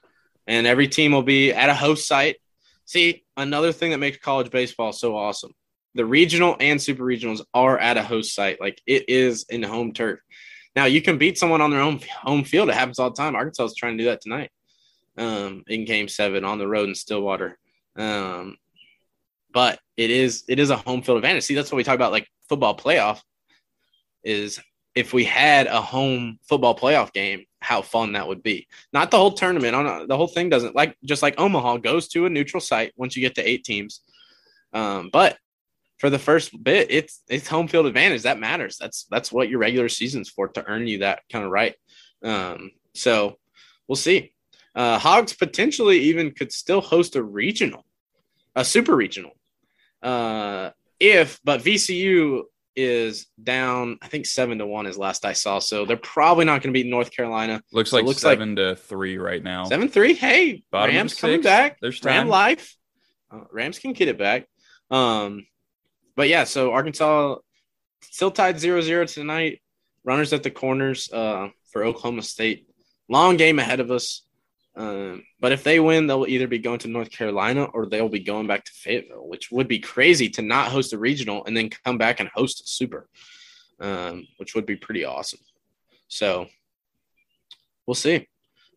and 0.46 0.66
every 0.66 0.88
team 0.88 1.12
will 1.12 1.22
be 1.22 1.52
at 1.52 1.70
a 1.70 1.74
host 1.74 2.06
site. 2.06 2.36
See, 2.84 3.24
another 3.36 3.72
thing 3.72 3.92
that 3.92 3.98
makes 3.98 4.18
college 4.18 4.50
baseball 4.50 4.92
so 4.92 5.16
awesome 5.16 5.54
the 5.94 6.04
regional 6.04 6.56
and 6.60 6.80
super 6.80 7.04
regionals 7.04 7.40
are 7.54 7.78
at 7.78 7.96
a 7.96 8.02
host 8.02 8.34
site. 8.34 8.60
Like 8.60 8.80
it 8.86 9.08
is 9.08 9.46
in 9.48 9.62
home 9.62 9.92
turf. 9.92 10.20
Now 10.74 10.86
you 10.86 11.00
can 11.00 11.18
beat 11.18 11.38
someone 11.38 11.60
on 11.60 11.70
their 11.70 11.80
own 11.80 12.00
home 12.22 12.44
field. 12.44 12.68
It 12.68 12.74
happens 12.74 12.98
all 12.98 13.10
the 13.10 13.16
time. 13.16 13.36
Arkansas 13.36 13.64
is 13.64 13.74
trying 13.74 13.96
to 13.96 14.02
do 14.04 14.10
that 14.10 14.20
tonight 14.20 14.50
um, 15.16 15.62
in 15.68 15.84
Game 15.84 16.08
Seven 16.08 16.44
on 16.44 16.58
the 16.58 16.66
road 16.66 16.88
in 16.88 16.94
Stillwater. 16.94 17.58
Um, 17.96 18.56
but 19.52 19.78
it 19.96 20.10
is 20.10 20.42
it 20.48 20.58
is 20.58 20.70
a 20.70 20.76
home 20.76 21.02
field 21.02 21.18
advantage. 21.18 21.44
See, 21.44 21.54
that's 21.54 21.70
what 21.70 21.76
we 21.76 21.84
talk 21.84 21.94
about. 21.94 22.12
Like 22.12 22.28
football 22.48 22.76
playoff 22.76 23.20
is 24.24 24.60
if 24.94 25.12
we 25.12 25.24
had 25.24 25.66
a 25.66 25.80
home 25.80 26.38
football 26.48 26.76
playoff 26.76 27.12
game, 27.12 27.44
how 27.60 27.82
fun 27.82 28.12
that 28.12 28.28
would 28.28 28.42
be. 28.42 28.68
Not 28.92 29.10
the 29.10 29.16
whole 29.16 29.32
tournament. 29.32 29.74
On 29.74 30.06
the 30.06 30.16
whole 30.16 30.26
thing 30.26 30.50
doesn't 30.50 30.76
like 30.76 30.96
just 31.04 31.22
like 31.22 31.38
Omaha 31.38 31.78
goes 31.78 32.08
to 32.08 32.26
a 32.26 32.30
neutral 32.30 32.60
site 32.60 32.92
once 32.96 33.16
you 33.16 33.22
get 33.22 33.34
to 33.36 33.48
eight 33.48 33.64
teams. 33.64 34.00
Um, 34.72 35.10
but 35.12 35.38
for 35.98 36.10
the 36.10 36.18
first 36.18 36.62
bit, 36.62 36.88
it's 36.90 37.22
it's 37.28 37.48
home 37.48 37.68
field 37.68 37.86
advantage. 37.86 38.22
That 38.22 38.38
matters. 38.38 38.76
That's 38.78 39.06
that's 39.10 39.32
what 39.32 39.48
your 39.48 39.60
regular 39.60 39.88
season's 39.88 40.28
for 40.28 40.48
to 40.48 40.66
earn 40.66 40.86
you 40.86 40.98
that 40.98 41.22
kind 41.32 41.44
of 41.44 41.50
right. 41.50 41.74
Um, 42.22 42.70
so 42.94 43.38
we'll 43.88 43.96
see. 43.96 44.32
Uh, 44.74 44.98
Hogs 44.98 45.32
potentially 45.32 46.00
even 46.00 46.32
could 46.32 46.52
still 46.52 46.80
host 46.80 47.16
a 47.16 47.22
regional, 47.22 47.86
a 48.54 48.64
super 48.64 48.94
regional. 48.94 49.32
Uh, 50.02 50.70
if 51.00 51.40
but 51.44 51.62
VCU 51.62 52.42
is 52.76 53.26
down, 53.42 53.98
I 54.02 54.08
think 54.08 54.26
seven 54.26 54.58
to 54.58 54.66
one 54.66 54.86
is 54.86 54.98
last 54.98 55.24
I 55.24 55.32
saw. 55.32 55.58
So 55.58 55.84
they're 55.84 55.96
probably 55.96 56.44
not 56.44 56.62
going 56.62 56.72
to 56.74 56.78
beat 56.78 56.86
North 56.86 57.10
Carolina. 57.10 57.62
Looks 57.72 57.90
so 57.90 57.96
like 57.96 58.04
looks 58.04 58.20
seven 58.20 58.54
like 58.54 58.76
to 58.76 58.76
three 58.76 59.18
right 59.18 59.42
now. 59.42 59.64
Seven 59.64 59.88
three. 59.88 60.14
Hey, 60.14 60.64
Bottom 60.70 60.94
Rams 60.94 61.14
coming 61.14 61.42
back. 61.42 61.78
There's 61.80 62.00
time. 62.00 62.12
Ram 62.12 62.28
life. 62.28 62.76
Uh, 63.30 63.44
Rams 63.52 63.78
can 63.78 63.92
get 63.92 64.08
it 64.08 64.18
back. 64.18 64.46
Um, 64.90 65.46
but 66.16 66.28
yeah, 66.28 66.44
so 66.44 66.72
Arkansas 66.72 67.36
still 68.02 68.30
tied 68.30 68.56
0-0 68.56 69.12
tonight. 69.12 69.60
Runners 70.04 70.32
at 70.32 70.42
the 70.42 70.50
corners 70.50 71.10
uh, 71.12 71.48
for 71.72 71.84
Oklahoma 71.84 72.22
State. 72.22 72.68
Long 73.08 73.36
game 73.36 73.58
ahead 73.58 73.80
of 73.80 73.90
us. 73.90 74.23
Um, 74.76 75.24
but 75.40 75.52
if 75.52 75.62
they 75.62 75.78
win, 75.78 76.06
they'll 76.06 76.26
either 76.26 76.48
be 76.48 76.58
going 76.58 76.80
to 76.80 76.88
North 76.88 77.10
Carolina 77.10 77.64
or 77.64 77.86
they'll 77.86 78.08
be 78.08 78.20
going 78.20 78.46
back 78.46 78.64
to 78.64 78.72
Fayetteville, 78.72 79.28
which 79.28 79.50
would 79.50 79.68
be 79.68 79.78
crazy 79.78 80.28
to 80.30 80.42
not 80.42 80.68
host 80.68 80.92
a 80.92 80.98
regional 80.98 81.44
and 81.44 81.56
then 81.56 81.70
come 81.70 81.96
back 81.96 82.18
and 82.18 82.28
host 82.34 82.60
a 82.60 82.66
super, 82.66 83.08
um, 83.80 84.26
which 84.38 84.54
would 84.54 84.66
be 84.66 84.76
pretty 84.76 85.04
awesome. 85.04 85.40
So 86.08 86.48
we'll 87.86 87.94
see. 87.94 88.26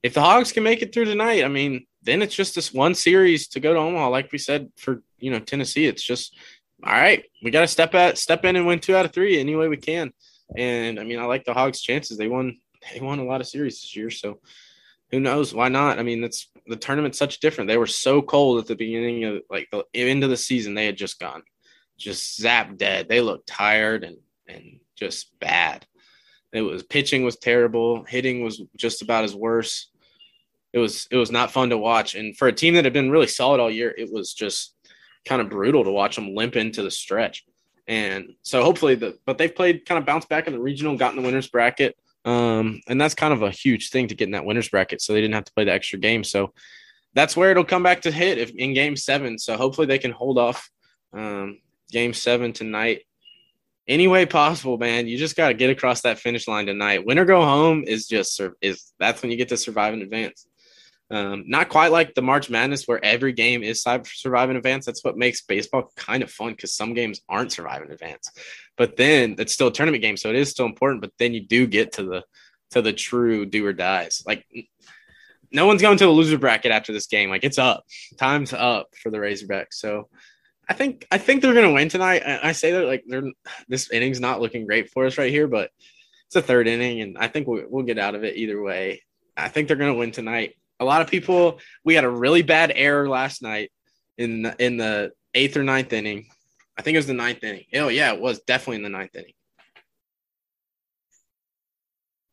If 0.03 0.13
the 0.13 0.21
Hogs 0.21 0.51
can 0.51 0.63
make 0.63 0.83
it 0.83 0.93
through 0.93 1.05
tonight, 1.05 1.43
I 1.43 1.47
mean, 1.47 1.87
then 2.03 2.21
it's 2.21 2.35
just 2.35 2.55
this 2.55 2.73
one 2.73 2.93
series 2.93 3.47
to 3.49 3.59
go 3.59 3.73
to 3.73 3.79
Omaha. 3.79 4.09
Like 4.09 4.31
we 4.31 4.37
said 4.37 4.71
for 4.77 5.01
you 5.19 5.31
know 5.31 5.39
Tennessee, 5.39 5.87
it's 5.87 6.03
just 6.03 6.35
all 6.83 6.93
right, 6.93 7.25
we 7.43 7.49
got 7.49 7.61
to 7.61 7.67
step 7.67 7.95
at 7.95 8.17
step 8.17 8.45
in 8.45 8.55
and 8.55 8.67
win 8.67 8.79
two 8.79 8.95
out 8.95 9.05
of 9.05 9.11
three 9.11 9.39
any 9.39 9.55
way 9.55 9.67
we 9.67 9.77
can. 9.77 10.13
And 10.55 10.99
I 10.99 11.03
mean, 11.03 11.19
I 11.19 11.25
like 11.25 11.43
the 11.43 11.53
Hogs' 11.53 11.81
chances. 11.81 12.17
They 12.17 12.27
won 12.27 12.59
they 12.93 13.01
won 13.01 13.19
a 13.19 13.25
lot 13.25 13.41
of 13.41 13.47
series 13.47 13.81
this 13.81 13.95
year, 13.95 14.09
so 14.11 14.39
who 15.11 15.19
knows? 15.19 15.53
Why 15.53 15.69
not? 15.69 15.99
I 15.99 16.03
mean, 16.03 16.21
that's 16.21 16.49
the 16.65 16.75
tournament's 16.75 17.17
such 17.17 17.39
different. 17.39 17.67
They 17.67 17.77
were 17.77 17.87
so 17.87 18.21
cold 18.21 18.59
at 18.59 18.67
the 18.67 18.75
beginning 18.75 19.23
of 19.23 19.41
like 19.49 19.69
the 19.71 19.85
end 19.93 20.23
of 20.23 20.29
the 20.29 20.37
season. 20.37 20.73
They 20.73 20.85
had 20.85 20.97
just 20.97 21.19
gone, 21.19 21.43
just 21.97 22.39
zapped 22.39 22.77
dead. 22.77 23.07
They 23.07 23.21
looked 23.21 23.47
tired 23.47 24.03
and 24.03 24.17
and 24.47 24.79
just 24.95 25.37
bad. 25.39 25.85
It 26.53 26.61
was 26.61 26.83
pitching 26.83 27.23
was 27.23 27.37
terrible. 27.37 28.03
Hitting 28.05 28.43
was 28.43 28.61
just 28.75 29.01
about 29.01 29.23
as 29.23 29.35
worse. 29.35 29.89
It 30.73 30.79
was 30.79 31.07
it 31.11 31.17
was 31.17 31.31
not 31.31 31.51
fun 31.51 31.69
to 31.69 31.77
watch. 31.77 32.15
And 32.15 32.37
for 32.37 32.47
a 32.47 32.53
team 32.53 32.73
that 32.73 32.85
had 32.85 32.93
been 32.93 33.11
really 33.11 33.27
solid 33.27 33.59
all 33.59 33.71
year, 33.71 33.93
it 33.97 34.11
was 34.11 34.33
just 34.33 34.75
kind 35.25 35.41
of 35.41 35.49
brutal 35.49 35.83
to 35.83 35.91
watch 35.91 36.15
them 36.15 36.35
limp 36.35 36.55
into 36.55 36.83
the 36.83 36.91
stretch. 36.91 37.45
And 37.87 38.33
so 38.41 38.63
hopefully 38.63 38.95
the 38.95 39.17
but 39.25 39.37
they've 39.37 39.53
played 39.53 39.85
kind 39.85 39.99
of 39.99 40.05
bounced 40.05 40.27
back 40.27 40.47
in 40.47 40.53
the 40.53 40.59
regional, 40.59 40.97
got 40.97 41.15
in 41.15 41.21
the 41.21 41.25
winners 41.25 41.47
bracket. 41.47 41.97
Um, 42.27 42.81
and 42.89 42.99
that's 42.99 43.15
kind 43.15 43.33
of 43.33 43.41
a 43.41 43.49
huge 43.49 43.89
thing 43.89 44.09
to 44.09 44.15
get 44.15 44.25
in 44.25 44.31
that 44.31 44.43
winners 44.43 44.67
bracket. 44.67 45.01
So 45.01 45.13
they 45.13 45.21
didn't 45.21 45.35
have 45.35 45.45
to 45.45 45.53
play 45.53 45.63
the 45.63 45.71
extra 45.71 45.97
game. 45.97 46.25
So 46.25 46.53
that's 47.13 47.37
where 47.37 47.51
it'll 47.51 47.63
come 47.63 47.83
back 47.83 48.01
to 48.01 48.11
hit 48.11 48.37
if 48.37 48.51
in 48.51 48.73
game 48.73 48.97
seven. 48.97 49.39
So 49.39 49.55
hopefully 49.55 49.87
they 49.87 49.97
can 49.97 50.11
hold 50.11 50.37
off 50.37 50.69
um, 51.13 51.59
game 51.89 52.13
seven 52.13 52.51
tonight. 52.51 53.03
Any 53.87 54.09
way 54.09 54.25
possible, 54.25 54.77
man. 54.77 55.07
You 55.07 55.17
just 55.17 55.37
got 55.37 55.47
to 55.47 55.53
get 55.53 55.69
across 55.69 56.01
that 56.01 56.19
finish 56.19 56.49
line 56.49 56.65
tonight. 56.65 57.05
Win 57.05 57.17
or 57.17 57.23
go 57.23 57.41
home 57.41 57.85
is 57.87 58.07
just 58.07 58.41
is 58.61 58.91
that's 58.99 59.21
when 59.21 59.31
you 59.31 59.37
get 59.37 59.47
to 59.49 59.57
survive 59.57 59.93
in 59.93 60.01
advance. 60.01 60.45
Um, 61.09 61.45
not 61.47 61.69
quite 61.69 61.91
like 61.91 62.15
the 62.15 62.21
March 62.21 62.49
Madness 62.49 62.85
where 62.85 63.03
every 63.03 63.31
game 63.31 63.63
is 63.63 63.81
survive 63.81 64.49
in 64.49 64.57
advance. 64.57 64.85
That's 64.85 65.03
what 65.05 65.17
makes 65.17 65.41
baseball 65.41 65.91
kind 65.95 66.21
of 66.21 66.29
fun 66.29 66.51
because 66.51 66.75
some 66.75 66.93
games 66.93 67.21
aren't 67.29 67.53
survive 67.53 67.81
in 67.81 67.91
advance. 67.91 68.29
But 68.75 68.97
then 68.97 69.35
it's 69.39 69.53
still 69.53 69.67
a 69.67 69.73
tournament 69.73 70.03
game, 70.03 70.17
so 70.17 70.29
it 70.29 70.35
is 70.35 70.49
still 70.49 70.65
important. 70.65 71.01
But 71.01 71.13
then 71.17 71.33
you 71.33 71.41
do 71.41 71.65
get 71.65 71.93
to 71.93 72.03
the 72.03 72.23
to 72.71 72.81
the 72.81 72.91
true 72.91 73.45
do 73.45 73.65
or 73.65 73.71
dies. 73.71 74.21
Like 74.27 74.45
no 75.51 75.65
one's 75.65 75.81
going 75.81 75.97
to 75.97 76.05
the 76.05 76.11
loser 76.11 76.37
bracket 76.37 76.71
after 76.71 76.91
this 76.91 77.07
game. 77.07 77.29
Like 77.29 77.45
it's 77.45 77.57
up, 77.57 77.85
time's 78.17 78.51
up 78.51 78.89
for 79.01 79.09
the 79.09 79.17
Razorbacks. 79.17 79.73
So 79.73 80.09
I 80.67 80.73
think 80.73 81.07
I 81.09 81.17
think 81.17 81.41
they're 81.41 81.53
to 81.69 81.73
win 81.73 81.87
tonight. 81.87 82.23
I, 82.25 82.49
I 82.49 82.51
say 82.51 82.71
that 82.73 82.85
like 82.85 83.05
they're 83.07 83.31
this 83.69 83.89
inning's 83.91 84.19
not 84.19 84.41
looking 84.41 84.65
great 84.65 84.89
for 84.89 85.05
us 85.05 85.17
right 85.17 85.31
here, 85.31 85.47
but 85.47 85.71
it's 86.25 86.35
a 86.35 86.41
third 86.41 86.67
inning, 86.67 86.99
and 86.99 87.17
I 87.17 87.29
think 87.29 87.47
we'll, 87.47 87.63
we'll 87.69 87.85
get 87.85 87.97
out 87.97 88.15
of 88.15 88.25
it 88.25 88.35
either 88.35 88.61
way. 88.61 89.03
I 89.37 89.47
think 89.47 89.67
they're 89.69 89.77
to 89.93 89.99
win 89.99 90.11
tonight 90.11 90.55
a 90.79 90.85
lot 90.85 91.01
of 91.01 91.09
people 91.09 91.59
we 91.83 91.95
had 91.95 92.03
a 92.03 92.09
really 92.09 92.41
bad 92.41 92.71
error 92.73 93.09
last 93.09 93.41
night 93.41 93.71
in 94.17 94.43
the, 94.43 94.55
in 94.63 94.77
the 94.77 95.11
eighth 95.33 95.57
or 95.57 95.63
ninth 95.63 95.93
inning. 95.93 96.27
I 96.77 96.81
think 96.81 96.95
it 96.95 96.99
was 96.99 97.07
the 97.07 97.13
ninth 97.13 97.43
inning. 97.43 97.65
Oh 97.73 97.87
yeah, 97.87 98.13
it 98.13 98.21
was 98.21 98.39
definitely 98.41 98.77
in 98.77 98.83
the 98.83 98.89
ninth 98.89 99.15
inning. 99.15 99.33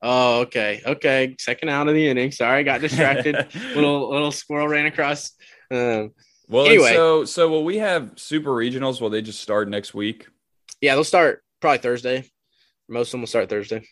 Oh, 0.06 0.40
okay, 0.40 0.82
okay. 0.84 1.34
Second 1.40 1.70
out 1.70 1.88
of 1.88 1.94
the 1.94 2.06
inning. 2.06 2.30
Sorry, 2.30 2.62
got 2.62 2.82
distracted. 2.82 3.34
little 3.74 4.10
little 4.10 4.32
squirrel 4.32 4.68
ran 4.68 4.84
across. 4.84 5.32
Um, 5.70 6.12
well, 6.46 6.66
anyway, 6.66 6.92
so 6.92 7.24
so 7.24 7.48
will 7.48 7.64
we 7.64 7.78
have 7.78 8.12
super 8.16 8.50
regionals? 8.50 9.00
Will 9.00 9.08
they 9.08 9.22
just 9.22 9.40
start 9.40 9.68
next 9.70 9.94
week? 9.94 10.26
Yeah, 10.82 10.94
they'll 10.94 11.04
start 11.04 11.42
probably 11.60 11.78
Thursday. 11.78 12.30
Most 12.86 13.08
of 13.08 13.12
them 13.12 13.22
will 13.22 13.28
start 13.28 13.48
Thursday. 13.48 13.82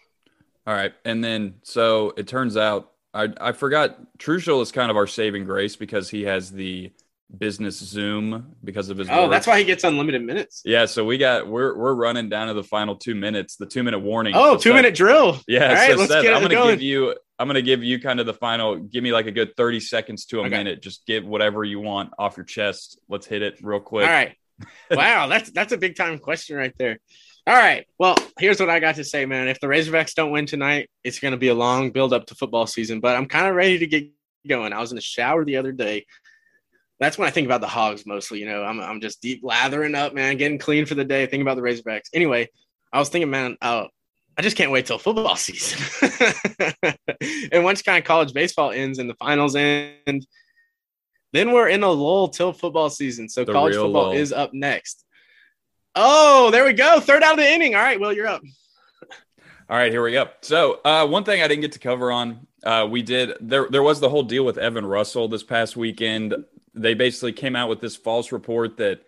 All 0.66 0.74
right, 0.74 0.92
and 1.06 1.24
then 1.24 1.54
so 1.62 2.12
it 2.18 2.28
turns 2.28 2.58
out 2.58 2.91
I 3.14 3.28
I 3.40 3.52
forgot 3.52 3.98
Truschel 4.18 4.62
is 4.62 4.72
kind 4.72 4.90
of 4.90 4.96
our 4.96 5.06
saving 5.06 5.44
grace 5.44 5.76
because 5.76 6.08
he 6.08 6.22
has 6.24 6.50
the 6.50 6.92
business 7.36 7.78
Zoom 7.78 8.54
because 8.62 8.88
of 8.90 8.98
his. 8.98 9.08
Oh, 9.10 9.22
work. 9.22 9.30
that's 9.30 9.46
why 9.46 9.58
he 9.58 9.64
gets 9.64 9.84
unlimited 9.84 10.22
minutes. 10.22 10.62
Yeah, 10.64 10.86
so 10.86 11.04
we 11.04 11.18
got 11.18 11.46
we're 11.46 11.76
we're 11.76 11.94
running 11.94 12.28
down 12.28 12.48
to 12.48 12.54
the 12.54 12.64
final 12.64 12.96
two 12.96 13.14
minutes, 13.14 13.56
the 13.56 13.66
two 13.66 13.82
minute 13.82 14.00
warning. 14.00 14.34
Oh, 14.36 14.56
two 14.56 14.74
minute 14.74 14.94
drill. 14.94 15.40
Yeah, 15.46 15.68
All 15.68 15.74
right, 15.74 15.90
so 15.92 15.96
let's 15.96 16.12
Seth, 16.12 16.22
get 16.22 16.34
I'm 16.34 16.42
gonna 16.42 16.54
going. 16.54 16.70
give 16.70 16.82
you. 16.82 17.16
I'm 17.38 17.48
gonna 17.48 17.62
give 17.62 17.82
you 17.82 18.00
kind 18.00 18.20
of 18.20 18.26
the 18.26 18.34
final. 18.34 18.76
Give 18.76 19.02
me 19.02 19.12
like 19.12 19.26
a 19.26 19.32
good 19.32 19.56
30 19.56 19.80
seconds 19.80 20.26
to 20.26 20.38
a 20.38 20.40
okay. 20.42 20.50
minute. 20.50 20.82
Just 20.82 21.06
get 21.06 21.24
whatever 21.24 21.64
you 21.64 21.80
want 21.80 22.12
off 22.18 22.36
your 22.36 22.44
chest. 22.44 23.00
Let's 23.08 23.26
hit 23.26 23.42
it 23.42 23.58
real 23.62 23.80
quick. 23.80 24.06
All 24.06 24.12
right. 24.12 24.36
wow, 24.90 25.26
that's 25.26 25.50
that's 25.50 25.72
a 25.72 25.76
big 25.76 25.96
time 25.96 26.18
question 26.18 26.56
right 26.56 26.74
there. 26.78 27.00
All 27.46 27.54
right. 27.54 27.86
Well, 27.98 28.16
here's 28.38 28.60
what 28.60 28.70
I 28.70 28.78
got 28.78 28.94
to 28.96 29.04
say, 29.04 29.26
man. 29.26 29.48
If 29.48 29.58
the 29.58 29.66
Razorbacks 29.66 30.14
don't 30.14 30.30
win 30.30 30.46
tonight, 30.46 30.88
it's 31.02 31.18
going 31.18 31.32
to 31.32 31.38
be 31.38 31.48
a 31.48 31.54
long 31.54 31.90
build 31.90 32.12
up 32.12 32.26
to 32.26 32.36
football 32.36 32.66
season, 32.66 33.00
but 33.00 33.16
I'm 33.16 33.26
kind 33.26 33.48
of 33.48 33.56
ready 33.56 33.78
to 33.78 33.86
get 33.86 34.10
going. 34.46 34.72
I 34.72 34.80
was 34.80 34.92
in 34.92 34.96
the 34.96 35.02
shower 35.02 35.44
the 35.44 35.56
other 35.56 35.72
day. 35.72 36.06
That's 37.00 37.18
when 37.18 37.26
I 37.26 37.32
think 37.32 37.46
about 37.46 37.60
the 37.60 37.66
Hogs 37.66 38.06
mostly. 38.06 38.38
You 38.38 38.46
know, 38.46 38.62
I'm, 38.62 38.80
I'm 38.80 39.00
just 39.00 39.20
deep 39.20 39.42
lathering 39.42 39.96
up, 39.96 40.14
man, 40.14 40.36
getting 40.36 40.58
clean 40.58 40.86
for 40.86 40.94
the 40.94 41.04
day, 41.04 41.26
thinking 41.26 41.42
about 41.42 41.56
the 41.56 41.62
Razorbacks. 41.62 42.10
Anyway, 42.12 42.48
I 42.92 43.00
was 43.00 43.08
thinking, 43.08 43.30
man, 43.30 43.56
uh, 43.60 43.86
I 44.38 44.42
just 44.42 44.56
can't 44.56 44.70
wait 44.70 44.86
till 44.86 44.98
football 44.98 45.34
season. 45.36 46.10
and 47.52 47.64
once 47.64 47.82
kind 47.82 47.98
of 47.98 48.04
college 48.04 48.32
baseball 48.32 48.70
ends 48.70 49.00
and 49.00 49.10
the 49.10 49.16
finals 49.16 49.56
end, 49.56 50.26
then 51.32 51.52
we're 51.52 51.68
in 51.68 51.82
a 51.82 51.90
lull 51.90 52.28
till 52.28 52.52
football 52.52 52.88
season. 52.88 53.28
So 53.28 53.44
the 53.44 53.52
college 53.52 53.74
football 53.74 54.10
lull. 54.10 54.12
is 54.12 54.32
up 54.32 54.54
next. 54.54 55.04
Oh, 55.94 56.50
there 56.50 56.64
we 56.64 56.72
go. 56.72 57.00
Third 57.00 57.22
out 57.22 57.32
of 57.32 57.38
the 57.38 57.50
inning. 57.50 57.74
All 57.74 57.82
right, 57.82 58.00
Will, 58.00 58.12
you're 58.12 58.26
up. 58.26 58.42
All 59.68 59.76
right, 59.76 59.92
here 59.92 60.02
we 60.02 60.12
go. 60.12 60.28
So, 60.40 60.80
uh, 60.84 61.06
one 61.06 61.24
thing 61.24 61.42
I 61.42 61.48
didn't 61.48 61.62
get 61.62 61.72
to 61.72 61.78
cover 61.78 62.10
on, 62.10 62.46
uh, 62.64 62.86
we 62.90 63.02
did 63.02 63.32
there. 63.40 63.68
There 63.70 63.82
was 63.82 64.00
the 64.00 64.08
whole 64.08 64.22
deal 64.22 64.44
with 64.44 64.58
Evan 64.58 64.86
Russell 64.86 65.28
this 65.28 65.42
past 65.42 65.76
weekend. 65.76 66.34
They 66.74 66.94
basically 66.94 67.32
came 67.32 67.56
out 67.56 67.68
with 67.68 67.80
this 67.80 67.96
false 67.96 68.32
report 68.32 68.76
that 68.78 69.02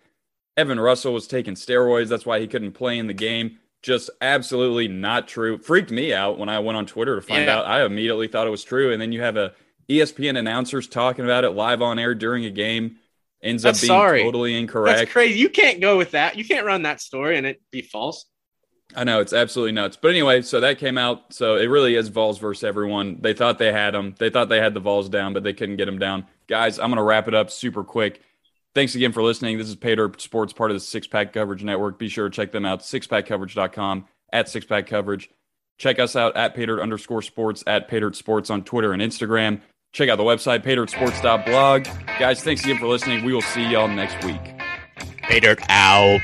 Evan 0.57 0.79
Russell 0.79 1.13
was 1.13 1.27
taking 1.27 1.55
steroids. 1.55 2.07
That's 2.07 2.25
why 2.25 2.39
he 2.39 2.47
couldn't 2.47 2.73
play 2.73 2.97
in 2.97 3.07
the 3.07 3.13
game. 3.13 3.59
Just 3.81 4.09
absolutely 4.21 4.87
not 4.87 5.27
true. 5.27 5.57
Freaked 5.57 5.91
me 5.91 6.13
out 6.13 6.39
when 6.39 6.49
I 6.49 6.59
went 6.59 6.77
on 6.77 6.85
Twitter 6.85 7.15
to 7.15 7.21
find 7.21 7.45
yeah. 7.45 7.57
out. 7.57 7.67
I 7.67 7.85
immediately 7.85 8.27
thought 8.27 8.47
it 8.47 8.51
was 8.51 8.63
true, 8.63 8.91
and 8.91 9.01
then 9.01 9.11
you 9.11 9.21
have 9.21 9.37
a 9.37 9.53
ESPN 9.89 10.37
announcers 10.37 10.87
talking 10.87 11.25
about 11.25 11.43
it 11.43 11.51
live 11.51 11.81
on 11.81 11.99
air 11.99 12.15
during 12.15 12.45
a 12.45 12.49
game 12.49 12.97
ends 13.45 13.63
That's 13.63 13.79
up 13.79 13.81
being 13.81 13.87
sorry. 13.87 14.23
totally 14.23 14.57
incorrect. 14.57 14.97
That's 14.99 15.11
crazy. 15.11 15.39
You 15.39 15.49
can't 15.49 15.79
go 15.79 15.97
with 15.97 16.11
that. 16.11 16.35
You 16.37 16.43
can't 16.43 16.65
run 16.65 16.81
that 16.81 16.99
story 16.99 17.37
and 17.37 17.45
it 17.45 17.61
be 17.71 17.81
false. 17.81 18.25
I 18.95 19.03
know 19.03 19.19
it's 19.19 19.33
absolutely 19.33 19.73
nuts. 19.73 19.97
But 20.01 20.11
anyway, 20.11 20.41
so 20.41 20.59
that 20.59 20.77
came 20.77 20.97
out. 20.97 21.33
So 21.33 21.55
it 21.55 21.65
really 21.65 21.95
is 21.95 22.09
Vols 22.09 22.39
versus 22.39 22.63
everyone. 22.63 23.17
They 23.21 23.33
thought 23.33 23.57
they 23.57 23.71
had 23.71 23.93
them. 23.93 24.15
They 24.17 24.29
thought 24.29 24.49
they 24.49 24.59
had 24.59 24.73
the 24.73 24.79
Vols 24.79 25.09
down, 25.09 25.33
but 25.33 25.43
they 25.43 25.53
couldn't 25.53 25.77
get 25.77 25.85
them 25.85 25.99
down. 25.99 26.25
Guys, 26.47 26.79
I'm 26.79 26.89
going 26.89 26.97
to 26.97 27.03
wrap 27.03 27.27
it 27.27 27.33
up 27.33 27.49
super 27.49 27.83
quick. 27.83 28.21
Thanks 28.73 28.95
again 28.95 29.11
for 29.11 29.23
listening. 29.23 29.57
This 29.57 29.69
is 29.69 29.75
Paydirt 29.75 30.19
Sports, 30.19 30.53
part 30.53 30.69
of 30.69 30.75
the 30.75 30.81
Six 30.81 31.07
Pack 31.07 31.33
Coverage 31.33 31.63
Network. 31.63 31.97
Be 31.97 32.09
sure 32.09 32.29
to 32.29 32.35
check 32.35 32.51
them 32.51 32.65
out, 32.65 32.81
sixpackcoverage.com, 32.81 34.05
at 34.33 34.49
Six 34.49 34.65
Pack 34.65 34.87
Coverage. 34.87 35.29
Check 35.77 35.99
us 35.99 36.15
out 36.15 36.35
at 36.37 36.55
Paydirt 36.55 36.81
underscore 36.81 37.21
sports, 37.21 37.63
at 37.67 37.89
Paydirt 37.89 38.15
Sports 38.15 38.49
on 38.49 38.63
Twitter 38.63 38.93
and 38.93 39.01
Instagram. 39.01 39.61
Check 39.95 40.09
out 40.09 40.17
the 40.17 40.23
website, 40.23 40.61
paydirtsports.blog. 40.61 41.85
Guys, 42.19 42.43
thanks 42.43 42.65
again 42.65 42.77
for 42.77 42.85
listening. 42.85 43.23
We 43.23 43.31
will 43.31 43.41
see 43.41 43.65
y'all 43.65 43.87
next 43.87 44.21
week. 44.25 44.41
Paydirt 45.23 45.63
out. 45.69 46.19